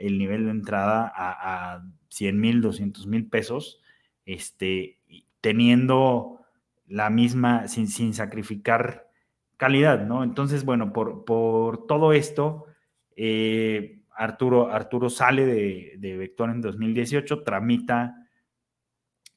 el 0.05 0.17
nivel 0.17 0.45
de 0.45 0.51
entrada 0.51 1.11
a, 1.15 1.75
a 1.75 1.85
100 2.09 2.39
mil, 2.39 2.61
200 2.61 3.07
mil 3.07 3.27
pesos 3.27 3.81
este, 4.25 4.99
teniendo 5.41 6.39
la 6.87 7.09
misma, 7.09 7.67
sin, 7.67 7.87
sin 7.87 8.13
sacrificar 8.13 9.09
calidad, 9.57 10.05
¿no? 10.05 10.23
Entonces, 10.23 10.65
bueno, 10.65 10.93
por, 10.93 11.25
por 11.25 11.87
todo 11.87 12.13
esto, 12.13 12.65
eh, 13.15 14.01
Arturo, 14.15 14.71
Arturo 14.71 15.09
sale 15.09 15.45
de, 15.45 15.95
de, 15.97 16.17
Vector 16.17 16.49
en 16.49 16.61
2018, 16.61 17.43
tramita, 17.43 18.15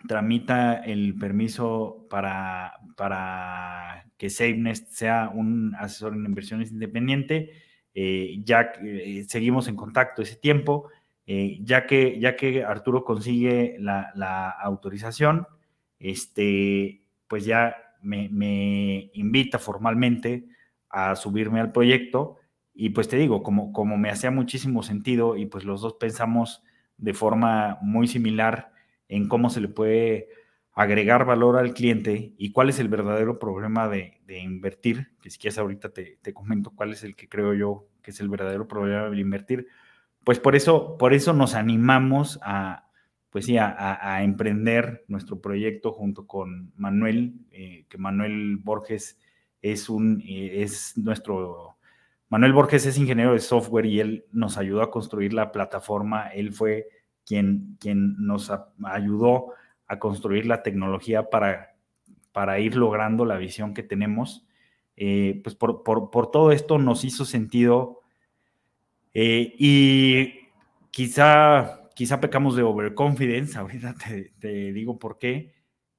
tramita 0.06 0.74
el 0.74 1.16
permiso 1.16 2.06
para, 2.10 2.74
para 2.96 4.06
que 4.16 4.30
SafeNest 4.30 4.90
sea 4.90 5.30
un 5.32 5.74
asesor 5.76 6.14
en 6.14 6.26
inversiones 6.26 6.72
independiente. 6.72 7.52
Eh, 7.98 8.42
ya 8.44 8.72
eh, 8.84 9.24
seguimos 9.26 9.68
en 9.68 9.76
contacto 9.76 10.20
ese 10.20 10.36
tiempo. 10.36 10.90
Eh, 11.26 11.58
ya, 11.62 11.86
que, 11.86 12.20
ya 12.20 12.36
que 12.36 12.62
Arturo 12.62 13.04
consigue 13.04 13.76
la, 13.80 14.50
autorización, 14.50 15.46
este, 15.98 17.02
pues 17.26 17.46
ya 17.46 17.74
me, 18.02 19.10
invita 19.14 19.58
formalmente 19.58 20.46
a 20.90 21.16
subirme 21.16 21.58
al 21.58 21.72
proyecto 21.72 22.36
y 22.74 22.90
pues 22.90 23.08
te 23.08 23.16
digo, 23.16 23.42
como, 23.42 23.72
como 23.72 23.96
me 23.96 24.10
hacía 24.10 24.30
muchísimo 24.30 24.82
sentido 24.82 25.36
y 25.36 25.46
pues 25.46 25.64
los 25.64 25.80
dos 25.80 25.94
pensamos 25.94 26.62
de 26.98 27.14
forma 27.14 27.78
muy 27.80 28.08
similar 28.08 28.72
en 29.08 29.26
cómo 29.26 29.48
se 29.48 29.62
le 29.62 29.68
puede 29.68 30.28
agregar 30.76 31.24
valor 31.24 31.56
al 31.56 31.72
cliente 31.72 32.34
y 32.36 32.52
cuál 32.52 32.68
es 32.68 32.78
el 32.78 32.88
verdadero 32.88 33.38
problema 33.38 33.88
de, 33.88 34.20
invertir, 34.28 35.08
que 35.22 35.30
si 35.30 35.38
quieres 35.38 35.56
ahorita 35.58 35.88
te, 35.88 36.34
comento 36.34 36.70
cuál 36.70 36.92
es 36.92 37.02
el 37.02 37.16
que 37.16 37.30
creo 37.30 37.54
yo 37.54 37.88
que 38.02 38.10
es 38.10 38.20
el 38.20 38.28
verdadero 38.28 38.68
problema 38.68 39.08
de 39.08 39.18
invertir, 39.18 39.66
pues 40.22 40.38
por 40.38 40.54
eso, 40.54 40.98
por 40.98 41.14
eso 41.14 41.32
nos 41.32 41.54
animamos 41.54 42.38
a, 42.42 42.90
pues 43.30 43.46
sí, 43.46 43.56
a, 43.58 44.22
emprender 44.22 45.02
nuestro 45.08 45.40
proyecto 45.40 45.92
junto 45.92 46.26
con 46.26 46.72
Manuel, 46.76 47.34
eh, 47.50 47.86
que 47.88 47.96
Manuel 47.96 48.58
Borges 48.58 49.18
es 49.62 49.88
un, 49.88 50.22
eh, 50.26 50.62
es 50.62 50.92
nuestro, 50.98 51.78
Manuel 52.28 52.52
Borges 52.52 52.84
es 52.84 52.98
ingeniero 52.98 53.32
de 53.32 53.40
software 53.40 53.86
y 53.86 54.00
él 54.00 54.26
nos 54.30 54.58
ayudó 54.58 54.82
a 54.82 54.90
construir 54.90 55.32
la 55.32 55.52
plataforma, 55.52 56.28
él 56.28 56.52
fue 56.52 56.86
quien, 57.24 57.78
quien 57.80 58.14
nos 58.18 58.52
ayudó 58.84 59.54
construir 59.98 60.46
la 60.46 60.62
tecnología 60.62 61.30
para, 61.30 61.76
para 62.32 62.58
ir 62.58 62.76
logrando 62.76 63.24
la 63.24 63.36
visión 63.36 63.74
que 63.74 63.82
tenemos. 63.82 64.46
Eh, 64.96 65.40
pues 65.44 65.54
por, 65.54 65.82
por, 65.82 66.30
todo 66.30 66.52
esto 66.52 66.78
nos 66.78 67.04
hizo 67.04 67.26
sentido 67.26 68.00
eh, 69.12 69.54
y 69.58 70.48
quizá, 70.90 71.88
quizá 71.94 72.20
pecamos 72.20 72.56
de 72.56 72.62
overconfidence, 72.62 73.58
ahorita 73.58 73.94
te, 74.40 74.72
digo 74.72 74.98
por 74.98 75.18
qué, 75.18 75.54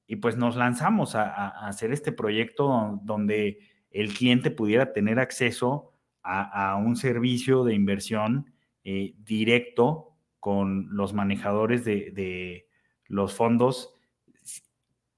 y 0.07 0.17
pues 0.17 0.37
nos 0.37 0.55
lanzamos 0.55 1.15
a, 1.15 1.47
hacer 1.67 1.91
este 1.91 2.11
proyecto 2.11 2.99
donde 3.03 3.59
el 3.91 4.13
cliente 4.13 4.51
pudiera 4.51 4.93
tener 4.93 5.19
acceso 5.19 5.93
a, 6.21 6.75
un 6.75 6.95
servicio 6.95 7.63
de 7.63 7.73
inversión 7.73 8.53
eh, 8.83 9.13
directo 9.17 10.15
con 10.39 10.95
los 10.95 11.13
manejadores 11.13 11.85
de, 11.85 12.66
los 13.07 13.33
fondos 13.33 13.93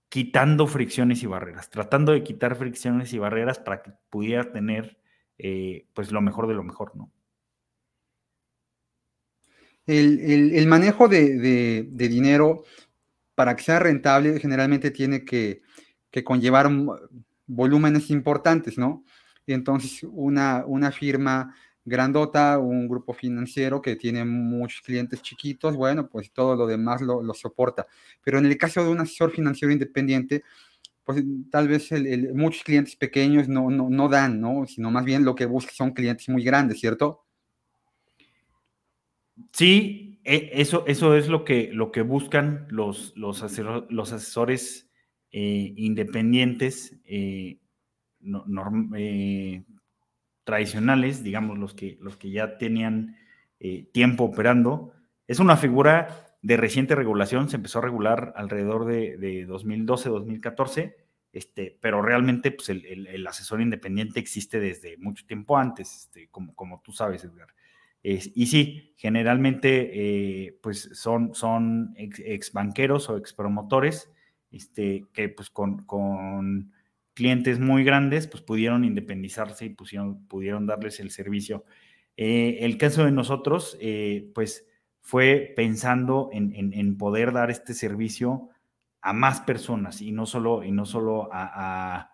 quitando 0.10 0.66
fricciones 0.68 1.22
y 1.24 1.28
barreras, 1.28 1.70
tratando 1.70 2.12
de 2.12 2.24
quitar 2.24 2.56
fricciones 2.56 3.14
y 3.14 3.20
barreras 3.20 3.60
para 3.60 3.82
que 3.84 3.92
pudiera 4.10 4.52
tener 4.52 5.00
eh, 5.38 5.88
pues 5.94 6.12
lo 6.12 6.22
mejor 6.22 6.48
de 6.48 6.56
lo 6.56 6.64
mejor, 6.64 6.96
¿no? 6.96 7.12
el, 9.90 10.68
manejo 10.68 11.08
de, 11.08 11.88
dinero 11.92 12.64
para 13.36 13.56
que 13.56 13.64
sea 13.64 13.80
rentable 13.80 14.40
generalmente 14.40 14.92
tiene 14.92 15.26
que, 15.26 15.62
conllevar 16.24 16.70
volúmenes 17.48 18.10
importantes, 18.10 18.78
¿no? 18.78 19.04
Entonces 19.48 20.04
una, 20.04 20.64
una 20.66 20.92
firma 20.92 21.56
grandota, 21.86 22.60
un 22.60 22.88
grupo 22.88 23.14
financiero 23.14 23.82
que 23.82 23.96
tiene 23.96 24.26
muchos 24.26 24.82
clientes 24.82 25.22
chiquitos, 25.22 25.76
bueno, 25.76 26.08
pues 26.08 26.32
todo 26.32 26.56
lo 26.56 26.68
demás 26.68 27.02
lo, 27.02 27.34
soporta. 27.34 27.88
Pero 28.24 28.40
en 28.40 28.46
el 28.46 28.58
caso 28.58 28.84
de 28.84 28.90
un 28.90 29.00
asesor 29.00 29.32
financiero 29.32 29.72
independiente, 29.72 30.44
pues 31.04 31.24
tal 31.50 31.68
vez 31.68 31.90
muchos 32.34 32.64
clientes 32.64 32.96
pequeños 32.96 33.48
no, 33.48 33.70
no, 33.70 33.90
no 33.90 34.10
dan, 34.10 34.40
¿no? 34.40 34.66
Sino 34.68 34.92
más 34.92 35.06
bien 35.06 35.26
lo 35.26 35.36
que 35.36 35.46
busca 35.46 35.72
son 35.74 35.92
clientes 35.92 36.30
muy 36.30 36.44
grandes, 36.44 36.80
¿cierto? 36.80 37.26
Sí, 39.52 40.20
e, 40.24 40.52
eso, 40.54 40.84
eso 40.88 41.16
es 41.16 41.28
lo 41.28 41.44
que, 41.44 41.72
lo 41.74 41.92
que 41.92 42.02
buscan 42.02 42.68
los, 42.70 43.14
los, 43.16 43.42
los 43.90 44.14
asesores 44.14 44.90
eh, 45.32 45.74
independientes 45.76 46.96
eh, 47.06 47.58
eh, 48.96 49.64
tradicionales, 50.50 51.24
digamos, 51.24 51.58
los 51.58 51.74
que, 51.74 51.98
los 52.02 52.18
que 52.18 52.32
ya 52.32 52.58
tenían 52.58 53.16
tiempo 53.92 54.24
operando. 54.24 54.94
Es 55.28 55.40
una 55.40 55.58
figura 55.58 56.38
de 56.42 56.56
reciente 56.56 56.96
regulación, 56.96 57.50
se 57.50 57.58
empezó 57.58 57.80
a 57.80 57.82
regular 57.82 58.34
alrededor 58.38 58.86
de, 58.86 59.46
2012-2014, 59.48 60.96
este, 61.34 61.78
pero 61.82 62.02
realmente 62.02 62.52
pues, 62.52 62.70
el, 62.70 63.28
asesor 63.28 63.62
independiente 63.62 64.20
existe 64.20 64.60
desde 64.60 64.98
mucho 64.98 65.26
tiempo 65.26 65.58
antes, 65.58 65.94
este, 65.94 66.30
como, 66.30 66.82
tú 66.84 66.94
sabes, 66.94 67.26
Edgar 67.26 67.50
y 68.02 68.46
sí, 68.48 68.94
generalmente 68.96 69.92
eh, 70.46 70.58
pues 70.62 70.90
son, 70.94 71.36
son 71.36 71.94
ex, 71.98 72.54
banqueros 72.54 73.10
o 73.10 73.18
ex 73.18 73.34
promotores 73.34 74.10
este, 74.52 75.06
que 75.12 75.30
pues 75.30 75.50
con, 75.50 76.72
clientes 77.20 77.60
muy 77.60 77.84
grandes 77.84 78.28
pues 78.28 78.42
pudieron 78.42 78.86
independizarse 78.86 79.66
y 79.66 79.70
pusieron, 79.72 80.26
pudieron 80.28 80.66
darles 80.66 81.02
el 81.02 81.12
servicio. 81.12 81.66
Eh, 82.16 82.60
el 82.62 82.78
caso 82.78 83.04
de 83.04 83.12
nosotros, 83.12 83.78
eh, 83.82 84.32
pues 84.34 84.66
fue 85.02 85.52
pensando 85.54 86.30
en, 86.32 86.98
poder 86.98 87.34
dar 87.34 87.52
este 87.52 87.74
servicio 87.74 88.48
a 89.02 89.12
más 89.12 89.42
personas 89.42 90.02
y 90.02 90.14
no 90.14 90.26
solo, 90.26 90.64
y 90.64 90.72
no 90.72 90.86
solo 90.86 91.28
a, 91.34 92.10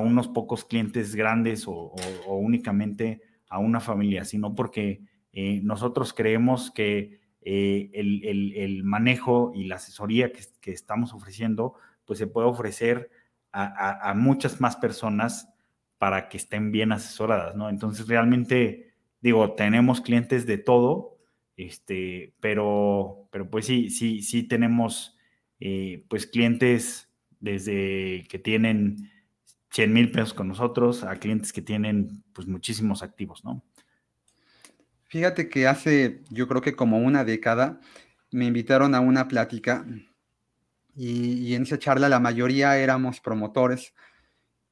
unos 0.00 0.28
pocos 0.28 0.64
clientes 0.64 1.16
grandes 1.16 1.64
o, 1.66 1.92
únicamente 2.28 3.20
a 3.48 3.58
una 3.58 3.80
familia, 3.80 4.24
sino 4.24 4.54
porque 4.54 5.00
eh, 5.32 5.60
nosotros 5.64 6.14
creemos 6.14 6.70
que 6.70 7.18
el, 7.40 8.82
manejo 8.84 9.50
y 9.52 9.64
la 9.64 9.76
asesoría 9.76 10.30
que, 10.30 10.42
que, 10.60 10.70
estamos 10.70 11.12
ofreciendo, 11.12 11.74
pues 12.04 12.20
se 12.20 12.28
puede 12.28 12.46
ofrecer 12.46 13.10
a, 13.58 14.14
muchas 14.14 14.60
más 14.60 14.76
personas 14.76 15.48
para 15.98 16.28
que 16.28 16.36
estén 16.36 16.70
bien 16.70 16.92
asesoradas, 16.92 17.56
¿no? 17.56 17.68
Entonces, 17.68 18.06
realmente, 18.06 18.92
digo, 19.20 19.54
tenemos 19.54 20.00
clientes 20.00 20.46
de 20.46 20.58
todo, 20.58 21.18
este, 21.56 22.34
pero, 22.40 23.28
pero 23.32 23.50
pues 23.50 23.66
sí, 23.66 23.90
sí, 23.90 24.22
sí 24.22 24.44
tenemos, 24.44 25.16
eh, 25.60 26.04
pues, 26.08 26.26
clientes 26.26 27.12
desde 27.40 28.24
que 28.28 28.38
tienen 28.38 29.10
100 29.70 29.92
mil 29.92 30.10
pesos 30.12 30.34
con 30.34 30.48
nosotros 30.48 31.02
a 31.02 31.16
clientes 31.16 31.52
que 31.52 31.62
tienen, 31.62 32.22
pues, 32.32 32.46
muchísimos 32.46 33.02
activos, 33.02 33.44
¿no? 33.44 33.64
Fíjate 35.08 35.48
que 35.48 35.66
hace, 35.66 36.22
yo 36.30 36.46
creo 36.46 36.60
que 36.60 36.76
como 36.76 36.98
una 36.98 37.24
década, 37.24 37.80
me 38.30 38.44
invitaron 38.44 38.94
a 38.94 39.00
una 39.00 39.26
plática 39.26 39.86
y, 40.98 41.54
en 41.54 41.62
esa 41.62 41.78
charla 41.78 42.08
la 42.08 42.18
mayoría 42.18 42.76
éramos 42.76 43.20
promotores 43.20 43.94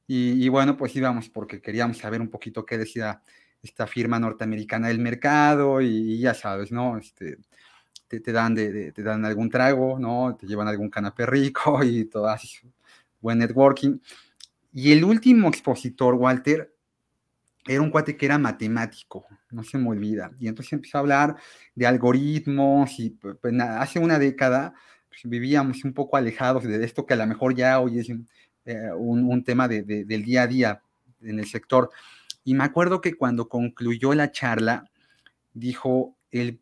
y, 0.09 0.47
bueno, 0.49 0.77
pues 0.77 0.95
íbamos 0.95 1.29
porque 1.29 1.61
queríamos 1.61 1.97
saber 1.97 2.21
un 2.21 2.29
poquito 2.29 2.65
qué 2.65 2.77
decía 2.77 3.21
esta 3.61 3.87
firma 3.87 4.19
norteamericana 4.19 4.89
del 4.89 4.99
mercado 4.99 5.81
y, 5.81 6.19
ya 6.19 6.33
sabes, 6.33 6.71
¿no? 6.71 6.97
Este, 6.97 7.37
te, 8.07 8.19
te 8.19 8.31
dan 8.31 8.55
de, 8.55 8.91
te 8.91 9.03
dan 9.03 9.25
algún 9.25 9.49
trago, 9.49 9.99
¿no? 9.99 10.35
Te 10.37 10.47
llevan 10.47 10.67
algún 10.67 10.89
canapé 10.89 11.25
rico 11.25 11.81
y 11.83 12.05
todo 12.05 12.27
así, 12.27 12.59
buen 13.21 13.39
networking. 13.39 13.99
Y 14.73 14.91
el 14.91 15.03
último 15.03 15.47
expositor, 15.47 16.13
Walter, 16.15 16.73
era 17.65 17.81
un 17.81 17.89
cuate 17.89 18.17
que 18.17 18.25
era 18.25 18.37
matemático, 18.37 19.25
no 19.51 19.63
se 19.63 19.77
me 19.77 19.89
olvida. 19.89 20.31
Y 20.39 20.47
entonces 20.47 20.73
empezó 20.73 20.97
a 20.97 21.01
hablar 21.01 21.35
de 21.75 21.87
algoritmos 21.87 22.99
y 22.99 23.11
pues, 23.11 23.37
pues 23.41 23.53
hace 23.61 23.99
una 23.99 24.19
década 24.19 24.73
pues, 25.21 25.29
vivíamos 25.29 25.83
un 25.83 25.93
poco 25.93 26.17
alejados 26.17 26.63
de 26.63 26.83
esto 26.83 27.05
que 27.05 27.13
a 27.13 27.17
lo 27.17 27.27
mejor 27.27 27.55
ya 27.55 27.79
hoy 27.79 27.99
es 27.99 28.09
un, 28.09 28.27
eh, 28.65 29.43
tema 29.45 29.67
del 29.67 30.23
día 30.23 30.43
a 30.43 30.47
día 30.47 30.81
en 31.21 31.39
el 31.39 31.45
sector. 31.45 31.89
Y 32.43 32.53
me 32.53 32.63
acuerdo 32.63 33.01
que 33.01 33.13
cuando 33.15 33.49
concluyó 33.49 34.13
la 34.13 34.31
charla, 34.31 34.89
dijo, 35.53 36.15
el, 36.31 36.59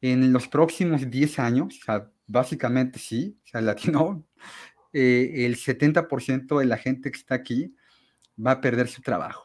en 0.00 0.32
los 0.32 0.48
próximos 0.48 1.10
10 1.10 1.38
años, 1.38 1.80
básicamente 2.26 2.98
sí, 2.98 3.38
o 3.44 3.48
sea, 3.48 3.60
latino, 3.60 4.26
eh, 4.92 5.46
el 5.46 5.56
70% 5.56 6.58
de 6.58 6.66
la 6.66 6.76
gente 6.76 7.10
que 7.10 7.18
está 7.18 7.36
aquí 7.36 7.74
va 8.44 8.52
a 8.52 8.60
perder 8.60 8.88
su 8.88 9.02
trabajo. 9.02 9.43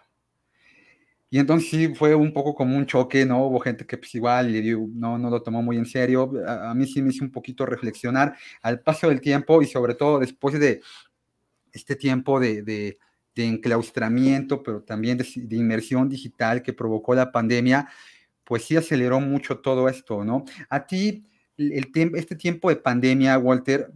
Y 1.31 1.37
entonces 1.37 1.69
sí 1.69 1.93
fue 1.93 2.15
un 2.15 2.33
poco 2.33 2.55
como 2.55 2.75
un 2.75 2.87
choque, 2.87 3.25
¿no? 3.25 3.45
Hubo 3.45 3.59
gente 3.59 3.85
que 3.85 3.97
pues 3.97 4.13
igual 4.15 4.51
no, 4.95 5.17
no 5.17 5.29
lo 5.29 5.43
tomó 5.43 5.61
muy 5.61 5.77
en 5.77 5.85
serio. 5.85 6.31
A, 6.47 6.73
mí 6.73 6.87
sí 6.87 7.01
me 7.03 7.09
hizo 7.11 7.23
un 7.23 7.31
poquito 7.31 7.65
reflexionar 7.65 8.35
al 8.63 8.81
paso 8.81 9.09
del 9.09 9.21
tiempo 9.21 9.61
y 9.61 9.67
sobre 9.67 9.93
todo 9.93 10.19
después 10.19 10.59
de 10.59 10.81
este 11.71 11.95
tiempo 11.95 12.39
de, 12.39 12.63
de, 12.63 12.97
enclaustramiento, 13.35 14.61
pero 14.61 14.81
también 14.81 15.17
de, 15.17 15.55
inmersión 15.55 16.09
digital 16.09 16.61
que 16.61 16.73
provocó 16.73 17.15
la 17.15 17.31
pandemia, 17.31 17.87
pues 18.43 18.65
sí 18.65 18.75
aceleró 18.75 19.21
mucho 19.21 19.59
todo 19.59 19.87
esto, 19.87 20.25
¿no? 20.25 20.43
A 20.69 20.85
ti, 20.85 21.25
el, 21.55 21.89
este 22.15 22.35
tiempo 22.35 22.67
de 22.67 22.75
pandemia, 22.75 23.37
Walter, 23.37 23.93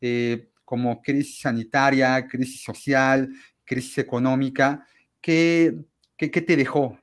eh, 0.00 0.50
como 0.64 1.02
crisis 1.02 1.40
sanitaria, 1.40 2.28
crisis 2.28 2.62
social, 2.62 3.28
crisis 3.64 3.98
económica, 3.98 4.86
¿qué 5.20 5.74
¿Qué, 6.16 6.28
te 6.28 6.56
dejó? 6.56 6.98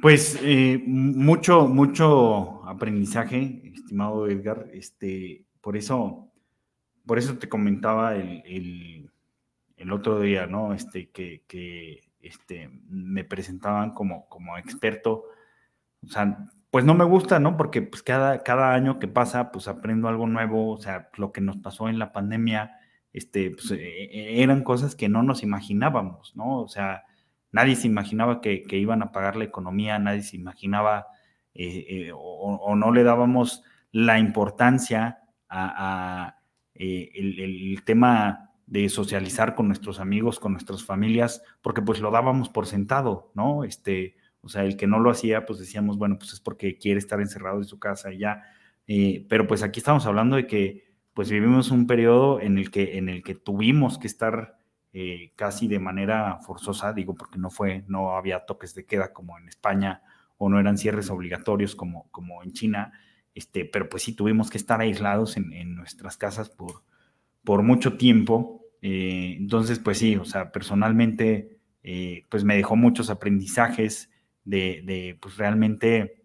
Pues 0.00 0.38
eh, 0.42 0.80
mucho, 0.86 1.66
mucho 1.66 2.64
aprendizaje, 2.64 3.62
estimado 3.74 4.28
Edgar. 4.28 4.68
Este, 4.72 5.44
por 5.60 5.76
eso, 5.76 6.30
por 7.04 7.18
eso 7.18 7.38
te 7.38 7.48
comentaba 7.48 8.14
el, 8.14 9.10
otro 9.90 10.20
día, 10.20 10.46
¿no? 10.46 10.74
Este, 10.74 11.10
que, 11.10 12.00
este, 12.20 12.70
me 12.88 13.24
presentaban 13.24 13.92
como, 13.92 14.28
como 14.28 14.56
experto. 14.58 15.24
O 16.04 16.08
sea, 16.08 16.48
pues 16.70 16.84
no 16.84 16.94
me 16.94 17.04
gusta, 17.04 17.40
¿no? 17.40 17.56
Porque 17.56 17.82
pues 17.82 18.04
cada, 18.04 18.44
cada 18.44 18.74
año 18.74 19.00
que 19.00 19.08
pasa, 19.08 19.50
pues 19.50 19.66
aprendo 19.66 20.06
algo 20.06 20.28
nuevo. 20.28 20.70
O 20.70 20.78
sea, 20.78 21.10
lo 21.16 21.32
que 21.32 21.40
nos 21.40 21.56
pasó 21.56 21.88
en 21.88 21.98
la 21.98 22.12
pandemia, 22.12 22.78
este, 23.12 23.50
pues, 23.50 23.70
e, 23.70 23.76
e, 23.76 24.42
eran 24.42 24.62
cosas 24.62 24.94
que 24.94 25.08
no 25.08 25.22
nos 25.22 25.42
imaginábamos, 25.42 26.34
¿no? 26.36 26.60
O 26.60 26.68
sea, 26.68 27.04
nadie 27.52 27.76
se 27.76 27.86
imaginaba 27.86 28.40
que, 28.40 28.64
iban 28.70 29.02
a 29.02 29.12
pagar 29.12 29.36
la 29.36 29.44
economía, 29.44 29.98
nadie 29.98 30.22
se 30.22 30.36
imaginaba 30.36 31.06
eh, 31.54 31.86
eh, 31.88 32.12
o, 32.14 32.74
no 32.76 32.92
le 32.92 33.02
dábamos 33.02 33.62
la 33.90 34.18
importancia 34.18 35.20
a, 35.48 36.36
eh, 36.74 37.10
el, 37.14 37.82
tema 37.84 38.52
de 38.66 38.88
socializar 38.90 39.54
con 39.54 39.66
nuestros 39.66 39.98
amigos, 39.98 40.38
con 40.38 40.52
nuestras 40.52 40.84
familias, 40.84 41.42
porque 41.62 41.80
pues 41.80 42.00
lo 42.00 42.10
dábamos 42.10 42.50
por 42.50 42.66
sentado, 42.66 43.32
¿no? 43.34 43.64
Este, 43.64 44.16
o 44.42 44.48
sea, 44.48 44.64
el 44.64 44.76
que 44.76 44.86
no 44.86 45.00
lo 45.00 45.10
hacía, 45.10 45.46
pues 45.46 45.58
decíamos, 45.58 45.96
bueno, 45.96 46.18
pues 46.18 46.34
es 46.34 46.40
porque 46.40 46.76
quiere 46.76 46.98
estar 46.98 47.20
encerrado 47.20 47.58
en 47.58 47.64
su 47.64 47.78
casa 47.78 48.12
y 48.12 48.18
ya. 48.18 48.42
pero 49.28 49.46
pues 49.46 49.62
aquí 49.62 49.80
estamos 49.80 50.06
hablando 50.06 50.36
de 50.36 50.46
que 50.46 50.87
pues 51.18 51.32
vivimos 51.32 51.72
un 51.72 51.88
periodo 51.88 52.40
en 52.40 52.58
el 52.58 52.70
que, 52.70 52.96
en 52.96 53.08
el 53.08 53.24
que 53.24 53.34
tuvimos 53.34 53.98
que 53.98 54.06
estar 54.06 54.56
eh, 54.92 55.32
casi 55.34 55.66
de 55.66 55.80
manera 55.80 56.38
forzosa, 56.46 56.92
digo, 56.92 57.16
porque 57.16 57.40
no 57.40 57.50
fue, 57.50 57.82
no 57.88 58.12
había 58.12 58.46
toques 58.46 58.72
de 58.76 58.86
queda 58.86 59.12
como 59.12 59.36
en 59.36 59.48
España 59.48 60.00
o 60.36 60.48
no 60.48 60.60
eran 60.60 60.78
cierres 60.78 61.10
obligatorios 61.10 61.74
como, 61.74 62.08
como 62.12 62.44
en 62.44 62.52
China, 62.52 62.92
este, 63.34 63.64
pero 63.64 63.88
pues 63.88 64.04
sí 64.04 64.12
tuvimos 64.12 64.48
que 64.48 64.58
estar 64.58 64.80
aislados 64.80 65.36
en, 65.36 65.74
nuestras 65.74 66.16
casas 66.16 66.50
por, 66.50 66.84
por 67.42 67.64
mucho 67.64 67.96
tiempo. 67.96 68.62
Eh, 68.80 69.34
entonces, 69.40 69.80
pues 69.80 69.98
sí, 69.98 70.14
o 70.14 70.24
sea, 70.24 70.52
personalmente, 70.52 71.58
eh, 71.82 72.26
pues 72.28 72.44
me 72.44 72.54
dejó 72.54 72.76
muchos 72.76 73.10
aprendizajes 73.10 74.08
de, 74.44 74.82
de 74.84 75.18
pues 75.20 75.36
realmente, 75.36 76.22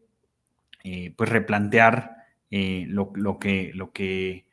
pues 1.17 1.31
replantear 1.31 2.15
lo, 2.51 3.11
lo, 3.15 3.39
que, 3.39 3.71
lo 3.73 3.91
que 3.91 4.45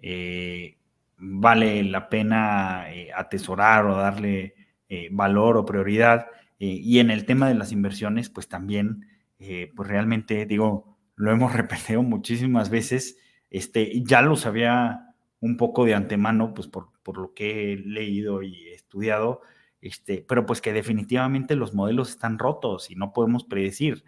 eh, 0.00 0.78
vale 1.18 1.82
la 1.84 2.08
pena 2.08 2.92
eh, 2.92 3.10
atesorar 3.14 3.86
o 3.86 3.96
darle 3.96 4.54
eh, 4.88 5.08
valor 5.10 5.56
o 5.56 5.64
prioridad. 5.64 6.26
y 6.58 7.00
en 7.00 7.10
el 7.10 7.26
tema 7.26 7.48
de 7.48 7.54
las 7.54 7.72
inversiones, 7.72 8.30
pues 8.30 8.48
también, 8.48 9.06
pues 9.38 9.88
realmente 9.88 10.46
digo, 10.46 10.96
lo 11.16 11.30
hemos 11.30 11.52
repetido 11.60 12.02
muchísimas 12.02 12.70
veces, 12.70 13.18
este, 13.50 14.02
ya 14.04 14.22
lo 14.22 14.36
sabía 14.36 15.14
un 15.40 15.56
poco 15.58 15.84
de 15.84 15.94
antemano, 15.94 16.54
pues 16.54 16.66
por, 16.68 16.92
por 17.02 17.18
lo 17.18 17.34
que 17.34 17.72
he 17.72 17.76
leído 17.76 18.42
y 18.42 18.68
estudiado, 18.68 19.42
este, 19.82 20.24
pero 20.26 20.46
pues 20.46 20.62
que 20.62 20.72
definitivamente 20.72 21.56
los 21.56 21.74
modelos 21.74 22.10
están 22.10 22.38
rotos 22.38 22.90
y 22.90 22.94
no 22.96 23.12
podemos 23.12 23.44
predecir. 23.44 24.04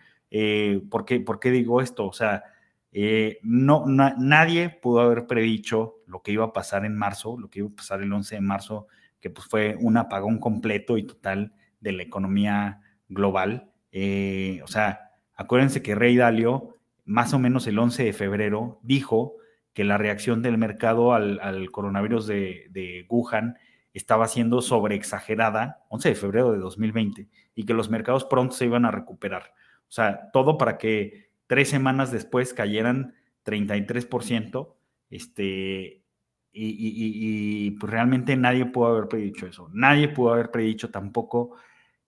¿por, 0.91 1.05
qué, 1.05 1.21
¿Por 1.21 1.41
qué 1.41 1.51
digo 1.51 1.81
esto? 1.83 2.07
O 2.07 2.13
sea, 2.13 2.45
eh, 2.93 3.39
no, 3.43 3.85
nadie 3.87 4.71
pudo 4.71 5.01
haber 5.01 5.27
predicho 5.27 5.97
lo 6.07 6.23
que 6.23 6.33
iba 6.33 6.47
a 6.47 6.53
pasar 6.53 6.85
en 6.85 6.97
marzo, 6.97 7.39
lo 7.39 7.51
que 7.51 7.61
iba 7.61 7.69
a 7.69 7.77
pasar 7.77 8.03
el 8.03 8.13
11 8.13 8.37
de 8.37 8.41
marzo, 8.41 8.87
que 9.21 9.31
pues 9.31 9.47
fue 9.47 9.77
un 9.81 9.97
apagón 9.97 10.39
completo 10.39 10.97
y 10.97 11.07
total 11.07 11.53
de 11.81 11.93
la 11.93 12.03
economía 12.03 12.81
global. 13.09 13.71
Eh, 13.93 14.61
o 14.63 14.67
sea, 14.67 15.13
acuérdense 15.35 15.83
que 15.83 15.95
Rey 15.95 16.17
Dalio, 16.17 16.77
más 17.05 17.35
o 17.35 17.39
menos 17.39 17.67
el 17.67 17.79
11 17.79 18.05
de 18.05 18.13
febrero, 18.13 18.81
dijo 18.83 19.35
que 19.75 19.85
la 19.85 19.99
reacción 19.99 20.43
del 20.43 20.59
mercado 20.59 21.13
al, 21.13 21.71
coronavirus 21.71 22.27
de, 22.27 22.67
de, 22.71 23.07
Wuhan 23.09 23.59
estaba 23.93 24.27
siendo 24.29 24.61
sobreexagerada, 24.61 25.85
11 25.89 26.09
de 26.09 26.15
febrero 26.15 26.53
de 26.53 26.59
2020, 26.59 27.29
y 27.55 27.65
que 27.65 27.75
los 27.75 27.91
mercados 27.91 28.25
pronto 28.25 28.55
se 28.55 28.65
iban 28.65 28.85
a 28.85 28.91
recuperar. 28.91 29.53
O 29.89 29.91
sea, 29.91 30.31
todo 30.33 30.59
para 30.59 30.79
que 30.79 31.28
tres 31.49 31.69
semanas 31.69 32.13
después 32.13 32.55
cayeran 32.55 33.15
33%, 33.45 34.77
este, 35.11 36.05
y, 36.53 37.71
pues 37.73 37.93
realmente 37.93 38.37
nadie 38.37 38.67
pudo 38.67 38.87
haber 38.89 39.09
predicho 39.09 39.47
eso. 39.47 39.69
Nadie 39.73 40.09
pudo 40.09 40.33
haber 40.33 40.51
predicho 40.51 40.91
tampoco 40.91 41.57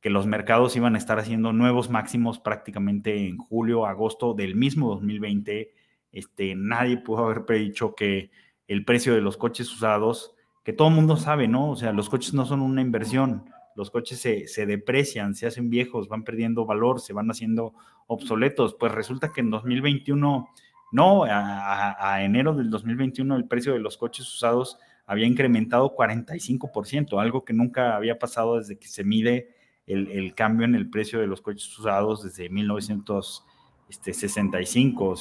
que 0.00 0.10
los 0.10 0.26
mercados 0.26 0.76
iban 0.76 0.94
a 0.94 0.98
estar 0.98 1.18
haciendo 1.18 1.52
nuevos 1.52 1.90
máximos 1.90 2.38
prácticamente 2.38 3.26
en 3.26 3.38
julio, 3.38 3.86
agosto 3.86 4.34
del 4.34 4.54
mismo 4.54 4.88
2020. 4.90 5.72
Este, 6.12 6.54
nadie 6.54 6.98
pudo 6.98 7.24
haber 7.24 7.44
predicho 7.44 7.94
que 7.94 8.30
el 8.66 8.84
precio 8.84 9.14
de 9.14 9.20
los 9.20 9.36
coches 9.36 9.72
usados, 9.72 10.34
que 10.64 10.72
todo 10.72 10.88
el 10.88 10.94
mundo 10.94 11.16
sabe, 11.16 11.48
¿no? 11.48 11.70
O 11.70 11.76
sea, 11.76 11.92
los 11.92 12.08
coches 12.08 12.34
no 12.34 12.44
son 12.44 12.60
una 12.60 12.82
inversión, 12.82 13.44
los 13.80 13.90
coches 13.90 14.20
se, 14.20 14.66
deprecian, 14.66 15.34
se 15.34 15.46
hacen 15.46 15.70
viejos, 15.70 16.08
van 16.08 16.22
perdiendo 16.22 16.66
valor, 16.66 17.00
se 17.00 17.14
van 17.14 17.30
haciendo 17.30 17.72
obsoletos. 18.06 18.76
Pues 18.78 18.92
resulta 18.92 19.32
que 19.32 19.40
en 19.40 19.48
2021, 19.48 20.50
no, 20.92 21.24
a, 21.24 22.22
enero 22.22 22.54
del 22.54 22.68
2021 22.68 23.36
el 23.36 23.48
precio 23.48 23.72
de 23.72 23.78
los 23.78 23.96
coches 23.96 24.30
usados 24.34 24.78
había 25.06 25.26
incrementado 25.26 25.96
45%, 25.96 27.18
algo 27.18 27.42
que 27.42 27.54
nunca 27.54 27.96
había 27.96 28.18
pasado 28.18 28.58
desde 28.58 28.78
que 28.78 28.86
se 28.86 29.02
mide 29.02 29.48
el, 29.86 30.34
cambio 30.34 30.66
en 30.66 30.74
el 30.74 30.90
precio 30.90 31.18
de 31.18 31.26
los 31.26 31.40
coches 31.40 31.78
usados 31.78 32.22
desde 32.22 32.50
1965 32.50 35.04
o 35.04 35.14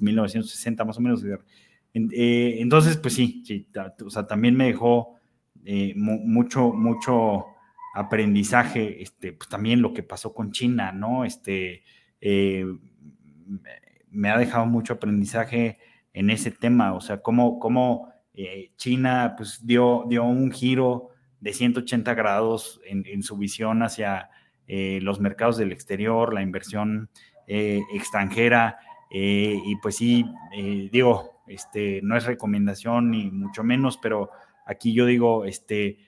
1960 0.00 0.84
más 0.84 0.96
o 0.96 1.00
menos. 1.00 1.24
Eh, 1.24 2.58
entonces, 2.60 2.98
pues 2.98 3.14
sí, 3.14 3.42
sí, 3.44 3.66
o 4.04 4.10
sea, 4.10 4.28
también 4.28 4.56
me 4.56 4.66
dejó 4.66 5.16
eh, 5.64 5.92
mucho, 5.96 6.72
mucho 6.72 7.46
aprendizaje, 7.94 9.02
este, 9.02 9.32
pues 9.32 9.48
también 9.48 9.80
lo 9.80 9.94
que 9.94 10.02
pasó 10.02 10.34
con 10.34 10.50
China, 10.50 10.90
¿no? 10.90 11.24
Este, 11.24 11.84
eh, 12.20 12.66
me 14.10 14.30
ha 14.30 14.36
dejado 14.36 14.66
mucho 14.66 14.94
aprendizaje 14.94 15.78
en 16.12 16.28
ese 16.28 16.50
tema, 16.50 16.92
o 16.94 17.00
sea, 17.00 17.22
cómo, 17.22 17.60
cómo 17.60 18.12
eh, 18.34 18.72
China 18.76 19.34
pues 19.36 19.64
dio, 19.64 20.06
dio 20.08 20.24
un 20.24 20.50
giro 20.50 21.10
de 21.38 21.52
180 21.52 22.14
grados 22.14 22.80
en, 22.84 23.22
su 23.22 23.36
visión 23.36 23.84
hacia 23.84 24.28
eh, 24.66 24.98
los 25.00 25.20
mercados 25.20 25.56
del 25.56 25.70
exterior, 25.70 26.34
la 26.34 26.42
inversión 26.42 27.10
extranjera, 27.46 28.78
y 29.10 29.76
pues 29.76 29.96
sí, 29.96 30.24
digo, 30.90 31.42
este, 31.46 32.00
no 32.02 32.16
es 32.16 32.24
recomendación 32.24 33.10
ni 33.10 33.30
mucho 33.30 33.62
menos, 33.62 33.98
pero 33.98 34.30
aquí 34.64 34.94
yo 34.94 35.04
digo, 35.04 35.44
este, 35.44 35.98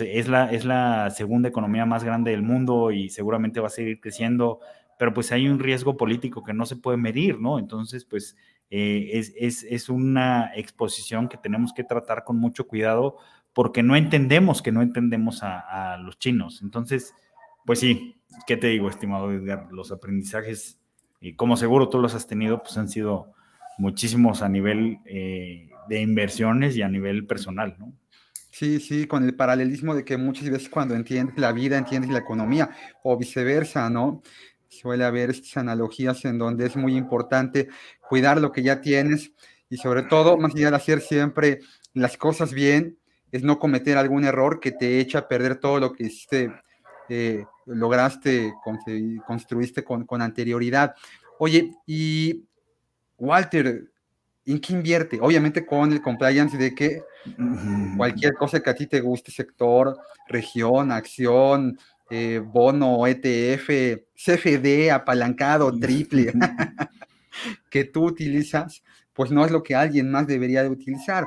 es 0.00 0.28
la, 0.28 0.52
es 0.52 0.64
la 0.64 1.10
segunda 1.10 1.48
economía 1.48 1.86
más 1.86 2.04
grande 2.04 2.30
del 2.30 2.42
mundo 2.42 2.90
y 2.90 3.08
seguramente 3.10 3.60
va 3.60 3.66
a 3.66 3.70
seguir 3.70 4.00
creciendo, 4.00 4.60
pero 4.98 5.12
pues 5.12 5.32
hay 5.32 5.48
un 5.48 5.58
riesgo 5.58 5.96
político 5.96 6.42
que 6.44 6.54
no 6.54 6.66
se 6.66 6.76
puede 6.76 6.96
medir, 6.96 7.40
¿no? 7.40 7.58
Entonces, 7.58 8.04
pues 8.04 8.36
eh, 8.70 9.10
es, 9.12 9.64
es, 9.64 9.88
una 9.88 10.52
exposición 10.54 11.28
que 11.28 11.36
tenemos 11.36 11.72
que 11.72 11.84
tratar 11.84 12.24
con 12.24 12.38
mucho 12.38 12.66
cuidado 12.66 13.18
porque 13.52 13.82
no 13.82 13.96
entendemos 13.96 14.62
que 14.62 14.72
no 14.72 14.80
entendemos 14.80 15.42
a, 15.42 15.98
los 15.98 16.18
chinos. 16.18 16.62
Entonces, 16.62 17.14
pues 17.66 17.80
sí, 17.80 18.16
¿qué 18.46 18.56
te 18.56 18.68
digo, 18.68 18.88
estimado 18.88 19.30
Edgar? 19.30 19.68
Los 19.70 19.92
aprendizajes, 19.92 20.80
y 21.20 21.34
como 21.34 21.56
seguro 21.56 21.88
tú 21.90 21.98
los 21.98 22.14
has 22.14 22.26
tenido, 22.26 22.62
pues 22.62 22.78
han 22.78 22.88
sido 22.88 23.34
muchísimos 23.76 24.40
a 24.40 24.48
nivel 24.48 25.00
eh, 25.04 25.68
de 25.88 26.00
inversiones 26.00 26.76
y 26.76 26.82
a 26.82 26.88
nivel 26.88 27.26
personal, 27.26 27.76
¿no? 27.78 27.92
Sí, 28.52 28.80
sí, 28.80 29.06
con 29.06 29.24
el 29.24 29.34
paralelismo 29.34 29.94
de 29.94 30.04
que 30.04 30.18
muchas 30.18 30.50
veces 30.50 30.68
cuando 30.68 30.94
entiendes 30.94 31.38
la 31.38 31.52
vida, 31.52 31.78
entiendes 31.78 32.10
la 32.10 32.18
economía, 32.18 32.68
o 33.02 33.16
viceversa, 33.16 33.88
¿no? 33.88 34.22
Suele 34.68 35.04
haber 35.06 35.30
estas 35.30 35.56
analogías 35.56 36.22
en 36.26 36.36
donde 36.36 36.66
es 36.66 36.76
muy 36.76 36.94
importante 36.94 37.68
cuidar 38.10 38.42
lo 38.42 38.52
que 38.52 38.62
ya 38.62 38.82
tienes 38.82 39.32
y 39.70 39.78
sobre 39.78 40.02
todo, 40.02 40.36
más 40.36 40.54
allá 40.54 40.68
de 40.68 40.76
hacer 40.76 41.00
siempre 41.00 41.60
las 41.94 42.18
cosas 42.18 42.52
bien, 42.52 42.98
es 43.30 43.42
no 43.42 43.58
cometer 43.58 43.96
algún 43.96 44.24
error 44.26 44.60
que 44.60 44.70
te 44.70 45.00
echa 45.00 45.20
a 45.20 45.28
perder 45.28 45.56
todo 45.56 45.80
lo 45.80 45.94
que 45.94 46.04
hiciste, 46.04 46.52
eh, 47.08 47.46
lograste, 47.64 48.52
construiste 49.26 49.82
con, 49.82 50.04
con 50.04 50.20
anterioridad. 50.20 50.94
Oye, 51.38 51.74
y 51.86 52.44
Walter, 53.16 53.91
¿en 54.46 54.60
qué 54.60 54.72
invierte? 54.72 55.18
Obviamente 55.20 55.64
con 55.64 55.92
el 55.92 56.02
compliance 56.02 56.56
de 56.56 56.74
que 56.74 57.02
cualquier 57.96 58.34
cosa 58.34 58.60
que 58.60 58.70
a 58.70 58.74
ti 58.74 58.86
te 58.86 59.00
guste, 59.00 59.30
sector, 59.30 59.98
región, 60.28 60.90
acción, 60.90 61.78
eh, 62.10 62.42
bono, 62.44 63.06
ETF, 63.06 64.02
CFD, 64.14 64.90
apalancado, 64.90 65.72
triple, 65.78 66.32
que 67.70 67.84
tú 67.84 68.04
utilizas, 68.04 68.82
pues 69.12 69.30
no 69.30 69.44
es 69.44 69.50
lo 69.50 69.62
que 69.62 69.74
alguien 69.74 70.10
más 70.10 70.26
debería 70.26 70.62
de 70.62 70.68
utilizar. 70.68 71.26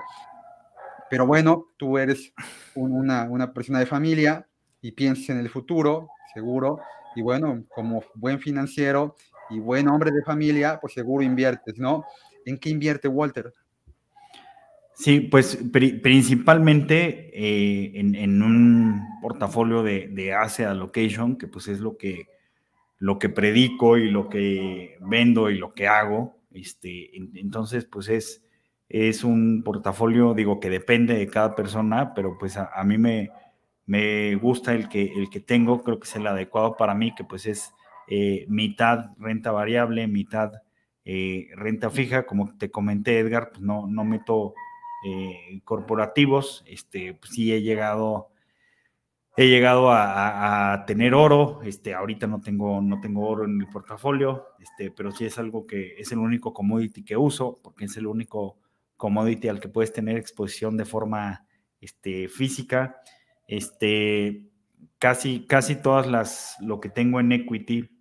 Pero 1.10 1.26
bueno, 1.26 1.68
tú 1.78 1.98
eres 1.98 2.34
una, 2.76 3.24
una 3.24 3.54
persona 3.54 3.80
de 3.80 3.86
familia 3.86 4.48
y 4.82 4.92
piensas 4.92 5.30
en 5.30 5.38
el 5.38 5.50
futuro, 5.50 6.10
seguro, 6.34 6.80
y 7.16 7.22
bueno, 7.22 7.64
como 7.70 8.04
buen 8.14 8.40
financiero 8.40 9.16
y 9.50 9.60
buen 9.60 9.88
hombre 9.88 10.12
de 10.12 10.24
familia, 10.24 10.80
pues 10.82 10.94
seguro 10.94 11.24
inviertes, 11.24 11.78
¿no? 11.78 12.06
¿En 12.46 12.58
qué 12.58 12.70
invierte 12.70 13.08
Walter? 13.08 13.54
Sí, 14.94 15.20
pues 15.20 15.58
principalmente 15.74 17.30
eh, 17.34 17.92
en, 18.00 18.42
un 18.42 19.02
portafolio 19.22 19.84
de, 19.84 20.08
de, 20.08 20.34
asset 20.34 20.68
allocation, 20.68 21.38
que 21.38 21.48
pues 21.48 21.68
es 21.68 21.82
lo 21.82 21.98
que, 21.98 22.30
lo 22.98 23.20
que 23.20 23.28
predico 23.28 23.98
y 23.98 24.10
lo 24.10 24.30
que 24.30 24.98
vendo 25.02 25.50
y 25.50 25.58
lo 25.58 25.74
que 25.74 25.90
hago. 25.90 26.38
Este, 26.54 27.12
entonces, 27.18 27.84
pues 27.84 28.08
es, 28.08 28.46
es 28.88 29.26
un 29.26 29.64
portafolio, 29.64 30.34
digo, 30.34 30.62
que 30.62 30.70
depende 30.70 31.16
de 31.16 31.28
cada 31.28 31.56
persona, 31.56 32.14
pero 32.14 32.38
pues 32.38 32.56
a, 32.56 32.82
mí 32.86 32.98
me, 32.98 33.32
me 33.86 34.36
gusta 34.36 34.74
el 34.74 34.88
que, 34.88 35.12
el 35.14 35.30
que 35.30 35.42
tengo, 35.42 35.84
creo 35.84 36.00
que 36.00 36.08
es 36.08 36.16
el 36.16 36.26
adecuado 36.26 36.78
para 36.78 36.96
mí, 36.96 37.14
que 37.14 37.26
pues 37.26 37.46
es 37.48 37.74
eh, 38.08 38.46
mitad 38.48 39.10
renta 39.18 39.52
variable, 39.52 40.08
mitad 40.08 40.54
eh, 41.06 41.50
renta 41.56 41.90
fija, 41.90 42.26
como 42.26 42.58
te 42.58 42.72
comenté, 42.72 43.20
Edgar, 43.20 43.52
pues 43.52 43.62
no, 43.62 43.88
no 43.88 44.04
meto 44.04 44.56
eh, 45.06 45.62
corporativos, 45.64 46.64
este, 46.68 47.14
pues 47.14 47.32
sí 47.32 47.54
he 47.54 47.62
llegado, 47.62 48.32
he 49.38 49.48
llegado 49.48 49.92
a, 49.92 50.84
tener 50.88 51.14
oro, 51.14 51.62
este, 51.64 51.94
ahorita 51.94 52.26
no 52.26 52.42
tengo, 52.42 52.82
no 52.82 53.00
tengo 53.02 53.28
oro 53.28 53.46
en 53.46 53.62
el 53.62 53.68
portafolio, 53.68 54.48
este, 54.60 54.90
pero 54.90 55.12
sí 55.12 55.26
es 55.26 55.38
algo 55.38 55.68
que 55.68 55.96
es 55.98 56.12
el 56.12 56.18
único 56.18 56.54
commodity 56.54 57.04
que 57.04 57.18
uso, 57.18 57.60
porque 57.64 57.86
es 57.86 57.96
el 57.98 58.08
único 58.08 58.58
commodity 58.98 59.48
al 59.48 59.60
que 59.60 59.70
puedes 59.70 59.94
tener 59.94 60.18
exposición 60.18 60.76
de 60.76 60.86
forma 60.86 61.46
este, 61.82 62.28
física. 62.28 62.98
Este, 63.48 64.44
casi, 64.98 65.46
casi 65.46 65.76
todas 65.76 66.08
las, 66.08 66.56
lo 66.62 66.80
que 66.80 66.90
tengo 66.90 67.20
en 67.20 67.32
equity, 67.32 67.95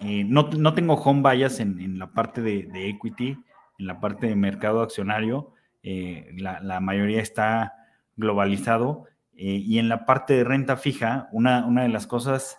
eh, 0.00 0.24
no, 0.24 0.74
tengo 0.74 0.94
home 0.94 1.28
bias 1.30 1.60
en, 1.60 1.98
la 1.98 2.12
parte 2.12 2.40
de, 2.40 2.88
equity, 2.88 3.36
en 3.78 3.86
la 3.86 4.00
parte 4.00 4.28
de 4.28 4.36
mercado 4.36 4.80
accionario. 4.80 5.52
Eh, 5.82 6.30
la, 6.36 6.80
mayoría 6.80 7.20
está 7.20 7.74
globalizado. 8.16 9.04
Eh, 9.36 9.62
y 9.64 9.78
en 9.78 9.88
la 9.88 10.06
parte 10.06 10.34
de 10.34 10.44
renta 10.44 10.76
fija, 10.76 11.28
una, 11.32 11.66
una 11.66 11.82
de 11.82 11.88
las 11.88 12.06
cosas 12.06 12.58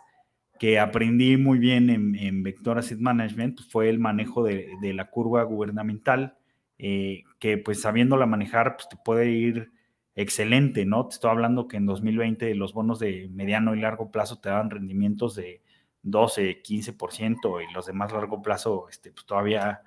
que 0.60 0.80
aprendí 0.80 1.38
muy 1.38 1.58
bien 1.58 1.90
en, 1.90 2.44
Vector 2.44 2.78
Asset 2.78 3.00
Management 3.00 3.56
pues, 3.56 3.68
fue 3.70 3.90
el 3.90 3.98
manejo 3.98 4.44
de, 4.44 4.78
la 4.94 5.10
curva 5.10 5.44
gubernamental, 5.44 6.38
que 6.78 7.58
pues 7.64 7.82
sabiéndola 7.82 8.26
manejar, 8.26 8.76
pues 8.76 8.90
te 8.90 8.98
puede 8.98 9.32
ir 9.32 9.72
excelente, 10.16 10.86
¿no? 10.86 11.08
Te 11.08 11.16
estoy 11.16 11.32
hablando 11.32 11.68
que 11.68 11.78
en 11.78 11.86
2020 11.88 12.54
los 12.56 12.74
bonos 12.74 13.00
de 13.00 13.30
mediano 13.32 13.76
y 13.76 13.82
largo 13.82 14.12
plazo 14.12 14.40
te 14.40 14.50
daban 14.50 14.70
rendimientos 14.70 15.36
de 15.36 15.62
12, 16.04 16.62
15% 16.64 17.64
y 17.68 17.72
los 17.74 17.86
de 17.86 17.94
más 17.94 18.12
largo 18.12 18.42
plazo 18.42 18.88
este, 18.90 19.12
pues, 19.12 19.26
todavía 19.26 19.82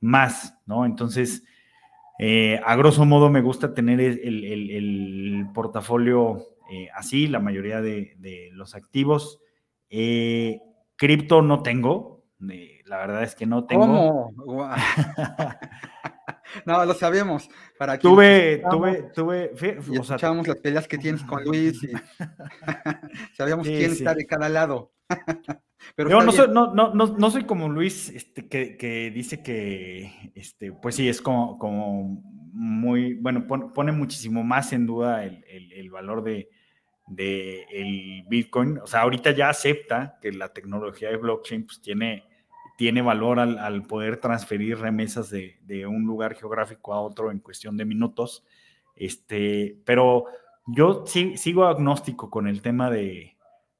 más, 0.00 0.58
¿no? 0.66 0.86
Entonces, 0.86 1.44
eh, 2.18 2.60
a 2.64 2.76
grosso 2.76 3.04
modo 3.04 3.30
me 3.30 3.42
gusta 3.42 3.74
tener 3.74 4.00
el, 4.00 5.48
portafolio 5.52 6.42
eh, 6.70 6.88
así, 6.94 7.26
la 7.26 7.40
mayoría 7.40 7.80
de, 7.80 8.50
los 8.52 8.74
activos. 8.74 9.40
Eh, 9.90 10.60
cripto 10.96 11.42
no 11.42 11.62
tengo, 11.62 12.24
la 12.38 12.98
verdad 12.98 13.22
es 13.22 13.34
que 13.34 13.46
no 13.46 13.64
tengo. 13.64 14.32
¿Cómo? 14.36 14.70
no, 16.64 16.84
lo 16.84 16.94
sabemos. 16.94 17.48
Para 17.78 17.98
tuve, 17.98 18.62
tuve, 18.70 19.10
tuve, 19.14 19.52
y 19.90 19.96
escuchamos 19.98 20.46
las 20.46 20.56
peleas 20.56 20.88
que 20.88 20.98
tienes 20.98 21.22
con 21.24 21.44
Luis 21.44 21.82
y 21.82 21.92
sabíamos 23.36 23.66
quién 23.66 23.92
está 23.92 24.14
de 24.14 24.26
cada 24.26 24.48
lado. 24.48 24.92
Pero 25.94 26.10
Yo 26.10 26.22
no 26.22 26.32
soy, 26.32 26.48
no, 26.48 26.74
no, 26.74 26.92
no, 26.92 27.30
soy 27.30 27.44
como 27.44 27.68
Luis, 27.68 28.08
este, 28.10 28.48
que, 28.48 29.10
dice 29.14 29.42
que, 29.42 30.32
este, 30.34 30.72
pues 30.72 30.96
sí, 30.96 31.08
es 31.08 31.20
como, 31.20 31.58
como 31.58 32.22
muy, 32.52 33.14
bueno, 33.14 33.46
pone, 33.46 33.92
muchísimo 33.92 34.42
más 34.42 34.72
en 34.72 34.86
duda 34.86 35.24
el, 35.24 35.90
valor 35.90 36.24
de, 36.24 36.48
el 37.70 38.24
Bitcoin. 38.28 38.78
O 38.78 38.86
sea, 38.86 39.02
ahorita 39.02 39.30
ya 39.32 39.48
acepta 39.48 40.18
que 40.20 40.32
la 40.32 40.52
tecnología 40.52 41.10
de 41.10 41.18
blockchain 41.18 41.66
pues, 41.66 41.80
tiene, 41.80 42.24
tiene 42.76 43.02
valor 43.02 43.40
al, 43.40 43.82
poder 43.84 44.18
transferir 44.18 44.78
remesas 44.78 45.30
de, 45.30 45.58
de, 45.62 45.86
un 45.86 46.04
lugar 46.04 46.34
geográfico 46.34 46.92
a 46.92 47.00
otro 47.00 47.30
en 47.30 47.38
cuestión 47.38 47.76
de 47.76 47.84
minutos. 47.84 48.44
Este, 48.94 49.78
pero 49.84 50.26
yo 50.66 51.04
sigo 51.06 51.66
agnóstico 51.66 52.28
con 52.28 52.48
el 52.48 52.60
tema 52.60 52.90
de, 52.90 53.36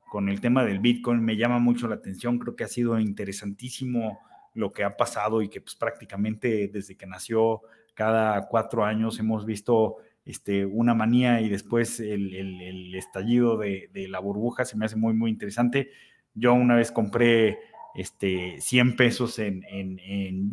con 0.09 0.29
el 0.29 0.41
tema 0.41 0.65
del 0.65 0.79
Bitcoin, 0.79 1.25
me 1.25 1.37
llama 1.37 1.59
mucho 1.59 1.89
la 1.89 1.97
atención, 1.97 2.39
creo 2.39 2.55
que 2.55 2.65
ha 2.65 2.69
sido 2.69 2.99
interesantísimo 2.99 4.21
lo 4.55 4.73
que 4.73 4.85
ha 4.85 4.97
pasado 4.97 5.43
y 5.43 5.49
que 5.49 5.61
pues 5.61 5.75
prácticamente 5.75 6.69
desde 6.69 6.97
que 6.97 7.07
nació 7.07 7.63
cada 7.95 8.47
cuatro 8.49 8.85
años 8.85 9.19
hemos 9.19 9.45
visto 9.45 9.97
este, 10.25 10.65
una 10.65 10.95
manía 10.95 11.41
y 11.41 11.49
después 11.49 12.01
el, 12.01 12.95
estallido 12.95 13.59
de, 13.59 13.91
la 14.09 14.19
burbuja 14.19 14.65
se 14.65 14.77
me 14.77 14.87
hace 14.87 14.97
muy, 14.97 15.15
muy 15.15 15.31
interesante. 15.31 15.91
Yo 16.35 16.55
una 16.55 16.77
vez 16.77 16.93
compré 16.93 17.59
este, 17.97 18.61
100 18.61 18.97
pesos 18.97 19.39
en, 19.39 19.63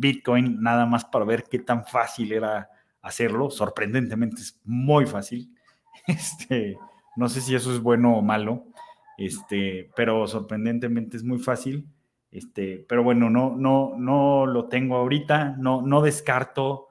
Bitcoin, 0.00 0.62
nada 0.62 0.86
más 0.86 1.04
para 1.04 1.24
ver 1.24 1.44
qué 1.44 1.58
tan 1.58 1.84
fácil 1.84 2.32
era 2.32 2.70
hacerlo. 3.02 3.50
Sorprendentemente 3.50 4.40
es 4.40 4.60
muy 4.64 5.06
fácil. 5.06 5.50
Este, 6.06 6.76
no 7.16 7.28
sé 7.30 7.40
si 7.40 7.54
eso 7.54 7.72
es 7.72 7.80
bueno 7.80 8.18
o 8.18 8.20
malo, 8.20 8.66
este, 9.16 9.90
pero 9.96 10.26
sorprendentemente 10.26 11.16
es 11.16 11.22
muy 11.22 11.38
fácil. 11.38 11.86
Este, 12.30 12.84
pero 12.88 13.02
bueno, 13.02 13.30
no, 13.30 13.54
no, 13.56 13.94
no 13.96 14.44
lo 14.44 14.68
tengo 14.68 14.96
ahorita, 14.96 15.54
no, 15.56 15.80
no 15.80 16.02
descarto 16.02 16.88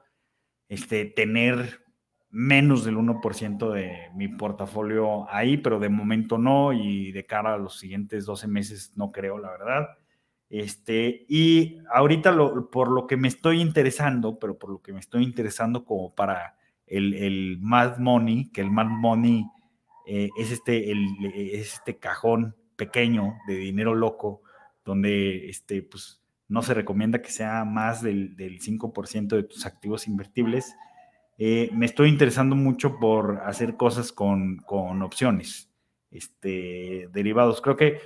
este, 0.68 1.04
tener 1.04 1.84
menos 2.30 2.84
del 2.84 2.96
1% 2.96 3.70
de 3.70 4.08
mi 4.14 4.26
portafolio 4.28 5.30
ahí, 5.30 5.58
pero 5.58 5.78
de 5.78 5.90
momento 5.90 6.38
no 6.38 6.72
y 6.72 7.12
de 7.12 7.26
cara 7.26 7.54
a 7.54 7.58
los 7.58 7.78
siguientes 7.78 8.24
12 8.24 8.48
meses 8.48 8.92
no 8.96 9.12
creo, 9.12 9.38
la 9.38 9.50
verdad. 9.50 9.88
Este, 10.50 11.24
y 11.28 11.78
ahorita 11.92 12.30
lo, 12.32 12.70
por 12.70 12.90
lo 12.90 13.06
que 13.06 13.16
me 13.16 13.28
estoy 13.28 13.60
interesando, 13.60 14.38
pero 14.38 14.58
por 14.58 14.70
lo 14.70 14.82
que 14.82 14.92
me 14.92 15.00
estoy 15.00 15.24
interesando 15.24 15.84
como 15.84 16.14
para 16.14 16.56
el, 16.86 17.14
el 17.14 17.58
Mad 17.60 17.98
Money, 17.98 18.50
que 18.50 18.60
el 18.60 18.70
Mad 18.70 18.86
Money 18.86 19.46
eh, 20.06 20.28
es, 20.36 20.52
este, 20.52 20.90
el, 20.90 21.06
es 21.34 21.74
este 21.74 21.98
cajón 21.98 22.56
pequeño 22.76 23.34
de 23.48 23.56
dinero 23.56 23.94
loco, 23.94 24.42
donde 24.84 25.48
este, 25.48 25.82
pues, 25.82 26.22
no 26.48 26.62
se 26.62 26.74
recomienda 26.74 27.22
que 27.22 27.30
sea 27.30 27.64
más 27.64 28.02
del, 28.02 28.36
del 28.36 28.60
5% 28.60 29.28
de 29.28 29.42
tus 29.44 29.66
activos 29.66 30.06
invertibles 30.06 30.74
eh, 31.36 31.68
me 31.72 31.86
estoy 31.86 32.08
interesando 32.08 32.54
mucho 32.54 32.98
por 32.98 33.42
hacer 33.44 33.76
cosas 33.76 34.12
con, 34.12 34.58
con 34.58 35.02
opciones, 35.02 35.70
este, 36.10 37.08
derivados. 37.12 37.60
Creo 37.60 37.76
que, 37.76 37.98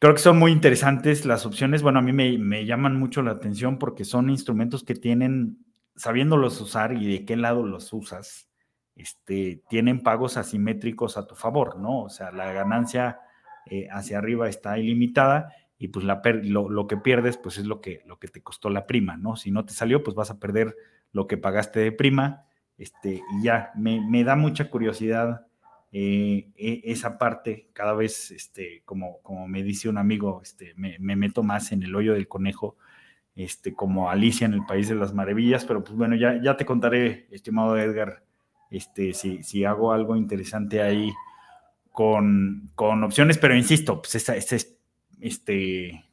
creo 0.00 0.14
que 0.14 0.20
son 0.20 0.38
muy 0.38 0.50
interesantes 0.50 1.24
las 1.24 1.46
opciones. 1.46 1.82
Bueno, 1.82 2.00
a 2.00 2.02
mí 2.02 2.12
me, 2.12 2.36
me 2.38 2.66
llaman 2.66 2.98
mucho 2.98 3.22
la 3.22 3.30
atención 3.30 3.78
porque 3.78 4.04
son 4.04 4.28
instrumentos 4.28 4.82
que 4.82 4.96
tienen, 4.96 5.64
sabiéndolos 5.94 6.60
usar 6.60 6.92
y 6.94 7.06
de 7.06 7.24
qué 7.24 7.36
lado 7.36 7.64
los 7.64 7.92
usas, 7.92 8.48
este, 8.96 9.62
tienen 9.68 10.02
pagos 10.02 10.36
asimétricos 10.36 11.16
a 11.16 11.26
tu 11.26 11.36
favor, 11.36 11.78
¿no? 11.78 12.02
O 12.02 12.08
sea, 12.08 12.32
la 12.32 12.52
ganancia 12.52 13.20
eh, 13.66 13.86
hacia 13.92 14.18
arriba 14.18 14.48
está 14.48 14.76
ilimitada 14.78 15.54
y 15.78 15.88
pues 15.88 16.04
la 16.04 16.20
lo, 16.42 16.68
lo, 16.68 16.86
que 16.86 16.96
pierdes 16.96 17.36
pues 17.38 17.56
es 17.56 17.66
lo 17.66 17.80
que, 17.80 18.02
lo 18.04 18.18
que 18.18 18.28
te 18.28 18.42
costó 18.42 18.68
la 18.68 18.86
prima, 18.86 19.16
¿no? 19.16 19.36
Si 19.36 19.50
no 19.50 19.64
te 19.64 19.72
salió, 19.72 20.02
pues 20.02 20.16
vas 20.16 20.30
a 20.30 20.38
perder 20.38 20.76
lo 21.12 21.26
que 21.26 21.38
pagaste 21.38 21.80
de 21.80 21.92
prima, 21.92 22.46
este, 22.80 23.22
y 23.36 23.42
ya, 23.42 23.72
me, 23.76 24.24
da 24.24 24.36
mucha 24.36 24.70
curiosidad 24.70 25.46
eh, 25.92 26.48
e, 26.56 26.82
esa 26.84 27.18
parte, 27.18 27.68
cada 27.72 27.94
vez, 27.94 28.30
este, 28.30 28.82
como, 28.84 29.20
como 29.22 29.48
me 29.48 29.62
dice 29.62 29.88
un 29.88 29.98
amigo, 29.98 30.40
este, 30.42 30.74
me, 30.76 30.98
meto 30.98 31.42
más 31.42 31.72
en 31.72 31.82
el 31.82 31.94
hoyo 31.94 32.14
del 32.14 32.28
conejo, 32.28 32.76
este, 33.34 33.74
como 33.74 34.10
Alicia 34.10 34.46
en 34.46 34.54
el 34.54 34.64
País 34.66 34.88
de 34.88 34.94
las 34.94 35.14
Maravillas, 35.14 35.64
pero 35.64 35.82
pues 35.82 35.96
bueno, 35.96 36.16
ya, 36.16 36.40
ya 36.42 36.56
te 36.56 36.66
contaré, 36.66 37.26
estimado 37.30 37.76
Edgar, 37.76 38.24
este, 38.70 39.12
si, 39.14 39.42
si 39.42 39.64
hago 39.64 39.92
algo 39.92 40.16
interesante 40.16 40.82
ahí 40.82 41.12
con, 41.92 42.70
con 42.74 43.02
opciones, 43.02 43.38
pero 43.38 43.56
insisto, 43.56 44.00
pues 44.00 44.14
esa, 44.14 44.36
es 44.36 44.76
este, 45.20 46.04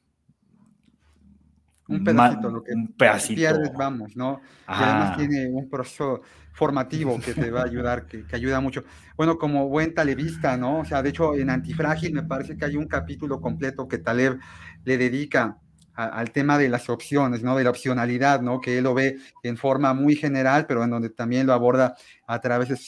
un 1.87 2.03
pedacito, 2.03 2.49
lo 2.49 2.63
que 2.63 2.73
un 2.73 2.93
pierdes, 3.35 3.71
vamos, 3.73 4.15
¿no? 4.15 4.41
Y 4.67 4.71
además 4.71 5.17
tiene 5.17 5.47
un 5.47 5.69
proceso 5.69 6.21
formativo 6.51 7.19
que 7.19 7.33
te 7.33 7.51
va 7.51 7.61
a 7.61 7.65
ayudar, 7.65 8.07
que, 8.07 8.25
ayuda 8.33 8.59
mucho. 8.59 8.83
Bueno, 9.15 9.37
como 9.37 9.69
buen 9.69 9.93
talebista, 9.93 10.57
¿no? 10.57 10.79
O 10.79 10.85
sea, 10.85 11.01
de 11.03 11.09
hecho, 11.09 11.35
en 11.35 11.49
Antifrágil 11.49 12.13
me 12.13 12.23
parece 12.23 12.57
que 12.57 12.65
hay 12.65 12.75
un 12.75 12.87
capítulo 12.87 13.39
completo 13.39 13.87
que 13.87 13.99
Taleb 13.99 14.39
le 14.83 14.97
dedica 14.97 15.59
al 15.93 16.31
tema 16.31 16.57
de 16.57 16.69
las 16.69 16.89
opciones, 16.89 17.41
¿no? 17.41 17.55
De 17.55 17.63
la 17.63 17.69
opcionalidad, 17.71 18.41
¿no? 18.41 18.59
Que 18.59 18.77
él 18.77 18.83
lo 18.83 18.93
ve 18.93 19.17
en 19.43 19.57
forma 19.57 19.93
muy 19.93 20.15
general, 20.15 20.65
pero 20.67 20.83
en 20.83 20.89
donde 20.89 21.09
también 21.09 21.47
lo 21.47 21.53
aborda 21.53 21.95
a 22.27 22.39
través 22.39 22.69
de 22.69 22.79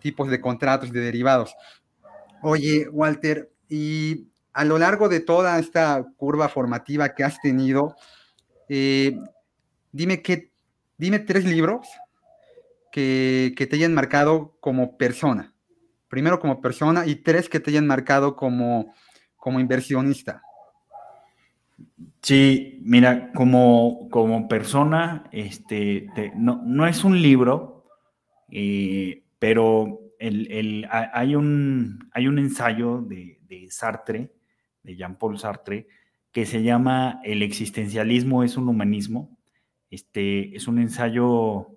tipos 0.00 0.28
de 0.28 0.40
contratos, 0.40 0.92
de 0.92 1.00
derivados. 1.00 1.54
Oye, 2.42 2.88
Walter, 2.90 3.50
y 3.68 4.28
a 4.56 4.64
lo 4.64 4.78
largo 4.78 5.10
de 5.10 5.20
toda 5.20 5.58
esta 5.58 6.02
curva 6.16 6.48
formativa 6.48 7.14
que 7.14 7.22
has 7.22 7.38
tenido, 7.42 7.94
eh, 8.70 9.14
dime, 9.92 10.22
dime 10.96 11.18
tres 11.18 11.44
libros 11.44 11.86
que, 12.90 13.52
te 13.54 13.76
hayan 13.76 13.92
marcado 13.92 14.56
como 14.60 14.96
persona. 14.96 15.52
Primero 16.08 16.40
como 16.40 16.62
persona 16.62 17.06
y 17.06 17.16
tres 17.16 17.50
que 17.50 17.60
te 17.60 17.70
hayan 17.70 17.86
marcado 17.86 18.34
como, 18.34 18.94
como 19.36 19.60
inversionista. 19.60 20.40
Sí, 22.22 22.80
mira, 22.82 23.32
como, 23.34 24.08
como 24.08 24.48
persona, 24.48 25.28
este, 25.32 26.08
no, 26.34 26.86
es 26.86 27.04
un 27.04 27.20
libro, 27.20 27.84
eh, 28.50 29.22
pero 29.38 30.00
el, 30.18 30.88
hay, 30.90 31.34
un, 31.34 32.08
hay 32.10 32.26
un 32.26 32.38
ensayo 32.38 33.02
de, 33.02 33.38
de 33.46 33.70
Sartre 33.70 34.30
de 34.86 34.96
Jean-Paul 34.96 35.38
Sartre, 35.38 35.88
que 36.32 36.46
se 36.46 36.62
llama 36.62 37.20
El 37.24 37.42
existencialismo 37.42 38.44
es 38.44 38.56
un 38.56 38.68
humanismo. 38.68 39.36
Este 39.90 40.56
es 40.56 40.68
un 40.68 40.78
ensayo, 40.78 41.68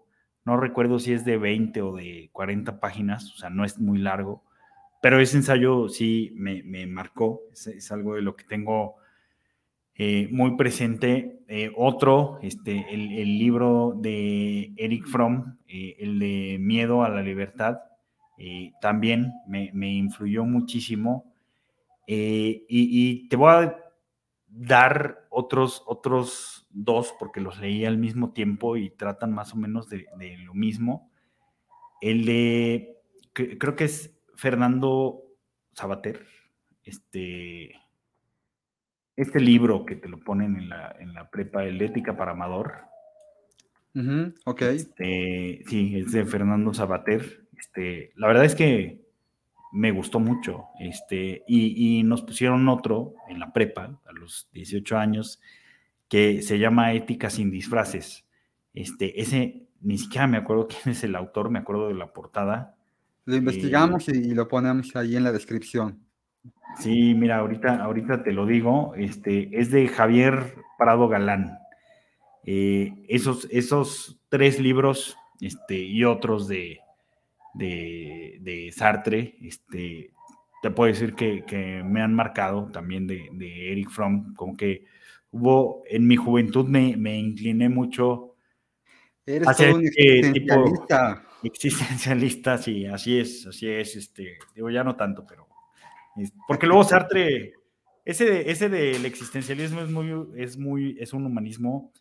no 0.46 0.58
recuerdo 0.58 1.00
si 1.00 1.14
es 1.14 1.26
de 1.26 1.38
20 1.38 1.82
o 1.82 1.96
de 1.96 2.30
40 2.32 2.80
páginas, 2.80 3.34
o 3.34 3.38
sea, 3.38 3.50
no 3.50 3.66
es 3.66 3.80
muy 3.80 3.98
largo, 4.00 4.44
pero 5.02 5.20
ese 5.20 5.38
ensayo 5.38 5.90
sí 5.90 6.32
me, 6.36 6.88
marcó, 6.88 7.42
es, 7.52 7.92
algo 7.92 8.16
de 8.16 8.22
lo 8.22 8.36
que 8.36 8.44
tengo 8.44 8.96
eh, 9.96 10.28
muy 10.32 10.56
presente. 10.56 11.40
Eh, 11.48 11.72
otro, 11.76 12.40
este, 12.42 12.86
el, 12.94 13.40
libro 13.40 13.96
de 13.98 14.74
Eric 14.76 15.08
Fromm, 15.08 15.58
eh, 15.68 15.96
el 16.00 16.20
de 16.20 16.58
Miedo 16.60 17.04
a 17.04 17.10
la 17.10 17.22
Libertad, 17.22 17.80
también 18.80 19.34
me, 19.48 19.70
me 19.74 19.94
influyó 19.94 20.46
muchísimo 20.46 21.29
eh, 22.12 22.66
y, 22.68 23.30
te 23.30 23.36
voy 23.36 23.52
a 23.52 23.86
dar 24.48 25.28
otros, 25.30 25.84
otros 25.86 26.66
dos, 26.72 27.14
porque 27.20 27.40
los 27.40 27.60
leí 27.60 27.86
al 27.86 28.00
mismo 28.00 28.34
tiempo 28.34 28.78
y 28.78 28.90
tratan 28.90 29.32
más 29.32 29.54
o 29.54 29.58
menos 29.58 29.90
de, 29.90 30.08
lo 30.44 30.56
mismo. 30.56 31.12
El 32.02 32.26
de, 32.26 32.98
creo 33.34 33.76
que 33.76 33.84
es 33.84 34.20
Fernando 34.36 35.22
Sabater, 35.74 36.26
este, 36.84 37.76
este 39.16 39.40
libro 39.40 39.86
que 39.86 39.96
te 39.96 40.10
lo 40.10 40.20
ponen 40.20 40.56
en 40.56 40.68
la, 40.68 40.96
en 41.00 41.14
la 41.14 41.30
prepa, 41.30 41.64
El 41.64 41.80
Ética 41.80 42.18
para 42.18 42.32
Amador. 42.32 42.74
ok. 44.46 44.62
Este, 44.64 45.62
sí, 45.68 46.00
es 46.00 46.12
de 46.12 46.26
Fernando 46.26 46.74
Sabater. 46.74 47.46
Este, 47.56 48.14
la 48.16 48.26
verdad 48.26 48.46
es 48.46 48.56
que 48.56 49.09
me 49.72 49.92
gustó 49.92 50.20
mucho. 50.20 50.66
Este, 50.80 51.44
y, 51.48 52.04
nos 52.04 52.22
pusieron 52.22 52.68
otro 52.70 53.14
en 53.28 53.40
la 53.40 53.54
prepa, 53.54 54.00
a 54.06 54.12
los 54.14 54.50
18 54.54 54.98
años, 54.98 55.42
que 56.08 56.42
se 56.42 56.60
llama 56.60 56.94
Ética 56.94 57.30
sin 57.30 57.52
disfraces. 57.52 58.26
Este, 58.74 59.22
ese, 59.22 59.68
ni 59.82 59.98
siquiera 59.98 60.28
me 60.28 60.38
acuerdo 60.38 60.68
quién 60.70 60.94
es 60.94 61.04
el 61.04 61.16
autor, 61.16 61.50
me 61.50 61.60
acuerdo 61.60 61.88
de 61.88 61.96
la 61.96 62.14
portada. 62.14 62.76
Lo 63.26 63.36
investigamos 63.36 64.10
eh, 64.10 64.18
y 64.18 64.34
lo 64.34 64.48
ponemos 64.48 64.96
ahí 64.96 65.16
en 65.16 65.24
la 65.24 65.32
descripción. 65.32 66.00
Sí, 66.78 67.14
mira, 67.16 67.38
ahorita, 67.40 67.84
ahorita 67.84 68.24
te 68.24 68.32
lo 68.32 68.46
digo, 68.46 68.94
este, 68.96 69.50
es 69.60 69.72
de 69.72 69.88
Javier 69.88 70.56
Prado 70.78 71.08
Galán. 71.08 71.58
Eh, 72.46 72.94
esos, 73.08 73.48
esos 73.52 74.20
tres 74.30 74.60
libros 74.60 75.18
este, 75.42 75.78
y 75.80 76.06
otros 76.06 76.48
de, 76.48 76.80
de, 77.54 78.74
Sartre, 78.76 79.36
este, 79.42 80.12
te 80.62 80.72
puedo 80.72 80.92
decir 80.92 81.16
que, 81.16 81.84
me 81.86 82.02
han 82.02 82.14
marcado 82.14 82.70
también 82.72 83.08
de, 83.08 83.72
Eric 83.72 83.90
Fromm, 83.90 84.34
como 84.36 84.56
que 84.56 84.86
hubo, 85.32 85.84
en 85.88 86.08
mi 86.08 86.16
juventud 86.16 86.68
me, 86.68 86.98
me 86.98 87.18
incliné 87.18 87.70
mucho 87.70 88.36
Eres 89.26 89.48
hacia 89.48 89.76
un 89.76 89.86
existencialista. 89.86 91.24
existencialista, 91.44 92.58
sí, 92.58 92.86
así 92.86 93.20
es, 93.20 93.46
así 93.46 93.68
es, 93.68 93.96
este, 93.96 94.40
digo, 94.56 94.70
ya 94.70 94.84
no 94.84 94.96
tanto, 94.96 95.26
pero, 95.28 95.48
porque 96.48 96.66
luego 96.66 96.84
Sartre, 96.84 97.54
ese, 98.04 98.50
ese 98.50 98.70
del 98.70 99.06
existencialismo 99.06 99.82
es 99.82 99.90
muy, 99.90 100.12
es 100.36 100.58
muy, 100.58 100.98
es 101.00 101.14
un 101.14 101.26
humanismo 101.26 101.92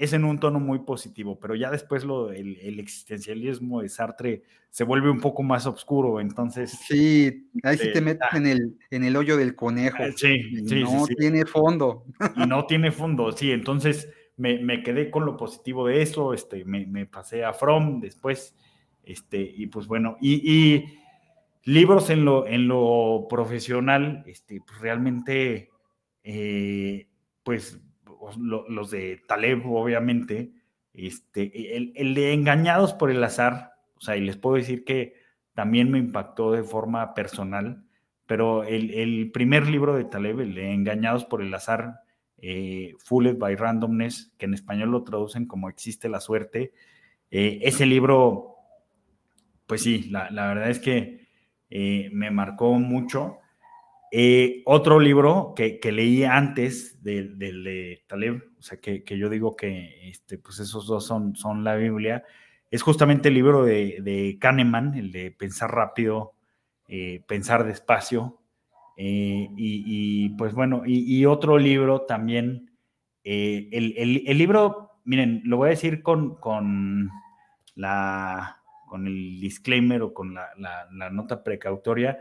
es 0.00 0.14
en 0.14 0.24
un 0.24 0.40
tono 0.40 0.58
muy 0.58 0.78
positivo, 0.78 1.38
pero 1.38 1.54
ya 1.54 1.70
después 1.70 2.04
lo, 2.04 2.32
el, 2.32 2.80
existencialismo 2.80 3.82
de 3.82 3.90
Sartre 3.90 4.42
se 4.70 4.82
vuelve 4.82 5.10
un 5.10 5.20
poco 5.20 5.42
más 5.42 5.66
oscuro, 5.66 6.22
entonces... 6.22 6.70
Sí, 6.70 7.50
ahí 7.62 7.76
sí 7.76 7.82
te 7.82 7.88
este, 7.88 8.00
metes 8.00 8.28
ah. 8.32 8.38
en, 8.38 8.46
el, 8.46 8.78
en 8.90 9.04
el 9.04 9.14
hoyo 9.14 9.36
del 9.36 9.54
conejo. 9.54 10.02
Eh, 10.02 10.14
sí, 10.16 10.40
sí, 10.66 10.82
No 10.84 11.04
tiene 11.06 11.44
fondo. 11.44 12.06
Y 12.34 12.46
no 12.46 12.64
tiene 12.66 12.92
fondo, 12.92 13.30
sí, 13.32 13.52
entonces 13.52 14.08
me, 14.38 14.82
quedé 14.82 15.10
con 15.10 15.26
lo 15.26 15.36
positivo 15.36 15.86
de 15.86 16.00
eso, 16.00 16.32
este, 16.32 16.64
me, 16.64 17.04
pasé 17.04 17.44
a 17.44 17.52
From 17.52 18.00
después 18.00 18.54
Este, 19.04 19.52
y 19.54 19.66
pues 19.66 19.86
bueno, 19.86 20.16
y, 20.22 20.82
libros 21.64 22.08
en 22.08 22.24
lo, 22.24 22.46
en 22.46 22.68
lo 22.68 23.26
profesional, 23.28 24.24
este, 24.26 24.62
pues 24.66 24.80
realmente, 24.80 25.68
eh, 26.24 27.06
pues 27.42 27.78
los 28.38 28.90
de 28.90 29.22
Taleb, 29.26 29.66
obviamente, 29.66 30.52
este, 30.92 31.76
el, 31.76 31.92
el, 31.96 32.14
de 32.14 32.32
Engañados 32.32 32.94
por 32.94 33.10
el 33.10 33.22
Azar, 33.22 33.72
o 33.96 34.00
sea, 34.00 34.16
y 34.16 34.20
les 34.20 34.36
puedo 34.36 34.56
decir 34.56 34.84
que 34.84 35.14
también 35.54 35.90
me 35.90 35.98
impactó 35.98 36.52
de 36.52 36.62
forma 36.62 37.14
personal, 37.14 37.84
pero 38.26 38.64
el, 38.64 38.90
el 38.90 39.30
primer 39.32 39.68
libro 39.68 39.96
de 39.96 40.04
Taleb, 40.04 40.40
el 40.40 40.54
de 40.54 40.72
Engañados 40.72 41.24
por 41.24 41.42
el 41.42 41.52
Azar, 41.52 42.00
eh, 42.38 42.94
Fooled 42.98 43.36
by 43.38 43.56
Randomness, 43.56 44.32
que 44.38 44.46
en 44.46 44.54
español 44.54 44.90
lo 44.90 45.04
traducen 45.04 45.46
como 45.46 45.68
Existe 45.68 46.08
la 46.08 46.20
Suerte, 46.20 46.72
eh, 47.30 47.60
ese 47.62 47.86
libro, 47.86 48.56
pues 49.66 49.82
sí, 49.82 50.08
la, 50.10 50.30
la 50.30 50.48
verdad 50.48 50.70
es 50.70 50.80
que 50.80 51.28
eh, 51.70 52.10
me 52.12 52.30
marcó 52.30 52.72
mucho. 52.74 53.38
Eh, 54.12 54.62
otro 54.66 54.98
libro 54.98 55.52
que, 55.54 55.78
que, 55.78 55.92
leí 55.92 56.24
antes 56.24 57.00
del 57.02 57.38
de, 57.38 58.02
Taleb, 58.08 58.42
o 58.58 58.62
sea, 58.62 58.80
que, 58.80 59.04
que, 59.04 59.16
yo 59.16 59.28
digo 59.28 59.54
que 59.54 60.08
este, 60.08 60.36
pues 60.36 60.58
esos 60.58 60.88
dos 60.88 61.06
son, 61.06 61.36
son 61.36 61.62
la 61.62 61.76
Biblia, 61.76 62.24
es 62.72 62.82
justamente 62.82 63.28
el 63.28 63.34
libro 63.34 63.64
de, 63.64 63.98
de 64.02 64.36
Kahneman, 64.40 64.94
el 64.94 65.12
de 65.12 65.30
Pensar 65.30 65.72
rápido, 65.72 66.34
eh, 66.88 67.22
Pensar 67.28 67.64
despacio. 67.64 68.40
Eh, 68.96 69.48
y, 69.56 70.30
pues 70.30 70.54
bueno, 70.54 70.82
y, 70.84 71.24
otro 71.24 71.56
libro 71.56 72.02
también, 72.02 72.70
el, 73.24 73.94
el, 74.26 74.38
libro, 74.38 75.00
miren, 75.04 75.40
lo 75.44 75.56
voy 75.56 75.68
a 75.68 75.70
decir 75.70 76.02
con, 76.02 76.34
con, 76.34 77.08
la, 77.76 78.60
con 78.86 79.06
el 79.06 79.40
disclaimer 79.40 80.02
o 80.02 80.12
con 80.12 80.34
la, 80.34 80.50
la 80.58 81.10
nota 81.10 81.42
precautoria 81.42 82.18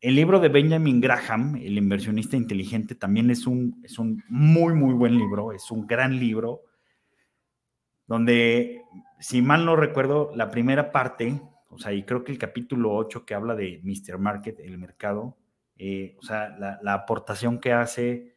el 0.00 0.14
libro 0.14 0.40
de 0.40 0.48
Benjamin 0.48 1.00
Graham, 1.00 1.56
El 1.56 1.76
inversionista 1.76 2.36
inteligente, 2.36 2.94
también 2.94 3.30
es 3.30 3.46
un, 3.46 3.80
es 3.84 3.98
un 3.98 4.22
muy, 4.28 4.74
muy 4.74 4.94
buen 4.94 5.18
libro, 5.18 5.52
es 5.52 5.70
un 5.70 5.86
gran 5.86 6.18
libro, 6.18 6.62
donde, 8.06 8.82
si 9.18 9.42
mal 9.42 9.64
no 9.64 9.76
recuerdo, 9.76 10.32
la 10.34 10.50
primera 10.50 10.90
parte, 10.90 11.40
o 11.68 11.78
sea, 11.78 11.92
y 11.92 12.02
creo 12.04 12.24
que 12.24 12.32
el 12.32 12.38
capítulo 12.38 12.94
8 12.94 13.24
que 13.24 13.34
habla 13.34 13.54
de 13.54 13.80
Mr. 13.84 14.18
Market, 14.18 14.58
el 14.60 14.78
mercado, 14.78 15.36
eh, 15.76 16.16
o 16.18 16.22
sea, 16.22 16.48
la, 16.58 16.94
aportación 16.94 17.60
que 17.60 17.72
hace 17.72 18.36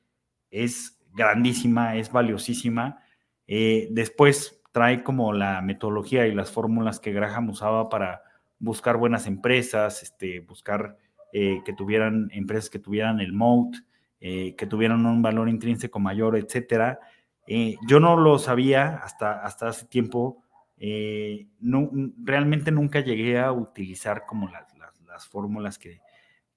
es 0.51 1.01
grandísima, 1.13 1.95
es 1.95 2.11
valiosísima. 2.11 3.03
Eh, 3.47 3.87
después 3.91 4.61
trae 4.71 5.03
como 5.03 5.33
la 5.33 5.61
metodología 5.61 6.27
y 6.27 6.33
las 6.33 6.51
fórmulas 6.51 6.99
que 6.99 7.11
Graham 7.11 7.49
usaba 7.49 7.89
para 7.89 8.21
buscar 8.59 8.97
buenas 8.97 9.27
empresas, 9.27 10.03
este, 10.03 10.39
buscar 10.39 10.97
eh, 11.33 11.61
que 11.65 11.73
tuvieran 11.73 12.29
empresas 12.31 12.69
que 12.69 12.79
tuvieran 12.79 13.19
el 13.19 13.33
moat, 13.33 13.75
eh, 14.21 14.55
que 14.55 14.67
tuvieran 14.67 15.05
un 15.05 15.21
valor 15.21 15.49
intrínseco 15.49 15.99
mayor, 15.99 16.37
etcétera. 16.37 16.97
Eh, 17.45 17.75
yo 17.87 17.99
no 17.99 18.15
lo 18.15 18.39
sabía 18.39 19.01
hasta, 19.03 19.43
hasta 19.43 19.67
hace 19.67 19.85
tiempo. 19.87 20.41
Eh, 20.77 21.47
no, 21.59 21.91
realmente 22.23 22.71
nunca 22.71 23.01
llegué 23.01 23.37
a 23.39 23.51
utilizar 23.51 24.25
como 24.25 24.47
las, 24.47 24.73
las, 24.77 25.01
las 25.01 25.27
fórmulas 25.27 25.77
que, 25.77 25.99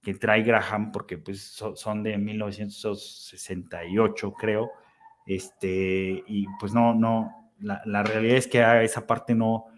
que, 0.01 0.14
trae 0.14 0.43
Graham, 0.43 0.93
porque 0.93 1.18
pues 1.18 1.43
so, 1.43 1.74
son 1.74 2.05
de 2.05 2.16
1968, 2.18 4.33
creo. 4.35 4.70
Este, 5.27 6.22
y 6.27 6.47
pues 6.61 6.72
no, 6.72 6.95
no, 6.95 7.51
la, 7.59 7.83
la, 7.85 8.05
realidad 8.05 8.37
es 8.37 8.47
que 8.47 8.62
a 8.62 8.85
esa 8.85 9.09
parte 9.09 9.35
no, 9.35 9.55
o 9.55 9.72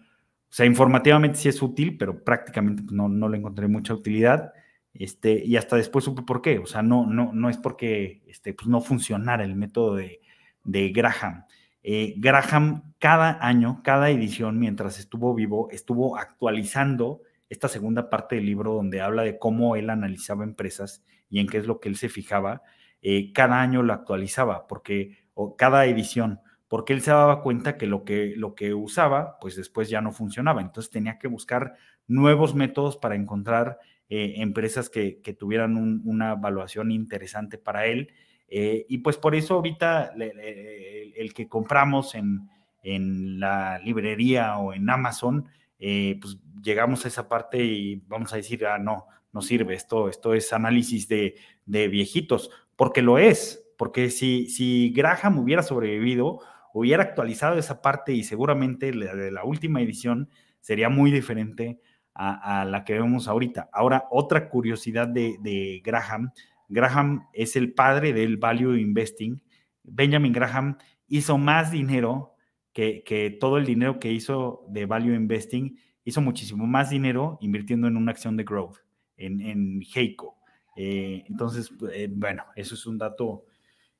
sea, 0.47 0.67
informativamente 0.67 1.39
sí 1.39 1.49
es 1.49 1.59
útil, 1.61 1.97
pero 1.97 2.23
prácticamente 2.23 2.83
no, 2.91 3.09
no 3.09 3.27
le 3.29 3.37
encontré 3.37 3.67
mucha 3.67 3.95
utilidad. 3.95 4.53
Este, 4.93 5.43
y 5.45 5.55
hasta 5.55 5.75
después 5.75 6.05
supe 6.05 6.23
por 6.23 6.41
qué. 6.41 6.59
O 6.59 6.65
sea, 6.65 6.81
no, 6.81 7.05
no, 7.05 7.31
no 7.33 7.49
es 7.49 7.57
porque 7.57 8.23
este, 8.27 8.53
pues 8.53 8.67
no 8.67 8.81
funcionara 8.81 9.43
el 9.43 9.55
método 9.55 9.95
de, 9.95 10.21
de 10.63 10.89
Graham. 10.89 11.45
Eh, 11.83 12.15
Graham 12.17 12.93
cada 12.99 13.37
año, 13.45 13.81
cada 13.83 14.09
edición, 14.09 14.59
mientras 14.59 14.99
estuvo 14.99 15.33
vivo, 15.33 15.69
estuvo 15.71 16.17
actualizando 16.17 17.21
esta 17.49 17.67
segunda 17.67 18.09
parte 18.09 18.35
del 18.35 18.45
libro 18.45 18.73
donde 18.73 19.01
habla 19.01 19.23
de 19.23 19.39
cómo 19.39 19.75
él 19.75 19.89
analizaba 19.89 20.43
empresas 20.43 21.03
y 21.29 21.39
en 21.39 21.47
qué 21.47 21.57
es 21.57 21.67
lo 21.67 21.79
que 21.79 21.89
él 21.89 21.95
se 21.95 22.09
fijaba. 22.09 22.61
Eh, 23.01 23.31
cada 23.33 23.61
año 23.61 23.81
lo 23.81 23.93
actualizaba, 23.93 24.67
porque, 24.67 25.17
o 25.33 25.55
cada 25.55 25.85
edición, 25.85 26.41
porque 26.67 26.93
él 26.93 27.01
se 27.01 27.11
daba 27.11 27.41
cuenta 27.41 27.77
que 27.77 27.87
lo, 27.87 28.03
que 28.03 28.33
lo 28.35 28.53
que 28.53 28.73
usaba, 28.73 29.39
pues 29.39 29.55
después 29.55 29.89
ya 29.89 30.01
no 30.01 30.11
funcionaba. 30.11 30.61
Entonces 30.61 30.91
tenía 30.91 31.17
que 31.17 31.27
buscar 31.27 31.75
nuevos 32.07 32.53
métodos 32.53 32.97
para 32.97 33.15
encontrar 33.15 33.79
eh, 34.09 34.35
empresas 34.37 34.89
que, 34.89 35.21
tuvieran 35.37 35.77
un, 35.77 36.01
una 36.03 36.33
evaluación 36.33 36.91
interesante 36.91 37.57
para 37.57 37.85
él. 37.85 38.11
Eh, 38.47 38.85
y 38.89 38.99
pues 38.99 39.17
por 39.17 39.35
eso 39.35 39.55
ahorita 39.55 40.13
el 40.17 41.33
que 41.35 41.47
compramos 41.47 42.15
en, 42.15 42.49
en, 42.81 43.39
la 43.39 43.79
librería 43.79 44.57
o 44.57 44.73
en 44.73 44.89
Amazon, 44.89 45.45
eh, 45.77 46.17
pues 46.19 46.39
llegamos 46.61 47.05
a 47.05 47.07
esa 47.07 47.29
parte 47.29 47.63
y 47.63 48.01
vamos 48.07 48.33
a 48.33 48.37
decir, 48.37 48.65
ah, 48.65 48.79
no, 48.79 49.05
no 49.31 49.41
sirve, 49.41 49.75
esto, 49.75 50.09
esto 50.09 50.33
es 50.33 50.51
análisis 50.53 51.07
de, 51.07 51.35
de 51.65 51.87
viejitos, 51.87 52.49
porque 52.75 53.01
lo 53.03 53.19
es, 53.19 53.63
porque 53.77 54.09
si, 54.09 54.47
si 54.47 54.91
Graham 54.91 55.37
hubiera 55.39 55.61
sobrevivido, 55.61 56.39
hubiera 56.73 57.03
actualizado 57.03 57.57
esa 57.57 57.81
parte 57.81 58.13
y 58.13 58.23
seguramente 58.23 58.93
la 58.93 59.15
de 59.15 59.31
la 59.31 59.43
última 59.43 59.81
edición 59.81 60.29
sería 60.59 60.89
muy 60.89 61.11
diferente 61.11 61.79
a, 62.13 62.65
la 62.65 62.83
que 62.83 62.93
vemos 62.93 63.27
ahorita. 63.27 63.69
Ahora, 63.71 64.05
otra 64.11 64.49
curiosidad 64.49 65.07
de, 65.07 65.81
Graham, 65.83 66.31
Graham 66.67 67.27
es 67.33 67.55
el 67.55 67.73
padre 67.73 68.13
del 68.13 68.37
value 68.37 68.77
investing. 68.77 69.41
Benjamin 69.83 70.33
Graham 70.33 70.77
hizo 71.07 71.37
más 71.37 71.71
dinero 71.71 72.35
que, 72.73 73.03
que 73.05 73.31
todo 73.31 73.57
el 73.57 73.65
dinero 73.65 73.99
que 73.99 74.11
hizo 74.11 74.65
de 74.69 74.85
value 74.85 75.15
investing, 75.15 75.77
hizo 76.03 76.21
muchísimo 76.21 76.67
más 76.67 76.89
dinero 76.89 77.37
invirtiendo 77.41 77.87
en 77.87 77.97
una 77.97 78.11
acción 78.11 78.35
de 78.35 78.43
growth, 78.43 78.77
en, 79.17 79.39
en 79.41 79.81
Heiko. 79.95 80.39
Eh, 80.75 81.25
entonces, 81.27 81.71
eh, 81.93 82.07
bueno, 82.09 82.45
eso 82.55 82.75
es 82.75 82.85
un 82.85 82.97
dato 82.97 83.45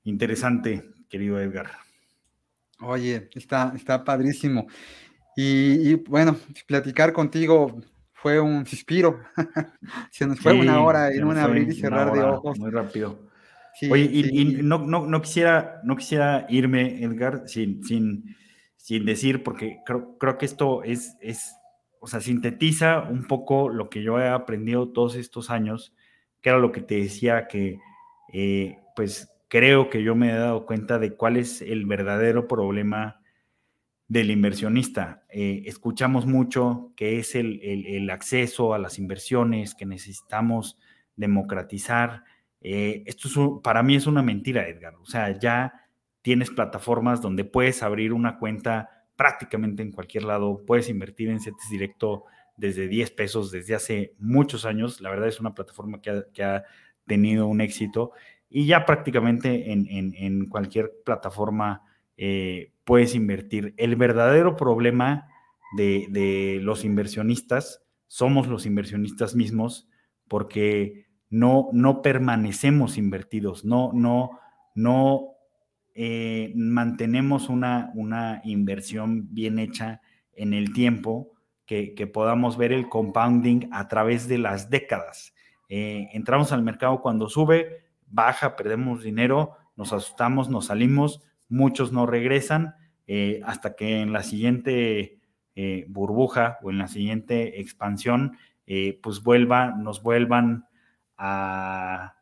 interesante, 0.04 0.92
querido 1.10 1.40
Edgar. 1.40 1.70
Oye, 2.82 3.30
está, 3.36 3.74
está 3.76 4.04
padrísimo. 4.04 4.68
Y, 5.36 5.96
bueno, 5.96 6.38
platicar 6.68 7.14
contigo 7.14 7.82
fue 8.22 8.40
un 8.40 8.66
suspiro. 8.66 9.20
Se 10.12 10.28
nos 10.28 10.40
fue 10.40 10.54
sí, 10.54 10.60
una 10.60 10.82
hora 10.82 11.12
en 11.12 11.24
un 11.24 11.38
abrir 11.38 11.70
y 11.70 11.74
cerrar 11.74 12.12
de 12.12 12.22
ojos. 12.22 12.60
Muy 12.60 12.72
rápido. 12.72 13.20
Sí, 13.76 13.90
Oye, 13.90 14.10
y, 14.12 14.24
sí. 14.24 14.30
y 14.34 14.46
no, 14.64 14.80
no, 14.80 15.06
no, 15.06 15.22
quisiera, 15.22 15.80
no 15.84 15.96
quisiera 15.96 16.46
irme, 16.50 17.02
Edgar, 17.02 17.44
sin, 17.48 17.84
sin, 17.84 18.36
sin 18.76 19.06
decir, 19.06 19.44
porque 19.44 19.80
creo, 19.86 20.18
creo 20.18 20.38
que 20.38 20.46
esto 20.46 20.84
es, 20.84 21.16
es, 21.22 21.56
o 22.02 22.08
sea, 22.08 22.20
sintetiza 22.20 23.02
un 23.02 23.26
poco 23.26 23.70
lo 23.70 23.90
que 23.90 24.04
yo 24.04 24.20
he 24.20 24.28
aprendido 24.28 24.90
todos 24.90 25.16
estos 25.16 25.50
años, 25.50 25.94
que 26.42 26.50
era 26.50 26.60
lo 26.60 26.74
que 26.74 26.82
te 26.82 26.96
decía 26.96 27.48
que, 27.48 27.80
eh, 28.34 28.80
pues, 28.96 29.32
creo 29.48 29.90
que 29.90 30.04
yo 30.04 30.14
me 30.14 30.30
he 30.30 30.36
dado 30.36 30.66
cuenta 30.66 31.00
de 31.00 31.14
cuál 31.16 31.38
es 31.38 31.62
el 31.62 31.86
verdadero 31.86 32.48
problema 32.48 33.19
del 34.10 34.32
inversionista. 34.32 35.24
Eh, 35.30 35.64
escuchamos 35.68 36.26
mucho 36.26 36.92
que 36.98 37.20
es 37.20 37.36
el, 37.36 37.62
el, 37.64 38.10
acceso 38.10 38.74
a 38.74 38.80
las 38.80 38.98
inversiones, 38.98 39.76
que 39.76 39.86
necesitamos 39.86 40.80
democratizar. 41.16 42.24
Eh, 42.60 43.04
esto 43.06 43.28
es 43.28 43.62
para 43.64 43.84
mí 43.84 43.96
es 43.96 44.08
una 44.08 44.24
mentira, 44.24 44.68
Edgar. 44.68 44.96
O 44.96 45.06
sea, 45.06 45.38
ya 45.38 45.86
tienes 46.24 46.50
plataformas 46.50 47.22
donde 47.22 47.46
puedes 47.46 47.84
abrir 47.84 48.12
una 48.12 48.40
cuenta 48.40 48.90
prácticamente 49.16 49.84
en 49.84 49.92
cualquier 49.92 50.24
lado, 50.24 50.64
puedes 50.66 50.90
invertir 50.90 51.30
en 51.30 51.40
CETES 51.40 51.70
directo 51.70 52.26
desde 52.58 52.88
10 52.88 53.12
pesos 53.12 53.52
desde 53.52 53.76
hace 53.76 54.16
muchos 54.18 54.66
años. 54.66 55.02
La 55.02 55.12
verdad 55.12 55.28
es 55.28 55.40
una 55.40 55.54
plataforma 55.54 56.02
que 56.02 56.10
ha, 56.10 56.24
que 56.34 56.44
ha 56.44 56.64
tenido 57.06 57.46
un 57.46 57.62
éxito 57.62 58.12
y 58.50 58.66
ya 58.66 58.86
prácticamente 58.86 59.72
en, 59.72 59.88
en, 59.88 60.16
en 60.16 60.48
cualquier 60.48 60.92
plataforma 61.06 61.84
eh, 62.22 62.74
puedes 62.84 63.16
invertir. 63.16 63.74
El 63.78 63.96
verdadero 63.96 64.58
problema 64.58 65.30
de, 65.78 66.60
los 66.62 66.84
inversionistas 66.84 67.82
somos 68.08 68.48
los 68.48 68.66
inversionistas 68.66 69.36
mismos 69.36 69.88
porque 70.28 71.06
no, 71.30 71.70
no 71.72 72.02
permanecemos 72.02 72.98
invertidos, 72.98 73.64
no, 73.64 73.92
no, 73.94 74.38
no 74.76 75.30
eh, 75.96 76.52
mantenemos 76.58 77.48
una, 77.48 77.90
una 77.96 78.42
inversión 78.44 79.34
bien 79.34 79.58
hecha 79.58 80.02
en 80.34 80.54
el 80.54 80.74
tiempo, 80.74 81.32
que, 81.66 81.94
que, 81.94 82.06
podamos 82.06 82.58
ver 82.58 82.74
el 82.74 82.90
compounding 82.90 83.70
a 83.72 83.88
través 83.88 84.28
de 84.28 84.40
las 84.40 84.70
décadas. 84.70 85.34
Eh, 85.70 86.10
entramos 86.12 86.52
al 86.52 86.64
mercado 86.64 87.00
cuando 87.00 87.30
sube, 87.30 87.86
baja, 88.08 88.58
perdemos 88.58 89.04
dinero, 89.04 89.56
nos 89.78 89.94
asustamos, 89.94 90.50
nos 90.50 90.66
salimos, 90.66 91.22
muchos 91.50 91.92
no 91.92 92.06
regresan 92.06 92.76
eh, 93.08 93.42
hasta 93.44 93.76
que 93.76 94.02
en 94.02 94.14
la 94.14 94.22
siguiente 94.24 95.20
eh, 95.56 95.86
burbuja 95.90 96.60
o 96.62 96.70
en 96.70 96.78
la 96.78 96.88
siguiente 96.88 97.60
expansión, 97.60 98.38
eh, 98.68 99.00
pues 99.02 99.24
vuelva, 99.24 99.72
nos 99.72 100.04
vuelvan 100.04 100.66
a, 101.18 102.16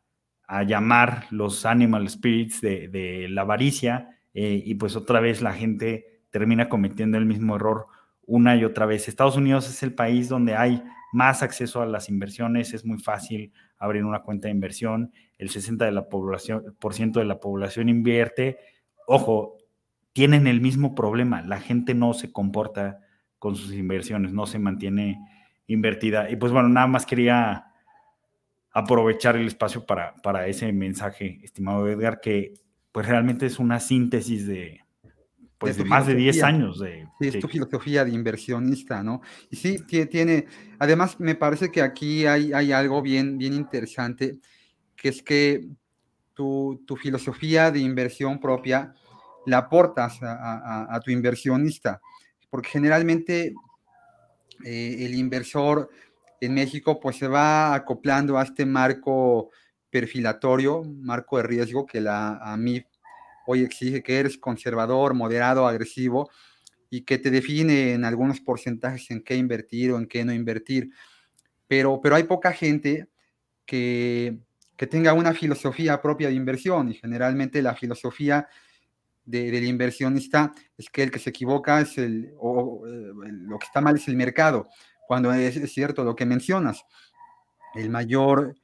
llamar 0.66 1.26
los 1.30 1.66
animal 1.66 2.08
spirits 2.08 2.62
de, 2.62 3.26
la 3.28 3.42
avaricia 3.42 4.18
y 4.32 4.74
pues 4.76 4.96
otra 4.96 5.20
vez 5.20 5.42
la 5.42 5.52
gente 5.52 6.22
termina 6.30 6.70
cometiendo 6.70 7.18
el 7.18 7.26
mismo 7.26 7.56
error 7.56 7.86
una 8.22 8.56
y 8.56 8.64
otra 8.64 8.86
vez. 8.86 9.08
Estados 9.08 9.36
Unidos 9.36 9.68
es 9.68 9.82
el 9.82 9.94
país 9.94 10.30
donde 10.30 10.56
hay 10.56 10.82
más 11.12 11.42
acceso 11.42 11.82
a 11.82 11.86
las 11.86 12.08
inversiones, 12.08 12.72
es 12.72 12.86
muy 12.86 12.98
fácil 12.98 13.52
abrir 13.78 14.04
una 14.04 14.22
cuenta 14.22 14.48
de 14.48 14.52
inversión, 14.52 15.12
el 15.38 15.50
60% 15.50 15.84
de 15.84 15.92
la 15.92 16.08
población, 16.08 16.76
por 16.78 16.94
ciento 16.94 17.20
de 17.20 17.26
la 17.26 17.40
población 17.40 17.88
invierte. 17.88 18.58
Ojo, 19.10 19.56
tienen 20.12 20.46
el 20.46 20.60
mismo 20.60 20.94
problema, 20.94 21.40
la 21.40 21.60
gente 21.60 21.94
no 21.94 22.12
se 22.12 22.30
comporta 22.30 23.00
con 23.38 23.56
sus 23.56 23.72
inversiones, 23.72 24.34
no 24.34 24.44
se 24.44 24.58
mantiene 24.58 25.18
invertida. 25.66 26.30
Y 26.30 26.36
pues 26.36 26.52
bueno, 26.52 26.68
nada 26.68 26.88
más 26.88 27.06
quería 27.06 27.72
aprovechar 28.70 29.36
el 29.36 29.46
espacio 29.46 29.86
para, 29.86 30.14
para 30.16 30.46
ese 30.46 30.70
mensaje, 30.74 31.40
estimado 31.42 31.88
Edgar, 31.88 32.20
que 32.20 32.52
pues 32.92 33.08
realmente 33.08 33.46
es 33.46 33.58
una 33.58 33.80
síntesis 33.80 34.46
de, 34.46 34.82
pues 35.56 35.78
de, 35.78 35.86
más 35.86 36.06
de 36.06 36.14
10 36.14 36.42
años 36.42 36.78
de... 36.78 37.08
Sí, 37.18 37.28
es 37.28 37.40
tu 37.40 37.48
filosofía 37.48 38.04
de 38.04 38.10
inversionista, 38.10 39.02
¿no? 39.02 39.22
Y 39.50 39.56
sí, 39.56 39.78
tiene, 39.86 40.44
además 40.78 41.18
me 41.18 41.34
parece 41.34 41.72
que 41.72 41.80
aquí 41.80 42.26
hay, 42.26 42.52
hay 42.52 42.72
algo 42.72 43.00
bien, 43.00 43.38
bien 43.38 43.54
interesante, 43.54 44.38
que 44.94 45.08
es 45.08 45.22
que 45.22 45.66
tu, 46.38 46.84
tu 46.86 46.94
filosofía 46.94 47.72
de 47.72 47.80
inversión 47.80 48.38
propia 48.38 48.94
la 49.44 49.58
aportas 49.58 50.22
a, 50.22 50.86
a, 50.94 51.00
tu 51.00 51.10
inversionista, 51.10 52.00
porque 52.48 52.68
generalmente 52.68 53.54
eh, 54.64 54.96
el 55.00 55.16
inversor 55.16 55.90
en 56.40 56.54
México 56.54 57.00
pues 57.00 57.16
se 57.16 57.26
va 57.26 57.74
acoplando 57.74 58.38
a 58.38 58.44
este 58.44 58.64
marco 58.64 59.50
perfilatorio, 59.90 60.84
marco 60.84 61.38
de 61.38 61.42
riesgo 61.42 61.84
que 61.86 62.00
la 62.00 62.36
AMIF 62.52 62.84
hoy 63.48 63.64
exige 63.64 64.04
que 64.04 64.20
eres 64.20 64.38
conservador, 64.38 65.14
moderado, 65.14 65.66
agresivo 65.66 66.30
y 66.88 67.00
que 67.00 67.18
te 67.18 67.32
define 67.32 67.94
en 67.94 68.04
algunos 68.04 68.38
porcentajes 68.40 69.10
en 69.10 69.24
qué 69.24 69.34
invertir 69.34 69.90
o 69.90 69.98
en 69.98 70.06
qué 70.06 70.24
no 70.24 70.32
invertir. 70.32 70.90
Pero, 71.66 71.98
pero 72.00 72.14
hay 72.14 72.22
poca 72.22 72.52
gente 72.52 73.08
que, 73.66 74.38
que 74.78 74.86
tenga 74.86 75.12
una 75.12 75.34
filosofía 75.34 76.00
propia 76.00 76.28
de 76.28 76.34
inversión 76.34 76.88
y 76.88 76.94
generalmente 76.94 77.60
la 77.60 77.74
filosofía 77.74 78.48
del 79.24 79.64
inversionista 79.64 80.54
es 80.76 80.88
que 80.88 81.02
el 81.02 81.10
que 81.10 81.18
se 81.18 81.30
equivoca 81.30 81.80
es 81.80 81.98
el, 81.98 82.32
o, 82.38 82.86
eh, 82.86 83.12
lo 83.12 83.58
que 83.58 83.66
está 83.66 83.80
mal 83.80 83.96
es 83.96 84.06
el 84.08 84.16
mercado, 84.16 84.68
cuando 85.06 85.32
es, 85.34 85.56
es 85.56 85.72
cierto 85.72 86.04
lo 86.04 86.14
que 86.14 86.24
mencionas. 86.24 86.84
El 87.74 87.90
mayor 87.90 88.54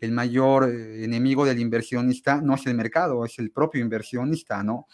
el 0.00 0.12
mayor 0.12 0.70
eh, 0.70 1.04
enemigo 1.04 1.44
del 1.44 1.58
inversionista 1.58 2.40
no 2.40 2.54
es 2.54 2.66
el 2.66 2.74
mercado, 2.74 3.24
es 3.24 3.38
el 3.38 3.50
propio 3.50 3.80
inversionista, 3.80 4.62
¿no? 4.62 4.86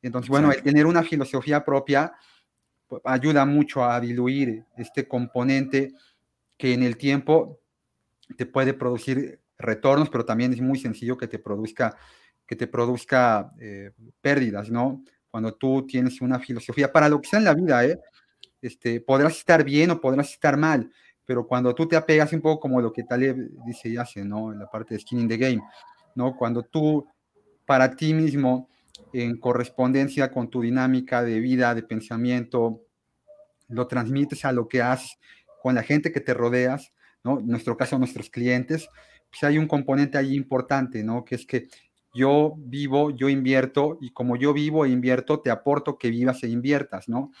Entonces, 0.00 0.28
bueno, 0.28 0.52
el 0.52 0.62
tener 0.62 0.86
una 0.86 1.02
filosofía 1.02 1.64
propia 1.64 2.12
pues, 2.86 3.02
ayuda 3.04 3.44
mucho 3.44 3.84
a 3.84 4.00
diluir 4.00 4.64
este 4.76 5.08
componente 5.08 5.94
que 6.56 6.74
en 6.74 6.82
el 6.82 6.96
tiempo 6.96 7.60
te 8.36 8.46
puede 8.46 8.74
producir 8.74 9.41
retornos, 9.62 10.10
pero 10.10 10.24
también 10.24 10.52
es 10.52 10.60
muy 10.60 10.78
sencillo 10.78 11.16
que 11.16 11.28
te 11.28 11.38
produzca, 11.38 11.96
que 12.46 12.56
te 12.56 12.66
produzca 12.66 13.52
eh, 13.60 13.92
pérdidas, 14.20 14.70
¿no? 14.70 15.02
Cuando 15.30 15.54
tú 15.54 15.86
tienes 15.86 16.20
una 16.20 16.38
filosofía, 16.38 16.92
para 16.92 17.08
lo 17.08 17.20
que 17.20 17.28
sea 17.28 17.38
en 17.38 17.44
la 17.46 17.54
vida, 17.54 17.84
¿eh? 17.84 17.98
Este, 18.60 19.00
podrás 19.00 19.38
estar 19.38 19.64
bien 19.64 19.90
o 19.90 20.00
podrás 20.00 20.30
estar 20.30 20.56
mal, 20.56 20.90
pero 21.24 21.46
cuando 21.46 21.74
tú 21.74 21.86
te 21.88 21.96
apegas 21.96 22.32
un 22.32 22.40
poco 22.40 22.60
como 22.60 22.80
lo 22.80 22.92
que 22.92 23.04
Taleb 23.04 23.36
dice 23.64 23.88
y 23.88 23.96
hace, 23.96 24.24
¿no? 24.24 24.52
En 24.52 24.58
la 24.58 24.70
parte 24.70 24.94
de 24.94 25.00
skin 25.00 25.20
in 25.20 25.28
the 25.28 25.36
game, 25.36 25.62
¿no? 26.14 26.36
Cuando 26.36 26.62
tú, 26.62 27.06
para 27.64 27.96
ti 27.96 28.14
mismo, 28.14 28.68
en 29.12 29.38
correspondencia 29.38 30.30
con 30.30 30.48
tu 30.48 30.62
dinámica 30.62 31.22
de 31.22 31.40
vida, 31.40 31.74
de 31.74 31.82
pensamiento, 31.82 32.82
lo 33.68 33.86
transmites 33.86 34.44
a 34.44 34.52
lo 34.52 34.68
que 34.68 34.82
haces 34.82 35.18
con 35.62 35.74
la 35.74 35.82
gente 35.82 36.12
que 36.12 36.20
te 36.20 36.34
rodeas, 36.34 36.92
¿no? 37.24 37.38
En 37.38 37.46
nuestro 37.46 37.76
caso, 37.76 37.98
nuestros 37.98 38.30
clientes, 38.30 38.88
pues 39.32 39.42
hay 39.44 39.56
un 39.56 39.66
componente 39.66 40.18
ahí 40.18 40.34
importante, 40.36 41.02
¿no? 41.02 41.24
Que 41.24 41.36
es 41.36 41.46
que 41.46 41.68
yo 42.14 42.54
vivo, 42.58 43.10
yo 43.10 43.30
invierto, 43.30 43.96
y 44.00 44.12
como 44.12 44.36
yo 44.36 44.52
vivo 44.52 44.84
e 44.84 44.90
invierto, 44.90 45.40
te 45.40 45.50
aporto 45.50 45.96
que 45.96 46.10
vivas 46.10 46.42
e 46.42 46.48
inviertas, 46.48 47.08
¿no? 47.08 47.32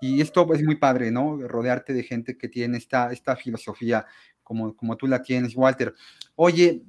Y 0.00 0.20
esto 0.20 0.46
es 0.54 0.62
muy 0.62 0.76
padre, 0.76 1.10
¿no? 1.10 1.36
Rodearte 1.36 1.92
de 1.92 2.04
gente 2.04 2.38
que 2.38 2.48
tiene 2.48 2.78
esta, 2.78 3.12
esta 3.12 3.34
filosofía 3.34 4.06
como, 4.44 4.76
como 4.76 4.96
tú 4.96 5.08
la 5.08 5.22
tienes, 5.22 5.56
Walter. 5.56 5.94
Oye, 6.36 6.82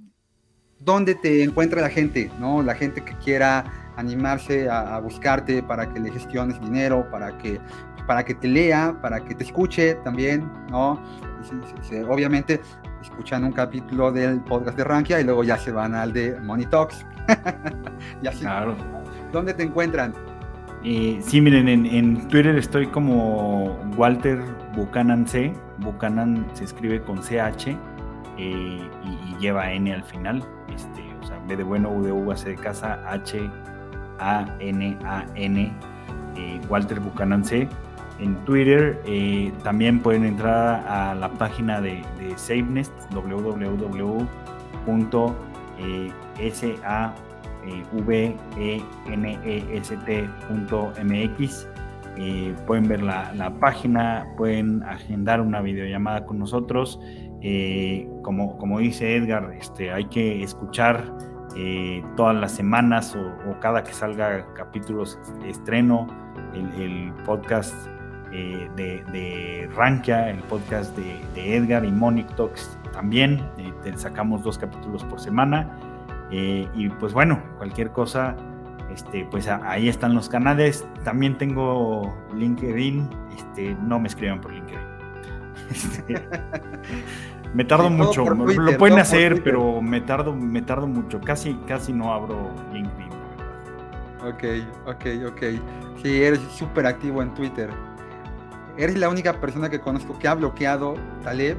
¿dónde 0.80 1.16
te 1.16 1.44
encuentra 1.44 1.82
la 1.82 1.90
gente, 1.90 2.30
¿no? 2.40 2.62
La 2.62 2.76
gente 2.76 3.04
que 3.04 3.18
quiera 3.18 3.94
animarse 3.96 4.70
a, 4.70 5.00
buscarte 5.00 5.64
para 5.64 5.92
que 5.92 6.00
le 6.00 6.12
gestiones 6.12 6.60
dinero, 6.62 7.10
para 7.12 7.38
que, 7.38 7.60
para 8.08 8.24
que 8.24 8.36
te 8.36 8.48
lea, 8.48 9.00
para 9.02 9.24
que 9.24 9.36
te 9.36 9.44
escuche 9.44 9.96
también, 10.04 10.50
¿no? 10.70 11.02
obviamente 12.10 12.62
escuchan 13.04 13.44
un 13.44 13.52
capítulo 13.52 14.12
del 14.12 14.40
podcast 14.42 14.78
de 14.78 14.84
Rankia 14.84 15.20
y 15.20 15.24
luego 15.24 15.44
ya 15.44 15.58
se 15.58 15.72
van 15.72 15.94
al 15.94 16.14
de 16.14 16.40
Money 16.40 16.66
Talks. 16.66 17.06
y 18.24 18.28
así. 18.28 18.42
Claro. 18.42 18.76
¿Dónde 19.32 19.54
te 19.54 19.64
encuentran? 19.64 20.14
Eh, 20.84 21.20
sí, 21.22 21.40
miren, 21.40 21.68
en, 21.68 22.28
Twitter 22.28 22.58
estoy 22.58 22.88
como 22.88 23.78
Walter 23.96 24.42
Buchanan 24.76 25.26
C. 25.28 25.54
Buchanan 25.80 26.46
se 26.54 26.66
escribe 26.66 27.02
con 27.02 27.20
CH 27.20 27.68
eh, 27.68 27.78
y, 28.38 29.38
lleva 29.40 29.72
N 29.72 29.94
al 29.94 30.04
final. 30.04 30.44
Este, 30.74 31.02
o 31.22 31.28
sea, 31.28 31.40
B 31.48 31.56
de 31.56 31.64
bueno, 31.64 31.90
U 31.90 32.04
de 32.04 32.12
U, 32.12 32.36
C 32.36 32.50
de 32.50 32.56
casa, 32.56 33.00
H, 33.08 33.50
A, 34.20 34.46
N, 34.60 34.98
A, 35.06 35.26
N. 35.36 35.72
Eh, 36.36 36.62
Walter 36.68 37.00
Buchanan 37.00 37.44
C. 37.44 37.68
En 38.20 38.36
Twitter 38.46 39.02
también 39.64 40.00
pueden 40.00 40.24
entrar 40.26 40.86
a 40.88 41.16
la 41.16 41.30
página 41.30 41.82
de, 41.82 42.04
de 42.20 42.38
SaveNest, 42.38 42.94
www.sa 43.12 43.74
venest.mx. 50.50 51.68
Eh, 52.16 52.56
pueden 52.68 52.88
ver 52.88 53.02
la, 53.02 53.54
página, 53.60 54.28
pueden 54.38 54.84
agendar 54.84 55.42
una 55.42 55.62
videollamada 55.62 56.26
con 56.26 56.40
nosotros. 56.40 57.00
Eh, 57.42 58.08
como, 58.22 58.58
como 58.58 58.80
dice 58.80 59.16
Edgar, 59.16 59.54
este, 59.60 59.92
hay 59.92 60.06
que 60.06 60.44
escuchar 60.44 61.12
eh, 61.58 62.04
todas 62.16 62.36
las 62.36 62.52
semanas 62.52 63.16
o, 63.16 63.60
cada 63.60 63.84
que 63.84 63.94
salga 63.94 64.46
capítulos 64.54 65.20
estreno 65.46 66.08
el, 66.54 67.12
podcast 67.26 67.74
de, 68.34 69.04
de, 69.12 69.70
Rankia, 69.76 70.30
el 70.30 70.40
podcast 70.40 70.96
de, 70.98 71.56
Edgar 71.56 71.86
y 71.86 71.92
Monic 71.92 72.36
Talks 72.36 72.78
también. 72.92 73.42
sacamos 73.96 74.44
dos 74.44 74.58
capítulos 74.58 75.04
por 75.04 75.20
semana. 75.20 75.78
Eh, 76.32 76.68
y 76.74 76.90
pues 76.90 77.14
bueno, 77.14 77.40
cualquier 77.58 77.92
cosa, 77.92 78.36
este, 78.92 79.28
pues 79.30 79.48
ahí 79.48 79.88
están 79.88 80.16
los 80.16 80.30
canales. 80.30 80.86
También 81.04 81.38
tengo 81.38 82.16
LinkedIn, 82.36 83.08
este, 83.38 83.76
no 83.84 84.00
me 84.00 84.08
escriban 84.08 84.42
por 84.42 84.52
LinkedIn. 84.52 84.80
Este, 85.70 86.16
me 87.54 87.64
tardo 87.64 87.90
mucho, 87.90 88.26
lo 88.26 88.78
pueden 88.78 89.00
hacer, 89.00 89.42
pero 89.44 89.82
me 89.82 90.02
tardo, 90.02 90.36
me 90.36 90.62
tardo 90.62 90.88
mucho. 90.88 91.22
Casi, 91.22 91.54
casi 91.68 91.94
no 91.94 92.14
abro 92.14 92.52
LinkedIn. 92.74 93.10
Ok, 94.26 94.44
ok, 94.88 95.06
ok. 95.32 95.42
Sí, 96.02 96.22
eres 96.22 96.40
súper 96.52 96.86
activo 96.86 97.22
en 97.22 97.34
Twitter. 97.34 97.70
Eres 98.78 98.98
la 98.98 99.10
única 99.10 99.40
persona 99.40 99.70
que 99.70 99.80
conozco 99.80 100.18
que 100.18 100.28
ha 100.28 100.34
bloqueado 100.34 100.96
Taleb 101.24 101.58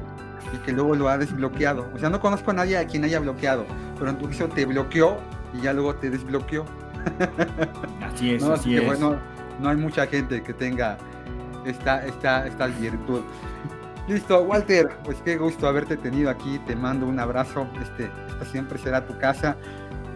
y 0.53 0.57
que 0.59 0.73
luego 0.73 0.95
lo 0.95 1.09
ha 1.09 1.17
desbloqueado. 1.17 1.89
O 1.93 1.99
sea, 1.99 2.09
no 2.09 2.19
conozco 2.19 2.51
a 2.51 2.53
nadie 2.53 2.77
a 2.77 2.85
quien 2.85 3.03
haya 3.03 3.19
bloqueado, 3.19 3.65
pero 3.97 4.09
en 4.09 4.17
tu 4.17 4.27
caso 4.27 4.47
te 4.49 4.65
bloqueó 4.65 5.17
y 5.53 5.61
ya 5.61 5.73
luego 5.73 5.95
te 5.95 6.09
desbloqueó. 6.09 6.65
Así 8.01 8.33
es, 8.33 8.43
así, 8.43 8.75
es. 8.75 8.85
Bueno, 8.85 9.19
no 9.59 9.69
hay 9.69 9.75
mucha 9.77 10.07
gente 10.07 10.41
que 10.41 10.53
tenga 10.53 10.97
esta, 11.65 12.05
esta, 12.05 12.47
esta 12.47 12.67
virtud. 12.67 13.21
Listo, 14.07 14.41
Walter, 14.41 14.89
pues 15.03 15.17
qué 15.23 15.37
gusto 15.37 15.67
haberte 15.67 15.97
tenido 15.97 16.29
aquí. 16.29 16.59
Te 16.65 16.75
mando 16.75 17.05
un 17.05 17.19
abrazo. 17.19 17.67
Este, 17.81 18.09
esta 18.27 18.45
siempre 18.45 18.79
será 18.79 19.05
tu 19.05 19.17
casa. 19.19 19.55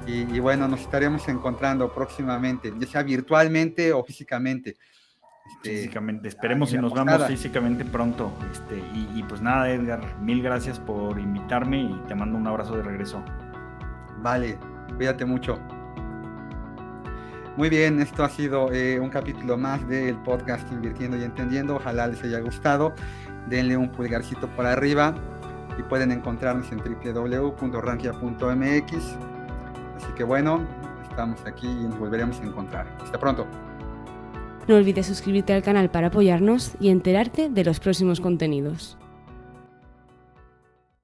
Y, 0.08 0.22
y 0.36 0.40
bueno, 0.40 0.68
nos 0.68 0.82
estaremos 0.82 1.28
encontrando 1.28 1.94
próximamente, 1.94 2.74
ya 2.80 2.88
sea 2.88 3.04
virtualmente 3.04 3.94
o 3.94 4.04
físicamente. 4.04 4.76
Este, 5.50 5.78
físicamente. 5.78 6.28
Esperemos 6.28 6.70
si 6.70 6.78
nos 6.78 6.94
vamos 6.94 7.26
físicamente 7.26 7.84
pronto. 7.84 8.32
Este, 8.52 8.84
y, 8.94 9.24
pues 9.24 9.42
nada, 9.42 9.68
Edgar, 9.70 10.02
mil 10.22 10.44
gracias 10.44 10.80
por 10.80 11.20
invitarme 11.20 11.82
y 11.82 12.02
te 12.08 12.16
mando 12.16 12.38
un 12.38 12.48
abrazo 12.48 12.78
de 12.78 12.84
regreso. 12.84 13.22
Vale, 14.22 14.58
cuídate 14.96 15.26
mucho. 15.26 15.60
Muy 17.58 17.68
bien, 17.70 18.00
esto 18.00 18.24
ha 18.24 18.30
sido 18.30 18.72
eh, 18.72 19.00
un 19.00 19.10
capítulo 19.10 19.58
más 19.58 19.90
del 19.90 20.16
podcast 20.18 20.72
Invirtiendo 20.72 21.18
y 21.18 21.24
Entendiendo. 21.24 21.78
Ojalá 21.78 22.06
les 22.08 22.24
haya 22.24 22.40
gustado. 22.40 22.94
Denle 23.50 23.76
un 23.76 23.90
pulgarcito 23.90 24.48
para 24.56 24.74
arriba 24.74 25.16
y 25.78 25.84
pueden 25.84 26.12
encontrarnos 26.12 26.72
en 26.72 26.78
www.rankia.mx. 26.78 28.94
Así 29.98 30.14
que 30.16 30.24
bueno, 30.24 30.64
estamos 31.10 31.44
aquí 31.46 31.68
y 31.68 31.88
nos 31.88 32.00
volveremos 32.00 32.40
a 32.40 32.44
encontrar. 32.44 32.88
Hasta 33.02 33.20
pronto. 33.20 33.48
No 34.70 34.76
olvides 34.76 35.08
suscribirte 35.08 35.52
al 35.52 35.64
canal 35.64 35.90
para 35.90 36.10
apoyarnos 36.10 36.74
y 36.80 36.90
enterarte 36.90 37.50
de 37.50 37.64
los 37.64 37.80
próximos 37.80 38.20
contenidos. 38.20 39.00